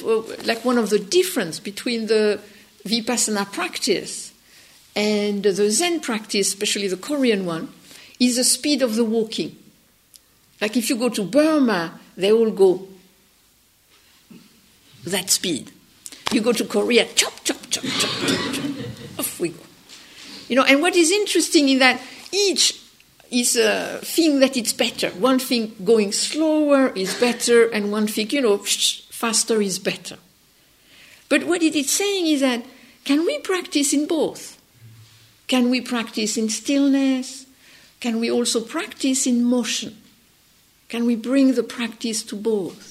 like 0.45 0.65
one 0.65 0.79
of 0.79 0.91
the 0.91 0.99
difference 0.99 1.61
between 1.61 2.07
the 2.07 2.41
vipassana 2.87 3.53
practice 3.53 4.33
and 4.97 5.43
the 5.43 5.71
Zen 5.71 6.01
practice, 6.01 6.49
especially 6.49 6.89
the 6.89 6.97
Korean 6.97 7.45
one, 7.45 7.69
is 8.19 8.37
the 8.37 8.45
speed 8.45 8.81
of 8.83 8.95
the 8.95 9.05
walking. 9.05 9.57
Like 10.61 10.77
if 10.77 10.89
you 10.89 10.97
go 10.97 11.11
to 11.11 11.23
Burma, 11.23 12.01
they 12.17 12.33
all 12.33 12.51
go 12.51 12.89
that 15.05 15.31
speed. 15.31 15.73
You 16.33 16.41
go 16.41 16.53
to 16.53 16.65
Korea, 16.65 17.07
chop, 17.15 17.33
chop, 17.45 17.57
chop, 17.71 17.85
chop, 17.85 18.11
chop, 18.11 18.55
chop. 18.55 18.65
Off 19.19 19.41
we 19.41 19.51
go. 19.51 19.63
You 20.49 20.57
know, 20.57 20.65
and 20.65 20.81
what 20.81 20.97
is 20.97 21.11
interesting 21.11 21.69
is 21.69 21.79
that 21.79 22.01
each 22.33 22.81
is 23.31 23.57
a 23.57 23.99
thing 24.03 24.41
that 24.41 24.57
it's 24.57 24.73
better. 24.73 25.11
One 25.11 25.39
thing 25.39 25.75
going 25.85 26.13
slower 26.13 26.89
is 26.89 27.15
better, 27.15 27.69
and 27.69 27.93
one 27.93 28.07
thing, 28.07 28.31
you 28.31 28.41
know, 28.41 28.59
faster 28.59 29.61
is 29.61 29.79
better. 29.79 30.17
But 31.29 31.45
what 31.45 31.63
it 31.63 31.75
is 31.77 31.91
saying 31.91 32.27
is 32.27 32.41
that 32.41 32.65
can 33.05 33.25
we 33.27 33.39
practice 33.39 33.93
in 33.93 34.07
both? 34.07 34.61
Can 35.47 35.71
we 35.71 35.81
practice 35.81 36.37
in 36.37 36.49
stillness? 36.49 37.47
Can 38.01 38.21
we 38.21 38.31
also 38.31 38.61
practice 38.61 39.27
in 39.27 39.45
motion? 39.45 39.97
Can 40.89 41.05
we 41.05 41.17
bring 41.17 41.55
the 41.55 41.63
practice 41.63 42.23
to 42.25 42.37
both? 42.37 42.88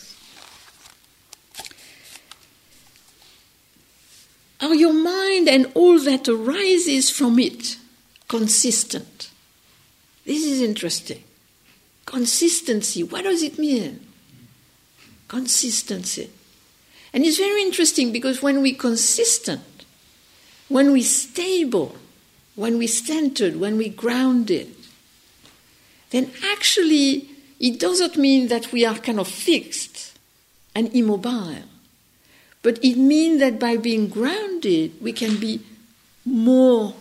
Are 4.60 4.74
your 4.74 4.94
mind 4.94 5.48
and 5.48 5.72
all 5.76 6.00
that 6.00 6.28
arises 6.28 7.10
from 7.10 7.38
it 7.40 7.78
consistent? 8.28 9.30
This 10.26 10.46
is 10.46 10.62
interesting. 10.62 11.24
Consistency, 12.06 13.04
what 13.04 13.24
does 13.24 13.44
it 13.44 13.60
mean? 13.60 14.00
Consistency. 15.28 16.30
And 17.14 17.24
it's 17.24 17.38
very 17.38 17.62
interesting 17.62 18.12
because 18.12 18.42
when 18.42 18.62
we're 18.62 18.76
consistent, 18.76 19.62
when 20.70 20.92
we're 20.92 21.04
stable, 21.04 21.96
when 22.56 22.78
we're 22.78 22.88
centered, 22.88 23.58
when 23.58 23.78
we're 23.78 23.94
grounded, 23.94 24.74
then 26.10 26.32
actually 26.52 27.30
it 27.60 27.80
doesn't 27.80 28.18
mean 28.18 28.48
that 28.48 28.72
we 28.72 28.86
are 28.86 28.98
kind 28.98 29.20
of 29.20 29.28
fixed 29.28 30.18
and 30.76 30.94
immobile. 30.94 31.64
But 32.64 32.84
it 32.84 32.98
means 32.98 33.40
that 33.40 33.60
by 33.60 33.78
being 33.78 34.08
grounded, 34.08 34.94
we 35.02 35.14
can 35.14 35.38
be 35.40 35.62
more 36.26 36.94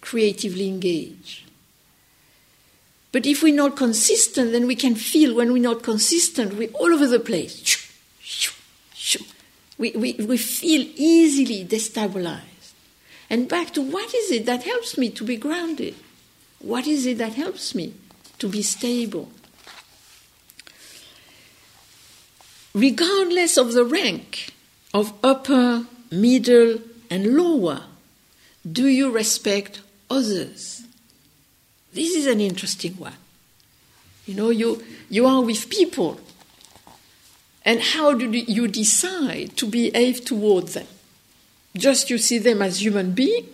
creatively 0.00 0.68
engaged. 0.68 1.44
But 3.12 3.26
if 3.26 3.42
we're 3.42 3.54
not 3.54 3.76
consistent, 3.76 4.52
then 4.52 4.66
we 4.66 4.76
can 4.76 4.94
feel 4.94 5.34
when 5.34 5.52
we're 5.52 5.62
not 5.62 5.82
consistent, 5.82 6.54
we're 6.54 6.70
all 6.70 6.92
over 6.92 7.06
the 7.06 7.20
place. 7.20 7.76
We, 9.78 9.92
we, 9.92 10.12
we 10.12 10.36
feel 10.36 10.86
easily 10.94 11.64
destabilized. 11.64 12.72
And 13.28 13.48
back 13.48 13.72
to 13.74 13.82
what 13.82 14.14
is 14.14 14.30
it 14.30 14.46
that 14.46 14.64
helps 14.64 14.98
me 14.98 15.10
to 15.10 15.24
be 15.24 15.36
grounded? 15.36 15.94
What 16.60 16.86
is 16.86 17.06
it 17.06 17.18
that 17.18 17.34
helps 17.34 17.74
me 17.74 17.94
to 18.38 18.48
be 18.48 18.62
stable? 18.62 19.30
Regardless 22.74 23.56
of 23.56 23.72
the 23.72 23.84
rank, 23.84 24.52
of 24.92 25.12
upper, 25.22 25.86
middle, 26.10 26.80
and 27.10 27.36
lower? 27.36 27.84
Do 28.70 28.86
you 28.86 29.10
respect 29.10 29.80
others? 30.08 30.82
This 31.92 32.14
is 32.14 32.26
an 32.26 32.40
interesting 32.40 32.94
one. 32.94 33.14
You 34.26 34.34
know, 34.34 34.50
you, 34.50 34.82
you 35.08 35.26
are 35.26 35.42
with 35.42 35.70
people, 35.70 36.20
and 37.64 37.80
how 37.80 38.14
do 38.14 38.30
you 38.30 38.68
decide 38.68 39.56
to 39.56 39.66
behave 39.66 40.24
toward 40.24 40.68
them? 40.68 40.86
Just 41.76 42.10
you 42.10 42.18
see 42.18 42.38
them 42.38 42.62
as 42.62 42.82
human 42.82 43.12
being, 43.12 43.46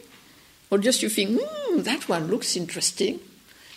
or 0.70 0.78
just 0.78 1.03
you 1.03 1.09
think, 1.09 1.41
hmm, 1.41 1.82
that 1.82 2.09
one 2.09 2.28
looks 2.28 2.57
interesting, 2.57 3.20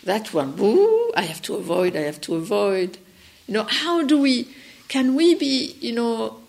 that 0.04 0.32
one, 0.34 0.54
ooh, 0.58 1.12
I 1.16 1.22
have 1.22 1.42
to 1.42 1.54
avoid, 1.56 1.94
I 1.94 2.00
have 2.00 2.20
to 2.22 2.34
avoid. 2.34 2.98
You 3.46 3.54
know, 3.54 3.64
how 3.64 4.02
do 4.04 4.18
we, 4.18 4.48
can 4.88 5.14
we 5.14 5.34
be, 5.34 5.76
you 5.80 5.92
know, 5.92 6.39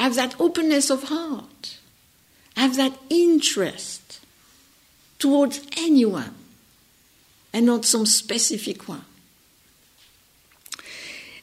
have 0.00 0.14
that 0.14 0.34
openness 0.40 0.88
of 0.88 1.04
heart, 1.04 1.78
have 2.56 2.76
that 2.76 2.98
interest 3.10 4.20
towards 5.18 5.60
anyone 5.76 6.34
and 7.52 7.66
not 7.66 7.84
some 7.84 8.06
specific 8.06 8.88
one? 8.88 9.04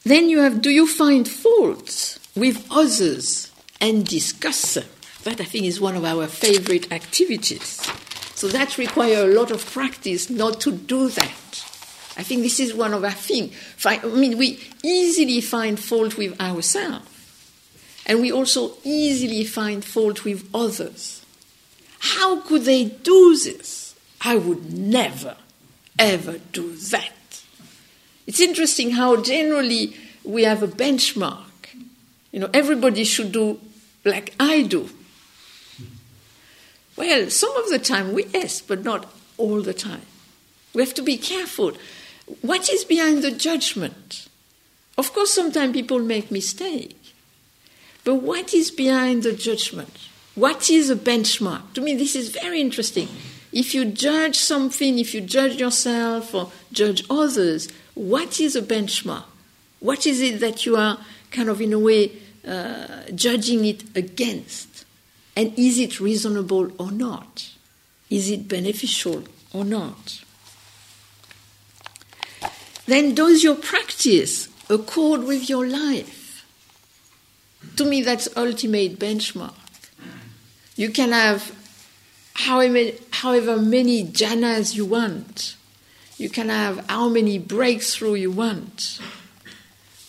Then 0.03 0.27
you 0.27 0.39
have 0.39 0.61
do 0.61 0.71
you 0.71 0.87
find 0.87 1.27
faults 1.27 2.19
with 2.35 2.65
others 2.71 3.51
and 3.79 4.05
discuss 4.07 4.73
them? 4.73 4.89
That 5.23 5.39
I 5.39 5.43
think 5.43 5.65
is 5.65 5.79
one 5.79 5.95
of 5.95 6.03
our 6.03 6.25
favorite 6.25 6.91
activities. 6.91 7.81
So 8.33 8.47
that 8.47 8.77
requires 8.79 9.19
a 9.19 9.39
lot 9.39 9.51
of 9.51 9.63
practice 9.71 10.29
not 10.29 10.61
to 10.61 10.71
do 10.71 11.09
that. 11.09 11.43
I 12.17 12.23
think 12.23 12.41
this 12.41 12.59
is 12.59 12.73
one 12.73 12.93
of 12.95 13.03
our 13.03 13.11
things. 13.11 13.53
I 13.85 13.99
mean, 14.05 14.37
we 14.39 14.59
easily 14.83 15.41
find 15.41 15.79
fault 15.79 16.17
with 16.17 16.39
ourselves, 16.41 17.07
and 18.07 18.21
we 18.21 18.31
also 18.31 18.71
easily 18.85 19.43
find 19.43 19.83
fault 19.83 20.23
with 20.23 20.49
others. 20.55 21.25
How 21.99 22.39
could 22.39 22.63
they 22.63 22.85
do 22.85 23.37
this? 23.37 23.95
I 24.21 24.37
would 24.37 24.73
never, 24.73 25.35
ever 25.99 26.39
do 26.53 26.73
that. 26.75 27.43
It's 28.25 28.39
interesting 28.39 28.91
how 28.91 29.21
generally 29.21 29.95
we 30.23 30.43
have 30.43 30.63
a 30.63 30.67
benchmark. 30.67 31.43
You 32.31 32.39
know, 32.39 32.49
everybody 32.53 33.03
should 33.03 33.33
do 33.33 33.59
like 34.05 34.33
I 34.39 34.63
do. 34.63 34.89
Well, 36.95 37.29
some 37.29 37.55
of 37.57 37.69
the 37.69 37.79
time 37.79 38.13
we 38.13 38.25
yes, 38.33 38.61
but 38.61 38.83
not 38.83 39.11
all 39.37 39.61
the 39.61 39.73
time. 39.73 40.05
We 40.73 40.81
have 40.81 40.93
to 40.95 41.01
be 41.01 41.17
careful. 41.17 41.73
What 42.41 42.69
is 42.69 42.85
behind 42.85 43.21
the 43.21 43.31
judgment? 43.31 44.27
Of 44.97 45.13
course, 45.13 45.33
sometimes 45.33 45.73
people 45.73 45.99
make 45.99 46.31
mistakes. 46.31 47.06
But 48.07 48.23
what 48.23 48.53
is 48.53 48.71
behind 48.71 49.23
the 49.23 49.33
judgment? 49.33 50.07
What 50.33 50.69
is 50.69 50.89
a 50.89 50.95
benchmark? 50.95 51.73
To 51.73 51.81
me, 51.81 51.93
this 51.93 52.15
is 52.15 52.29
very 52.29 52.61
interesting. 52.61 53.09
If 53.51 53.75
you 53.75 53.83
judge 53.83 54.37
something, 54.37 54.97
if 54.97 55.13
you 55.13 55.19
judge 55.19 55.59
yourself 55.59 56.33
or 56.33 56.49
judge 56.71 57.03
others, 57.09 57.67
what 57.95 58.39
is 58.39 58.55
a 58.55 58.61
benchmark? 58.61 59.25
What 59.81 60.07
is 60.07 60.21
it 60.21 60.39
that 60.39 60.65
you 60.65 60.77
are 60.77 60.99
kind 61.31 61.49
of, 61.49 61.59
in 61.59 61.73
a 61.73 61.79
way, 61.79 62.13
uh, 62.47 63.11
judging 63.13 63.65
it 63.65 63.83
against? 63.93 64.85
And 65.35 65.51
is 65.59 65.77
it 65.77 65.99
reasonable 65.99 66.71
or 66.79 66.91
not? 66.91 67.51
Is 68.09 68.29
it 68.29 68.47
beneficial 68.47 69.25
or 69.51 69.65
not? 69.65 70.23
Then, 72.85 73.13
does 73.13 73.43
your 73.43 73.55
practice 73.55 74.47
accord 74.69 75.25
with 75.25 75.49
your 75.49 75.67
life? 75.67 76.16
To 77.77 77.85
me, 77.85 78.01
that's 78.01 78.27
ultimate 78.35 78.99
benchmark. 78.99 79.53
You 80.75 80.89
can 80.89 81.11
have 81.11 81.55
however 82.33 83.57
many 83.57 84.03
jhanas 84.03 84.75
you 84.75 84.85
want. 84.85 85.55
You 86.17 86.29
can 86.29 86.49
have 86.49 86.85
how 86.89 87.07
many 87.09 87.37
breakthrough 87.37 88.15
you 88.15 88.31
want. 88.31 88.99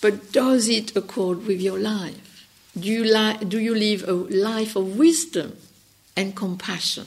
But 0.00 0.32
does 0.32 0.68
it 0.68 0.96
accord 0.96 1.46
with 1.46 1.60
your 1.60 1.78
life? 1.78 2.46
Do 2.78 2.88
you, 2.88 3.04
li- 3.04 3.44
do 3.46 3.58
you 3.58 3.74
live 3.74 4.08
a 4.08 4.12
life 4.12 4.76
of 4.76 4.96
wisdom 4.96 5.56
and 6.16 6.34
compassion? 6.36 7.06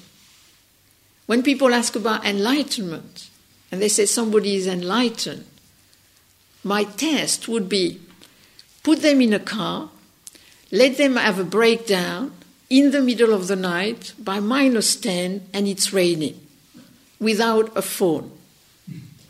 When 1.26 1.42
people 1.44 1.74
ask 1.74 1.96
about 1.96 2.26
enlightenment 2.26 3.30
and 3.72 3.82
they 3.82 3.90
say 3.90 4.06
somebody 4.06 4.56
is 4.56 4.68
enlightened, 4.68 5.46
my 6.64 6.84
test 6.84 7.48
would 7.48 7.70
be 7.70 8.02
put 8.84 9.02
them 9.02 9.22
in 9.22 9.34
a 9.34 9.40
car, 9.40 9.90
let 10.72 10.98
them 10.98 11.18
have 11.18 11.38
a 11.38 11.44
breakdown 11.44 12.32
in 12.70 12.92
the 12.92 13.02
middle 13.02 13.34
of 13.34 13.48
the 13.48 13.56
night 13.56 14.14
by 14.18 14.40
minus 14.40 14.96
10 14.96 15.50
and 15.54 15.68
it's 15.68 15.92
raining 15.92 16.40
without 17.20 17.76
a 17.76 17.82
phone. 17.82 18.32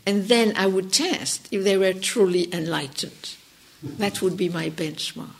And 0.06 0.28
then 0.28 0.52
I 0.56 0.66
would 0.66 0.92
test 0.92 1.48
if 1.50 1.64
they 1.64 1.76
were 1.76 1.92
truly 1.92 2.52
enlightened. 2.54 3.36
That 3.82 4.22
would 4.22 4.36
be 4.36 4.48
my 4.48 4.70
benchmark. 4.70 5.34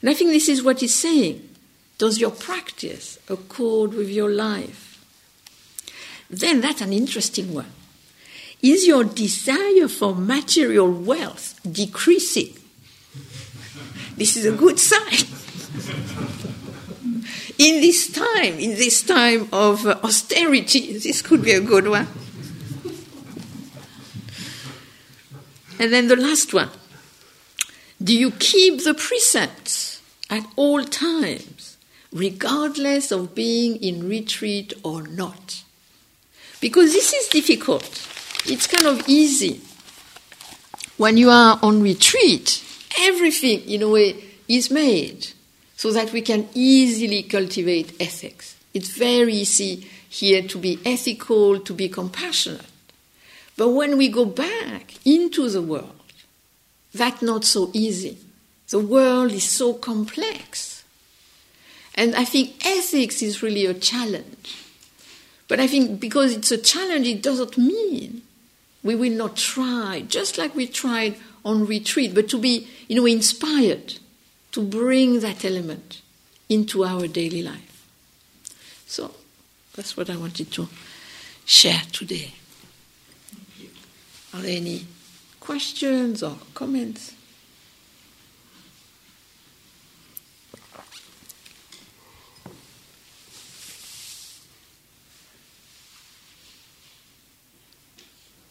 And 0.00 0.10
I 0.10 0.14
think 0.14 0.30
this 0.30 0.48
is 0.48 0.62
what 0.62 0.80
he's 0.80 0.94
saying. 0.94 1.48
Does 1.98 2.18
your 2.18 2.30
practice 2.30 3.18
accord 3.28 3.94
with 3.94 4.10
your 4.10 4.30
life? 4.30 5.02
Then 6.28 6.60
that's 6.60 6.82
an 6.82 6.92
interesting 6.92 7.54
one. 7.54 7.72
Is 8.62 8.86
your 8.86 9.04
desire 9.04 9.88
for 9.88 10.14
material 10.14 10.90
wealth 10.90 11.58
decreasing? 11.70 12.54
This 14.16 14.36
is 14.36 14.46
a 14.46 14.52
good 14.52 14.78
sign. 14.78 15.26
in 17.58 17.80
this 17.80 18.10
time, 18.10 18.58
in 18.58 18.70
this 18.76 19.02
time 19.02 19.48
of 19.52 19.86
austerity, 19.86 20.98
this 20.98 21.22
could 21.22 21.42
be 21.42 21.52
a 21.52 21.60
good 21.60 21.88
one. 21.88 22.06
And 25.78 25.92
then 25.92 26.08
the 26.08 26.16
last 26.16 26.54
one 26.54 26.70
do 28.02 28.16
you 28.16 28.30
keep 28.30 28.84
the 28.84 28.94
precepts 28.94 30.02
at 30.28 30.46
all 30.56 30.84
times, 30.84 31.78
regardless 32.12 33.10
of 33.10 33.34
being 33.34 33.76
in 33.76 34.08
retreat 34.08 34.74
or 34.82 35.02
not? 35.02 35.62
Because 36.60 36.92
this 36.92 37.12
is 37.12 37.28
difficult. 37.28 37.84
It's 38.44 38.66
kind 38.66 38.86
of 38.86 39.08
easy. 39.08 39.60
When 40.98 41.16
you 41.16 41.30
are 41.30 41.58
on 41.62 41.82
retreat, 41.82 42.62
everything, 42.98 43.60
in 43.68 43.82
a 43.82 43.88
way, 43.88 44.22
is 44.48 44.70
made 44.70 45.28
so 45.76 45.92
that 45.92 46.12
we 46.12 46.22
can 46.22 46.48
easily 46.54 47.22
cultivate 47.22 48.00
ethics. 48.00 48.56
It's 48.72 48.88
very 48.88 49.34
easy 49.34 49.88
here 50.08 50.42
to 50.42 50.58
be 50.58 50.78
ethical, 50.84 51.60
to 51.60 51.74
be 51.74 51.88
compassionate. 51.88 52.66
But 53.56 53.70
when 53.70 53.96
we 53.96 54.08
go 54.08 54.24
back 54.24 54.94
into 55.04 55.48
the 55.48 55.62
world, 55.62 55.92
that's 56.94 57.22
not 57.22 57.44
so 57.44 57.70
easy. 57.72 58.18
The 58.68 58.78
world 58.78 59.32
is 59.32 59.44
so 59.44 59.74
complex. 59.74 60.84
And 61.94 62.14
I 62.14 62.24
think 62.24 62.66
ethics 62.66 63.22
is 63.22 63.42
really 63.42 63.66
a 63.66 63.74
challenge. 63.74 64.56
But 65.48 65.60
I 65.60 65.66
think 65.66 66.00
because 66.00 66.34
it's 66.34 66.50
a 66.50 66.58
challenge, 66.58 67.06
it 67.06 67.22
doesn't 67.22 67.56
mean 67.56 68.22
we 68.82 68.94
will 68.94 69.12
not 69.12 69.36
try, 69.36 70.04
just 70.06 70.38
like 70.38 70.54
we 70.54 70.66
tried 70.66 71.16
on 71.46 71.64
retreat, 71.64 72.12
but 72.12 72.28
to 72.28 72.38
be, 72.38 72.68
you 72.88 72.96
know, 72.96 73.06
inspired 73.06 73.94
to 74.50 74.60
bring 74.60 75.20
that 75.20 75.44
element 75.44 76.02
into 76.48 76.84
our 76.84 77.06
daily 77.06 77.40
life. 77.40 77.86
So 78.86 79.14
that's 79.76 79.96
what 79.96 80.10
I 80.10 80.16
wanted 80.16 80.50
to 80.52 80.68
share 81.44 81.82
today. 81.92 82.32
Are 84.34 84.42
there 84.42 84.56
any 84.56 84.86
questions 85.38 86.22
or 86.22 86.36
comments? 86.52 87.14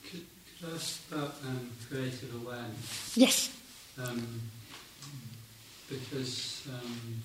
Could, 0.10 0.26
I 0.64 0.78
about 1.12 1.36
um, 1.46 1.70
creative 1.90 2.34
awareness? 2.36 3.18
Yes. 3.18 3.56
Um, 4.02 4.42
because 5.90 6.68
um, 6.74 7.22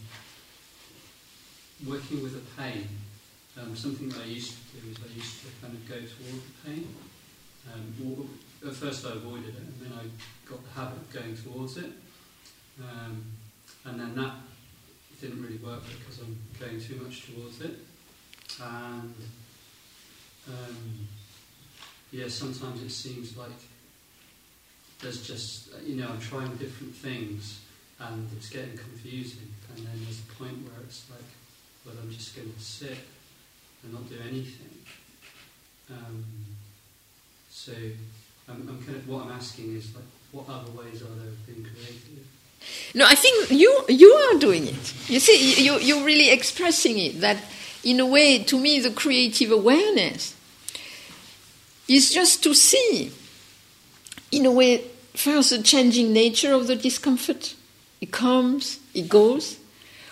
working 1.86 2.22
with 2.22 2.36
a 2.36 2.60
pain, 2.60 2.88
um, 3.60 3.74
something 3.74 4.08
that 4.10 4.22
I 4.22 4.26
used 4.26 4.52
to 4.52 4.80
do 4.80 4.90
is 4.90 4.96
I 4.98 5.14
used 5.14 5.40
to 5.40 5.46
kind 5.60 5.74
of 5.74 5.88
go 5.88 5.96
toward 5.96 6.42
the 6.42 6.70
pain. 6.70 6.94
Um, 7.72 8.28
at 8.66 8.74
first 8.74 9.06
I 9.06 9.12
avoided 9.12 9.48
it, 9.48 9.56
and 9.56 9.80
then 9.80 9.92
I 9.98 10.04
got 10.48 10.62
the 10.62 10.80
habit 10.80 10.98
of 10.98 11.12
going 11.12 11.36
towards 11.36 11.76
it. 11.76 11.90
Um, 12.82 13.24
and 13.84 14.00
then 14.00 14.14
that 14.14 14.34
didn't 15.20 15.42
really 15.42 15.58
work 15.58 15.82
because 15.98 16.20
I'm 16.20 16.38
going 16.58 16.80
too 16.80 16.96
much 17.02 17.26
towards 17.26 17.60
it. 17.60 17.78
And 18.62 19.14
um, 20.48 21.08
yeah, 22.10 22.28
sometimes 22.28 22.82
it 22.82 22.90
seems 22.90 23.36
like 23.36 23.50
there's 25.02 25.26
just, 25.26 25.68
you 25.84 25.96
know, 25.96 26.08
I'm 26.08 26.20
trying 26.20 26.54
different 26.56 26.94
things 26.94 27.60
and 27.98 28.28
it's 28.36 28.48
getting 28.48 28.76
confusing. 28.76 29.48
And 29.74 29.86
then 29.86 30.00
there's 30.04 30.20
a 30.20 30.34
point 30.34 30.56
where 30.64 30.82
it's 30.84 31.08
like, 31.10 31.24
well, 31.84 31.94
I'm 32.02 32.10
just 32.10 32.36
going 32.36 32.52
to 32.52 32.60
sit 32.60 32.98
and 33.82 33.92
not 33.92 34.08
do 34.08 34.16
anything. 34.28 34.78
Um, 35.90 36.24
so 37.50 37.72
I'm, 38.48 38.68
I'm 38.68 38.82
kind 38.84 38.96
of 38.96 39.08
what 39.08 39.26
I'm 39.26 39.32
asking 39.32 39.76
is 39.76 39.94
like, 39.94 40.04
what 40.32 40.48
other 40.48 40.70
ways 40.70 41.02
are 41.02 41.06
there 41.16 41.28
of 41.28 41.46
being 41.46 41.64
creative? 41.64 42.26
No, 42.94 43.06
I 43.06 43.14
think 43.14 43.50
you 43.50 43.84
you 43.88 44.12
are 44.12 44.38
doing 44.38 44.66
it. 44.66 45.08
You 45.08 45.18
see, 45.18 45.62
you 45.64 45.78
you're 45.78 46.04
really 46.04 46.30
expressing 46.30 46.98
it. 46.98 47.20
That, 47.20 47.38
in 47.82 48.00
a 48.00 48.06
way, 48.06 48.44
to 48.44 48.58
me, 48.58 48.80
the 48.80 48.90
creative 48.90 49.50
awareness 49.50 50.34
is 51.88 52.12
just 52.12 52.42
to 52.44 52.54
see, 52.54 53.12
in 54.32 54.46
a 54.46 54.50
way, 54.50 54.78
first 55.14 55.50
the 55.50 55.62
changing 55.62 56.12
nature 56.12 56.52
of 56.52 56.66
the 56.66 56.76
discomfort. 56.76 57.54
It 58.00 58.12
comes, 58.12 58.80
it 58.94 59.08
goes. 59.08 59.58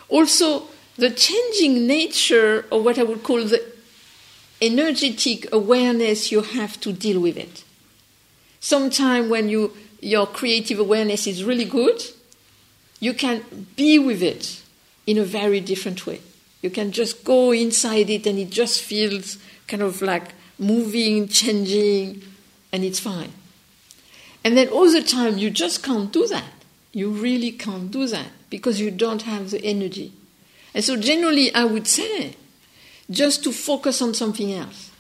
Also, 0.09 0.65
the 0.97 1.11
changing 1.11 1.87
nature 1.87 2.67
of 2.73 2.85
what 2.85 2.99
I 2.99 3.05
would 3.05 3.23
call 3.23 3.45
the 3.45 3.65
energetic 4.61 5.53
awareness 5.53 6.33
you 6.33 6.43
have 6.43 6.81
to 6.81 6.93
deal 6.93 7.21
with 7.21 7.37
it. 7.37 7.65
Sometimes 8.61 9.31
when 9.31 9.49
you 9.49 9.73
your 10.01 10.27
creative 10.27 10.79
awareness 10.79 11.27
is 11.27 11.43
really 11.43 11.65
good, 11.65 12.01
you 13.01 13.13
can 13.15 13.67
be 13.77 13.99
with 13.99 14.23
it 14.23 14.63
in 15.07 15.19
a 15.19 15.25
very 15.25 15.61
different 15.61 16.07
way. 16.07 16.21
You 16.63 16.71
can 16.71 16.93
just 16.93 17.25
go 17.25 17.53
inside 17.53 18.11
it 18.11 18.27
and 18.27 18.39
it 18.39 18.51
just 18.51 18.83
feels 18.83 19.39
kind 19.67 19.83
of 19.83 20.03
like 20.03 20.35
moving, 20.59 21.29
changing, 21.29 22.23
and 22.73 22.85
it's 22.85 23.01
fine. 23.01 23.33
And 24.45 24.57
then 24.57 24.69
all 24.69 24.91
the 24.91 25.03
time 25.03 25.39
you 25.39 25.51
just 25.51 25.83
can't 25.83 26.13
do 26.13 26.27
that. 26.29 26.53
You 26.93 27.11
really 27.11 27.53
can't 27.53 27.91
do 27.91 28.07
that 28.07 28.29
because 28.51 28.81
you 28.81 28.91
don't 28.91 29.23
have 29.23 29.51
the 29.51 29.63
energy. 29.65 30.13
And 30.75 30.85
so 30.85 30.97
generally 30.97 31.55
I 31.55 31.65
would 31.65 31.87
say 31.87 32.37
just 33.11 33.45
to 33.45 33.53
focus 33.53 34.03
on 34.03 34.15
something 34.15 34.53
else. 34.53 34.91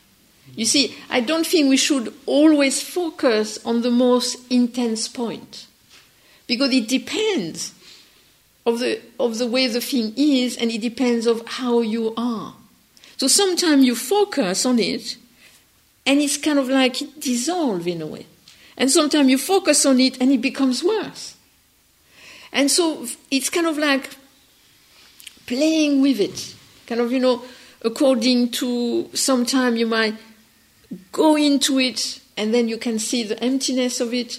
You 0.55 0.65
see, 0.65 0.97
I 1.11 1.21
don't 1.21 1.47
think 1.47 1.69
we 1.69 1.77
should 1.77 2.13
always 2.27 2.83
focus 2.83 3.65
on 3.65 3.83
the 3.83 3.91
most 3.91 4.51
intense 4.51 5.07
point 5.09 5.67
because 6.47 6.73
it 6.73 6.89
depends 6.89 7.75
of 8.65 8.81
the, 8.81 9.01
of 9.21 9.39
the 9.39 9.47
way 9.47 9.67
the 9.67 9.81
thing 9.81 10.15
is 10.17 10.57
and 10.57 10.71
it 10.71 10.81
depends 10.81 11.27
of 11.27 11.47
how 11.47 11.81
you 11.81 12.15
are. 12.17 12.55
So 13.17 13.27
sometimes 13.27 13.85
you 13.85 13.95
focus 13.95 14.65
on 14.65 14.79
it 14.79 15.17
and 16.07 16.21
it's 16.21 16.37
kind 16.37 16.59
of 16.59 16.69
like 16.69 17.03
it 17.03 17.21
dissolves 17.21 17.87
in 17.87 18.01
a 18.01 18.07
way. 18.07 18.27
And 18.79 18.91
sometimes 18.91 19.29
you 19.29 19.37
focus 19.37 19.85
on 19.85 20.01
it 20.01 20.19
and 20.23 20.33
it 20.33 20.41
becomes 20.41 20.83
worse. 20.83 21.37
And 22.53 22.71
so 22.71 23.07
it's 23.31 23.51
kind 23.51 23.67
of 23.67 23.77
like 23.77 24.09
playing 25.47 26.01
with 26.01 26.21
it, 26.21 26.55
kind 26.87 27.01
of, 27.01 27.13
you 27.13 27.19
know, 27.19 27.43
according 27.83 28.51
to 28.53 29.11
sometimes 29.15 29.79
you 29.79 29.87
might 29.87 30.15
go 31.13 31.37
into 31.37 31.79
it 31.79 32.21
and 32.37 32.55
then 32.55 32.69
you 32.69 32.79
can 32.79 32.99
see 32.99 33.25
the 33.25 33.43
emptiness 33.43 34.01
of 34.01 34.15
it, 34.15 34.39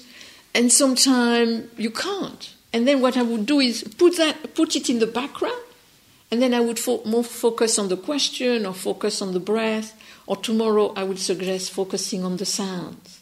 and 0.55 0.71
sometimes 0.71 1.69
you 1.77 1.91
can't. 1.91 2.55
And 2.71 2.87
then 2.87 3.01
what 3.01 3.17
I 3.17 3.21
would 3.23 3.45
do 3.45 3.59
is 3.59 3.83
put 3.83 4.15
that, 4.17 4.55
put 4.55 4.75
it 4.75 4.89
in 4.89 4.99
the 4.99 5.07
background, 5.07 5.61
and 6.31 6.41
then 6.41 6.53
I 6.53 6.61
would 6.61 6.79
fo- 6.79 7.03
more 7.03 7.25
focus 7.25 7.77
on 7.77 7.89
the 7.89 7.97
question 7.97 8.65
or 8.65 8.73
focus 8.73 9.21
on 9.21 9.33
the 9.33 9.39
breath, 9.41 9.99
or 10.27 10.37
tomorrow 10.37 10.93
I 10.95 11.03
would 11.03 11.19
suggest 11.19 11.71
focusing 11.71 12.23
on 12.23 12.37
the 12.37 12.45
sounds. 12.45 13.18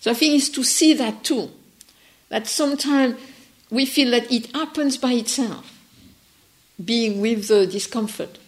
So 0.00 0.10
I 0.10 0.14
think 0.14 0.34
it's 0.34 0.48
to 0.50 0.62
see 0.62 0.94
that 0.94 1.24
too, 1.24 1.50
that 2.28 2.46
sometimes 2.46 3.18
we 3.70 3.86
feel 3.86 4.10
that 4.12 4.30
it 4.30 4.54
happens 4.54 4.96
by 4.96 5.12
itself, 5.12 5.78
being 6.82 7.20
with 7.20 7.48
the 7.48 7.66
discomfort, 7.66 8.38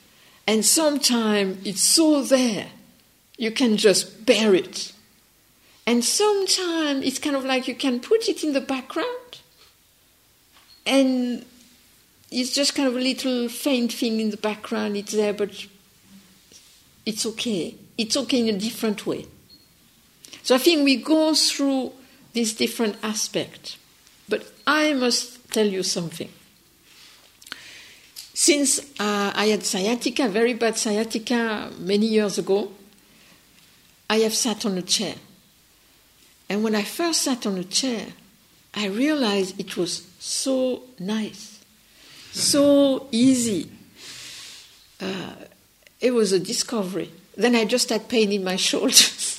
and 0.47 0.65
sometimes 0.65 1.67
it's 1.67 1.83
so 1.83 2.23
there 2.23 2.69
you 3.37 3.51
can 3.51 3.77
just 3.77 4.27
bear 4.27 4.55
it. 4.55 4.93
And 5.87 6.05
sometimes 6.05 7.05
it's 7.05 7.19
kind 7.19 7.37
of 7.37 7.45
like 7.45 7.67
you 7.67 7.75
can 7.75 8.01
put 8.01 8.29
it 8.29 8.45
in 8.45 8.53
the 8.53 8.61
background 8.61 9.41
and 10.89 11.45
it's 12.31 12.55
just 12.55 12.75
kind 12.75 12.89
of 12.89 12.97
a 12.97 13.01
little 13.01 13.49
faint 13.49 13.93
thing 13.93 14.21
in 14.21 14.31
the 14.31 14.37
background, 14.37 14.97
it's 14.97 15.13
there, 15.13 15.35
but 15.35 15.67
it's 17.05 17.25
okay. 17.27 17.75
It's 17.97 18.17
okay 18.17 18.41
in 18.41 18.55
a 18.55 18.59
different 18.59 19.07
way. 19.07 19.27
So 20.49 20.55
I 20.55 20.59
think 20.59 20.83
we 20.83 20.97
go 20.97 21.35
through 21.35 21.93
these 22.33 22.55
different 22.55 22.97
aspects. 23.03 23.77
But 24.31 24.51
I 24.67 24.95
must 24.95 25.53
tell 25.53 25.67
you 25.67 25.83
something. 25.83 26.31
Since 28.33 28.79
uh, 28.99 29.33
I 29.35 29.49
had 29.49 29.63
sciatica, 29.63 30.27
very 30.27 30.55
bad 30.55 30.79
sciatica, 30.79 31.71
many 31.79 32.07
years 32.07 32.39
ago, 32.39 32.73
I 34.09 34.21
have 34.21 34.33
sat 34.33 34.65
on 34.65 34.79
a 34.79 34.81
chair. 34.81 35.17
And 36.49 36.65
when 36.65 36.75
I 36.75 36.83
first 36.83 37.21
sat 37.21 37.45
on 37.45 37.59
a 37.59 37.65
chair, 37.65 38.07
I 38.73 38.87
realized 38.87 39.61
it 39.61 39.77
was 39.77 40.07
so 40.19 40.85
nice, 40.99 41.63
so 42.33 43.07
easy. 43.13 43.71
Uh, 44.99 45.35
it 46.01 46.13
was 46.13 46.33
a 46.33 46.41
discovery. 46.41 47.11
Then 47.37 47.55
I 47.55 47.67
just 47.67 47.91
had 47.91 48.09
pain 48.09 48.33
in 48.33 48.43
my 48.43 48.57
shoulders. 48.69 49.39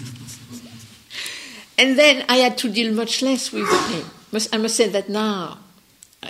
And 1.80 1.98
then 1.98 2.26
I 2.28 2.38
had 2.38 2.58
to 2.58 2.70
deal 2.70 2.94
much 2.94 3.22
less 3.22 3.54
with 3.54 3.70
pain. 3.88 4.04
I 4.52 4.58
must 4.58 4.76
say 4.76 4.90
that 4.90 5.08
now, 5.08 5.60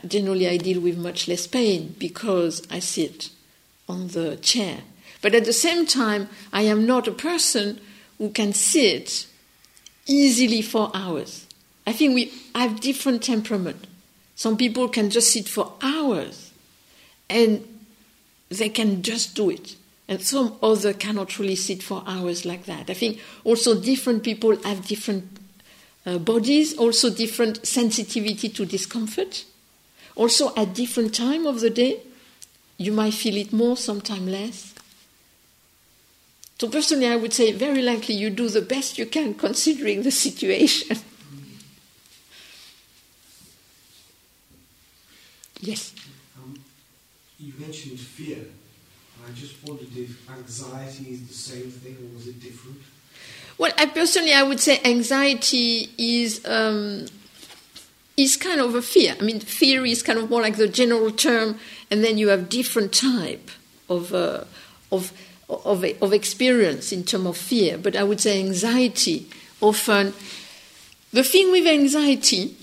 generally, 0.08 0.48
I 0.48 0.58
deal 0.58 0.80
with 0.80 0.96
much 0.96 1.28
less 1.28 1.48
pain 1.48 1.96
because 1.98 2.62
I 2.70 2.78
sit 2.78 3.32
on 3.88 4.10
the 4.10 4.38
chair. 4.38 4.82
But 5.24 5.34
at 5.34 5.46
the 5.46 5.54
same 5.54 5.88
time, 5.88 6.30
I 6.54 6.62
am 6.62 6.86
not 6.86 7.08
a 7.08 7.12
person 7.12 7.82
who 8.20 8.30
can 8.30 8.54
sit 8.54 9.26
easily 10.06 10.62
for 10.62 10.92
hours. 10.94 11.48
I 11.88 11.94
think 11.94 12.14
we 12.14 12.32
have 12.54 12.80
different 12.80 13.24
temperament. 13.24 13.88
Some 14.36 14.56
people 14.56 14.88
can 14.88 15.10
just 15.10 15.34
sit 15.34 15.50
for 15.50 15.74
hours 15.82 16.52
and 17.28 17.66
they 18.50 18.70
can 18.70 19.02
just 19.02 19.36
do 19.36 19.50
it. 19.50 19.78
And 20.08 20.22
some 20.22 20.58
other 20.62 20.94
cannot 20.94 21.40
really 21.40 21.56
sit 21.56 21.82
for 21.82 22.04
hours 22.06 22.46
like 22.46 22.66
that. 22.66 22.92
I 22.92 22.94
think 22.94 23.20
also 23.44 23.82
different 23.82 24.24
people 24.24 24.56
have 24.64 24.88
different 24.88 25.39
uh, 26.10 26.18
bodies, 26.18 26.76
also 26.78 27.10
different 27.10 27.66
sensitivity 27.66 28.50
to 28.50 28.66
discomfort. 28.66 29.46
Also 30.16 30.54
at 30.56 30.74
different 30.74 31.14
time 31.14 31.46
of 31.46 31.60
the 31.60 31.70
day, 31.70 32.00
you 32.78 32.92
might 32.92 33.14
feel 33.14 33.38
it 33.38 33.54
more, 33.54 33.78
sometimes 33.78 34.28
less. 34.30 34.74
So 36.60 36.68
personally, 36.68 37.08
I 37.08 37.16
would 37.16 37.34
say 37.34 37.52
very 37.52 37.82
likely 37.82 38.16
you 38.16 38.30
do 38.30 38.50
the 38.50 38.62
best 38.62 38.98
you 38.98 39.06
can 39.06 39.34
considering 39.34 40.02
the 40.04 40.12
situation. 40.12 40.98
yes. 45.62 45.94
Um, 46.38 46.56
you 47.40 47.54
mentioned 47.58 48.00
fear. 48.00 48.46
I 49.26 49.32
just 49.32 49.64
wondered 49.64 49.96
if 49.96 50.30
anxiety 50.30 51.12
is 51.12 51.28
the 51.28 51.34
same 51.34 51.70
thing 51.70 51.98
or 52.02 52.16
was 52.16 52.28
it 52.28 52.42
different? 52.42 52.82
Well, 53.60 53.74
I 53.78 53.88
personally, 53.88 54.34
I 54.34 54.42
would 54.42 54.62
say 54.62 54.80
anxiety 54.86 55.90
is 55.98 56.44
um, 56.46 57.08
is 58.16 58.38
kind 58.38 58.62
of 58.62 58.74
a 58.74 58.82
fear. 58.82 59.16
I 59.20 59.24
mean, 59.24 59.42
fear 59.42 59.86
is 59.86 60.02
kind 60.02 60.18
of 60.18 60.30
more 60.30 60.42
like 60.42 60.56
the 60.56 60.70
general 60.70 61.12
term, 61.12 61.60
and 61.92 62.02
then 62.02 62.18
you 62.18 62.30
have 62.30 62.48
different 62.48 62.94
type 62.94 63.52
of 63.90 64.14
uh, 64.14 64.46
of 64.94 65.12
of, 65.50 65.84
of 66.02 66.14
experience 66.14 66.94
in 66.94 67.04
terms 67.04 67.26
of 67.26 67.38
fear, 67.38 67.78
but 67.78 67.96
I 67.98 68.04
would 68.04 68.22
say 68.22 68.40
anxiety 68.40 69.28
often. 69.62 70.14
The 71.12 71.24
thing 71.24 71.52
with 71.52 71.68
anxiety 71.68 72.56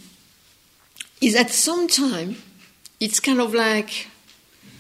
is 1.21 1.35
at 1.35 1.51
some 1.51 1.89
time 1.89 2.37
it's 3.01 3.21
kind 3.21 3.41
of 3.41 3.53
like, 3.53 4.09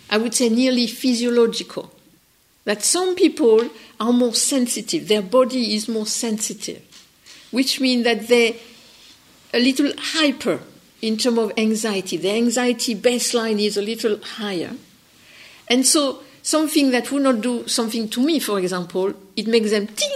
I 0.08 0.16
would 0.16 0.34
say, 0.34 0.48
nearly 0.48 0.86
physiological. 0.86 1.92
That 2.66 2.82
some 2.82 3.14
people 3.14 3.70
are 3.98 4.12
more 4.12 4.34
sensitive, 4.34 5.08
their 5.08 5.22
body 5.22 5.74
is 5.74 5.88
more 5.88 6.04
sensitive, 6.04 6.82
which 7.50 7.80
means 7.80 8.04
that 8.04 8.28
they're 8.28 8.52
a 9.54 9.58
little 9.58 9.92
hyper 9.96 10.60
in 11.00 11.16
terms 11.16 11.38
of 11.38 11.52
anxiety. 11.56 12.16
The 12.16 12.32
anxiety 12.32 12.94
baseline 12.94 13.64
is 13.64 13.76
a 13.76 13.82
little 13.82 14.18
higher. 14.18 14.72
And 15.68 15.86
so 15.86 16.22
something 16.42 16.90
that 16.90 17.10
would 17.12 17.22
not 17.22 17.40
do 17.40 17.68
something 17.68 18.08
to 18.08 18.20
me, 18.20 18.40
for 18.40 18.58
example, 18.58 19.14
it 19.36 19.46
makes 19.46 19.70
them 19.70 19.86
ting. 19.86 20.10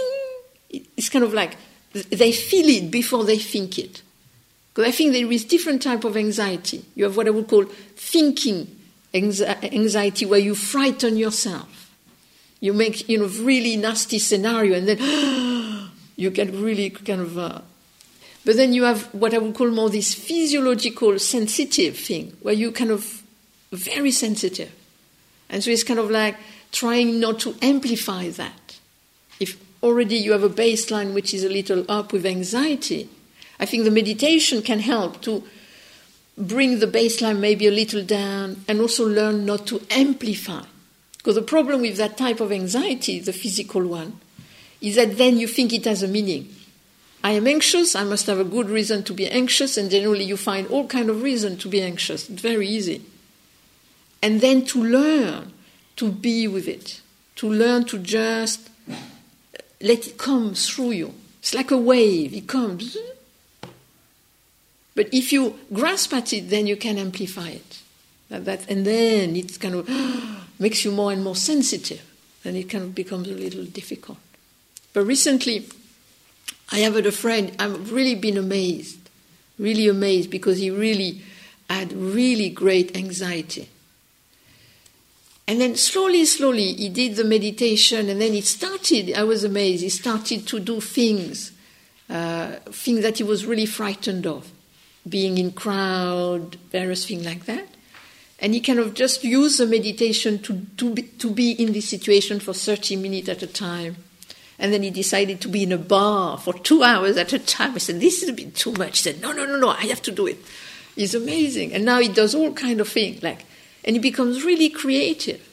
It's 0.69 1.09
kind 1.09 1.23
of 1.23 1.33
like 1.33 1.55
they 1.93 2.33
feel 2.33 2.67
it 2.67 2.91
before 2.91 3.23
they 3.23 3.37
think 3.37 3.79
it. 3.79 4.01
Because 4.73 4.89
I 4.89 4.91
think 4.91 5.13
there 5.13 5.31
is 5.31 5.45
different 5.45 5.81
type 5.81 6.03
of 6.03 6.17
anxiety. 6.17 6.83
You 6.95 7.05
have 7.05 7.15
what 7.15 7.27
I 7.27 7.31
would 7.31 7.47
call 7.47 7.63
thinking 7.95 8.77
anxiety, 9.13 10.25
where 10.25 10.39
you 10.39 10.53
frighten 10.53 11.15
yourself. 11.17 11.80
You 12.61 12.73
make 12.73 13.09
you 13.09 13.19
know 13.19 13.27
really 13.43 13.75
nasty 13.75 14.19
scenario, 14.19 14.77
and 14.77 14.87
then 14.87 15.89
you 16.15 16.29
get 16.29 16.53
really 16.53 16.89
kind 16.91 17.21
of. 17.21 17.37
Uh, 17.37 17.61
But 18.43 18.55
then 18.55 18.73
you 18.73 18.85
have 18.85 19.13
what 19.13 19.33
I 19.33 19.37
would 19.37 19.53
call 19.53 19.69
more 19.69 19.89
this 19.89 20.15
physiological 20.15 21.19
sensitive 21.19 21.97
thing, 21.97 22.33
where 22.41 22.55
you 22.55 22.71
kind 22.71 22.89
of 22.89 23.21
very 23.71 24.11
sensitive. 24.11 24.71
And 25.49 25.63
so 25.63 25.69
it's 25.69 25.83
kind 25.83 25.99
of 25.99 26.09
like 26.09 26.37
trying 26.71 27.19
not 27.19 27.39
to 27.41 27.53
amplify 27.61 28.29
that. 28.29 28.79
If 29.39 29.57
already 29.83 30.17
you 30.17 30.31
have 30.31 30.43
a 30.43 30.49
baseline 30.49 31.13
which 31.13 31.33
is 31.33 31.43
a 31.43 31.49
little 31.49 31.85
up 31.87 32.13
with 32.13 32.25
anxiety, 32.25 33.09
I 33.59 33.65
think 33.65 33.83
the 33.83 33.91
meditation 33.91 34.61
can 34.61 34.79
help 34.79 35.21
to 35.21 35.43
bring 36.37 36.79
the 36.79 36.87
baseline 36.87 37.39
maybe 37.39 37.67
a 37.67 37.71
little 37.71 38.03
down 38.03 38.63
and 38.67 38.81
also 38.81 39.05
learn 39.05 39.45
not 39.45 39.67
to 39.67 39.81
amplify. 39.91 40.63
Because 41.21 41.35
the 41.35 41.43
problem 41.43 41.81
with 41.81 41.97
that 41.97 42.17
type 42.17 42.39
of 42.39 42.51
anxiety, 42.51 43.19
the 43.19 43.31
physical 43.31 43.85
one, 43.85 44.19
is 44.81 44.95
that 44.95 45.19
then 45.19 45.37
you 45.37 45.47
think 45.47 45.71
it 45.71 45.85
has 45.85 46.01
a 46.01 46.07
meaning. 46.07 46.51
I 47.23 47.33
am 47.33 47.45
anxious, 47.45 47.95
I 47.95 48.03
must 48.03 48.25
have 48.25 48.39
a 48.39 48.43
good 48.43 48.71
reason 48.71 49.03
to 49.03 49.13
be 49.13 49.29
anxious, 49.29 49.77
and 49.77 49.91
generally 49.91 50.23
you 50.23 50.35
find 50.35 50.65
all 50.67 50.87
kind 50.87 51.11
of 51.11 51.21
reason 51.21 51.57
to 51.57 51.67
be 51.69 51.79
anxious. 51.79 52.27
It's 52.27 52.41
very 52.41 52.67
easy. 52.67 53.03
And 54.23 54.41
then 54.41 54.65
to 54.67 54.83
learn 54.83 55.53
to 55.97 56.11
be 56.11 56.47
with 56.47 56.67
it, 56.67 57.01
to 57.35 57.47
learn 57.47 57.85
to 57.85 57.99
just 57.99 58.71
let 59.79 60.07
it 60.07 60.17
come 60.17 60.55
through 60.55 60.91
you. 60.91 61.13
It's 61.39 61.53
like 61.53 61.69
a 61.69 61.77
wave, 61.77 62.33
it 62.33 62.47
comes. 62.47 62.97
But 64.95 65.09
if 65.13 65.31
you 65.31 65.59
grasp 65.71 66.13
at 66.13 66.33
it, 66.33 66.49
then 66.49 66.65
you 66.65 66.75
can 66.75 66.97
amplify 66.97 67.49
it. 67.49 67.79
That, 68.29 68.67
and 68.69 68.85
then 68.85 69.35
it's 69.35 69.57
kind 69.57 69.75
of 69.75 69.89
makes 70.61 70.85
you 70.85 70.91
more 70.91 71.11
and 71.11 71.23
more 71.23 71.35
sensitive. 71.35 72.01
Then 72.43 72.55
it 72.55 72.69
kind 72.69 72.83
of 72.83 72.95
becomes 72.95 73.27
a 73.27 73.33
little 73.33 73.65
difficult. 73.65 74.19
But 74.93 75.05
recently, 75.05 75.67
I 76.71 76.79
have 76.79 76.95
a 76.95 77.11
friend, 77.11 77.51
I've 77.59 77.91
really 77.91 78.15
been 78.15 78.37
amazed, 78.37 79.09
really 79.57 79.87
amazed, 79.87 80.29
because 80.29 80.59
he 80.59 80.69
really 80.69 81.21
had 81.69 81.91
really 81.93 82.49
great 82.49 82.95
anxiety. 82.95 83.69
And 85.47 85.59
then 85.59 85.75
slowly, 85.75 86.25
slowly, 86.25 86.73
he 86.73 86.89
did 86.89 87.15
the 87.15 87.23
meditation, 87.23 88.07
and 88.09 88.21
then 88.21 88.33
he 88.33 88.41
started, 88.41 89.13
I 89.13 89.23
was 89.23 89.43
amazed, 89.43 89.81
he 89.81 89.89
started 89.89 90.47
to 90.47 90.59
do 90.59 90.79
things, 90.79 91.51
uh, 92.09 92.57
things 92.69 93.01
that 93.01 93.17
he 93.17 93.23
was 93.23 93.45
really 93.45 93.65
frightened 93.65 94.27
of, 94.27 94.49
being 95.09 95.37
in 95.37 95.51
crowd, 95.51 96.57
various 96.71 97.05
things 97.05 97.25
like 97.25 97.45
that. 97.45 97.67
And 98.41 98.55
he 98.55 98.59
kind 98.59 98.79
of 98.79 98.95
just 98.95 99.23
used 99.23 99.59
the 99.59 99.67
meditation 99.67 100.39
to, 100.39 100.65
to, 100.77 100.93
be, 100.93 101.03
to 101.03 101.29
be 101.29 101.51
in 101.51 101.73
this 101.73 101.87
situation 101.87 102.39
for 102.39 102.53
30 102.53 102.95
minutes 102.95 103.29
at 103.29 103.43
a 103.43 103.47
time. 103.47 103.97
And 104.57 104.73
then 104.73 104.81
he 104.81 104.89
decided 104.89 105.39
to 105.41 105.47
be 105.47 105.63
in 105.63 105.71
a 105.71 105.77
bar 105.77 106.39
for 106.39 106.53
two 106.53 106.81
hours 106.83 107.17
at 107.17 107.33
a 107.33 107.39
time. 107.39 107.75
I 107.75 107.77
said, 107.77 107.99
This 107.99 108.23
is 108.23 108.29
a 108.29 108.33
bit 108.33 108.55
too 108.55 108.73
much. 108.73 108.99
He 108.99 109.03
said, 109.03 109.21
No, 109.21 109.31
no, 109.31 109.45
no, 109.45 109.57
no, 109.57 109.69
I 109.69 109.85
have 109.85 110.01
to 110.03 110.11
do 110.11 110.25
it. 110.27 110.37
It's 110.95 111.13
amazing. 111.13 111.73
And 111.73 111.85
now 111.85 111.99
he 111.99 112.07
does 112.07 112.35
all 112.35 112.51
kind 112.53 112.81
of 112.81 112.89
things, 112.89 113.23
like, 113.23 113.45
and 113.83 113.95
he 113.95 113.99
becomes 113.99 114.43
really 114.43 114.69
creative. 114.69 115.47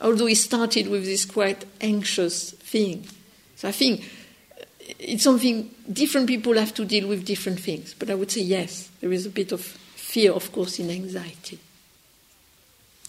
Although 0.00 0.26
he 0.26 0.34
started 0.34 0.88
with 0.88 1.04
this 1.04 1.24
quite 1.24 1.64
anxious 1.80 2.52
thing. 2.52 3.06
So 3.56 3.68
I 3.68 3.72
think 3.72 4.00
uh, 4.60 4.64
it's 4.98 5.24
something 5.24 5.70
different 5.90 6.26
people 6.26 6.54
have 6.54 6.74
to 6.74 6.84
deal 6.84 7.08
with 7.08 7.24
different 7.24 7.60
things. 7.60 7.94
But 7.94 8.10
I 8.10 8.14
would 8.14 8.30
say 8.30 8.42
yes, 8.42 8.90
there 9.00 9.12
is 9.12 9.26
a 9.26 9.30
bit 9.30 9.52
of 9.52 9.62
fear, 9.62 10.32
of 10.32 10.50
course, 10.52 10.78
in 10.78 10.90
anxiety. 10.90 11.58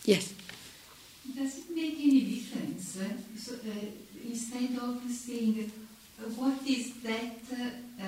Yes. 0.06 0.34
Does 1.36 1.58
it 1.58 1.76
make 1.76 1.98
any 2.00 2.22
difference? 2.22 2.98
Uh, 2.98 3.10
so, 3.38 3.54
uh, 3.56 3.86
instead 4.24 4.78
of 4.78 5.02
saying, 5.10 5.72
uh, 6.20 6.30
what 6.36 6.66
is 6.68 6.94
that, 7.02 7.42
uh, 7.52 8.06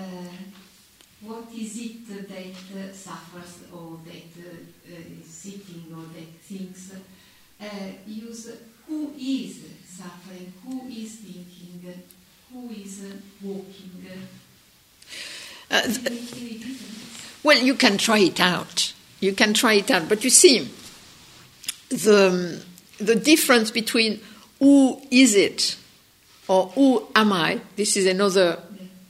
what 1.21 1.51
is 1.53 1.79
it 1.81 2.07
that 2.29 2.95
suffers 2.95 3.63
or 3.73 3.97
that 4.05 4.29
is 4.87 5.25
sitting 5.25 5.85
or 5.91 6.03
that 6.13 6.39
thinks, 6.41 6.91
use 8.05 8.51
who 8.87 9.13
is 9.17 9.59
suffering, 9.85 10.53
who 10.63 10.87
is 10.87 11.15
thinking, 11.15 12.03
who 12.53 12.69
is 12.69 13.11
walking. 13.41 14.05
Uh, 15.69 15.81
well, 17.43 17.57
you 17.57 17.73
can 17.73 17.97
try 17.97 18.19
it 18.19 18.39
out. 18.39 18.93
You 19.19 19.33
can 19.33 19.53
try 19.53 19.73
it 19.73 19.91
out. 19.91 20.07
But 20.07 20.23
you 20.23 20.29
see, 20.29 20.69
the, 21.89 22.63
the 22.99 23.15
difference 23.15 23.71
between 23.71 24.19
who 24.59 25.01
is 25.11 25.35
it 25.35 25.77
or 26.47 26.67
who 26.69 27.07
am 27.15 27.33
I, 27.33 27.61
this 27.75 27.97
is 27.97 28.05
another 28.05 28.59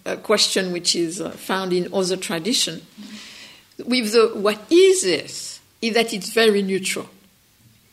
uh, 0.06 0.16
question 0.18 0.72
which 0.72 0.96
is 0.96 1.22
uh, 1.22 1.32
found 1.32 1.74
in 1.74 1.94
other 1.94 2.18
tradition. 2.18 2.82
With 3.86 4.14
the 4.14 4.32
what 4.34 4.60
is 4.72 5.04
this, 5.04 5.60
is 5.82 5.94
that 5.94 6.14
it's 6.14 6.32
very 6.32 6.62
neutral. 6.62 7.08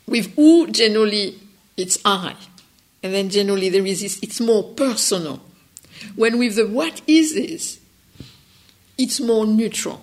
With 0.06 0.34
who, 0.34 0.68
generally, 0.68 1.38
it's 1.76 1.98
I. 2.04 2.34
And 3.02 3.12
then 3.12 3.28
generally 3.28 3.68
there 3.68 3.84
is 3.84 4.00
this, 4.00 4.22
it's 4.22 4.40
more 4.40 4.62
personal. 4.62 5.42
When 6.16 6.38
with 6.38 6.56
the 6.56 6.66
what 6.66 7.02
is 7.06 7.34
this, 7.34 7.80
it's 8.96 9.20
more 9.20 9.46
neutral. 9.46 10.02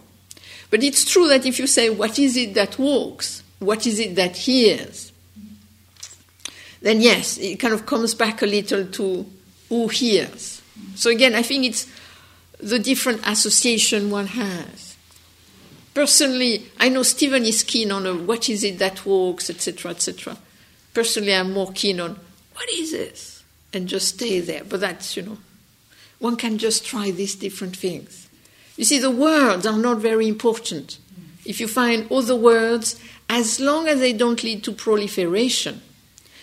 But 0.70 0.84
it's 0.84 1.10
true 1.10 1.28
that 1.28 1.46
if 1.46 1.60
you 1.60 1.68
say, 1.68 1.90
what 1.90 2.20
is 2.20 2.38
it 2.38 2.54
that 2.54 2.78
walks? 2.78 3.44
What 3.62 3.86
is 3.86 4.00
it 4.00 4.16
that 4.16 4.36
hears? 4.36 5.12
Then, 6.82 7.00
yes, 7.00 7.38
it 7.38 7.58
kind 7.60 7.76
of 7.76 7.86
comes 7.86 8.16
back 8.16 8.42
a 8.42 8.48
little 8.48 8.88
to 8.88 9.26
who 9.70 9.88
hears. 9.88 10.64
So, 10.96 11.12
again, 11.12 11.36
I 11.36 11.44
think 11.44 11.66
it's 11.66 11.86
the 12.58 12.80
different 12.80 13.22
association 13.24 14.10
one 14.10 14.26
has. 14.26 14.98
Personally, 15.94 16.72
I 16.80 16.90
know 16.90 17.04
Stephen 17.04 17.44
is 17.46 17.62
keen 17.62 17.92
on 17.92 18.08
a, 18.08 18.16
what 18.16 18.50
is 18.50 18.64
it 18.64 18.80
that 18.80 19.06
walks, 19.06 19.48
etc., 19.52 19.92
etc. 19.92 20.38
Personally, 20.96 21.36
I'm 21.36 21.54
more 21.54 21.72
keen 21.72 22.00
on 22.00 22.20
what 22.56 22.68
is 22.72 22.92
this? 22.92 23.44
And 23.74 23.88
just 23.88 24.16
stay 24.16 24.40
there. 24.40 24.64
But 24.64 24.80
that's, 24.80 25.16
you 25.16 25.22
know, 25.22 25.38
one 26.18 26.36
can 26.36 26.58
just 26.58 26.84
try 26.84 27.12
these 27.12 27.36
different 27.36 27.78
things. 27.78 28.28
You 28.76 28.86
see, 28.86 28.98
the 28.98 29.12
words 29.12 29.68
are 29.68 29.78
not 29.78 30.00
very 30.00 30.28
important. 30.28 30.98
If 31.46 31.60
you 31.60 31.68
find 31.68 32.12
other 32.12 32.36
words, 32.36 33.00
as 33.32 33.62
long 33.62 33.88
as 33.88 34.02
they 34.02 34.12
don't 34.12 34.44
lead 34.44 34.62
to 34.66 34.74
proliferation, 34.74 35.82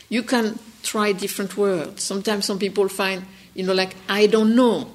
you 0.09 0.23
can 0.23 0.59
try 0.83 1.13
different 1.13 1.55
words. 1.55 2.03
Sometimes 2.03 2.47
some 2.47 2.59
people 2.59 2.89
find, 2.89 3.27
you 3.55 3.63
know, 3.63 3.75
like, 3.75 3.95
I 4.09 4.27
don't 4.27 4.57
know, 4.57 4.91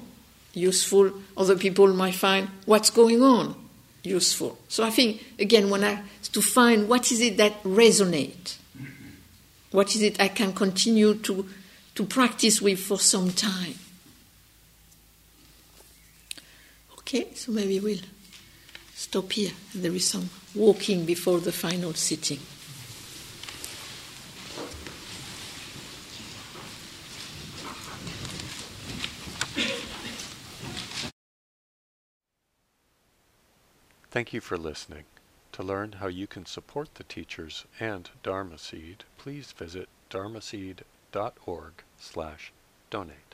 useful. 0.52 1.12
Other 1.36 1.56
people 1.56 1.86
might 1.94 2.16
find, 2.16 2.48
what's 2.66 2.90
going 2.90 3.22
on, 3.22 3.54
useful. 4.02 4.58
So 4.68 4.82
I 4.84 4.90
think, 4.90 5.22
again, 5.38 5.70
when 5.70 5.84
I, 5.84 6.02
to 6.32 6.42
find 6.42 6.88
what 6.88 7.12
is 7.12 7.20
it 7.20 7.36
that 7.36 7.62
resonates, 7.62 8.56
what 9.70 9.94
is 9.94 10.02
it 10.02 10.20
I 10.20 10.26
can 10.26 10.52
continue 10.52 11.14
to, 11.14 11.48
to 11.94 12.04
practice 12.04 12.60
with 12.60 12.80
for 12.80 12.98
some 12.98 13.30
time. 13.30 13.74
Okay, 16.98 17.28
so 17.34 17.52
maybe 17.52 17.78
we'll 17.78 17.98
stop 18.94 19.30
here. 19.30 19.52
There 19.72 19.92
is 19.92 20.08
some 20.08 20.28
walking 20.54 21.04
before 21.04 21.40
the 21.40 21.52
final 21.52 21.94
sitting. 21.94 22.40
Thank 34.10 34.32
you 34.32 34.40
for 34.40 34.56
listening. 34.56 35.06
To 35.54 35.64
learn 35.64 35.92
how 35.98 36.06
you 36.06 36.28
can 36.28 36.46
support 36.46 36.94
the 36.94 37.02
teachers 37.02 37.64
and 37.80 38.08
Dharma 38.22 38.58
Seed, 38.58 39.02
please 39.18 39.50
visit 39.50 39.88
dharmaseed.org 40.08 41.72
slash 41.98 42.52
donate. 42.90 43.33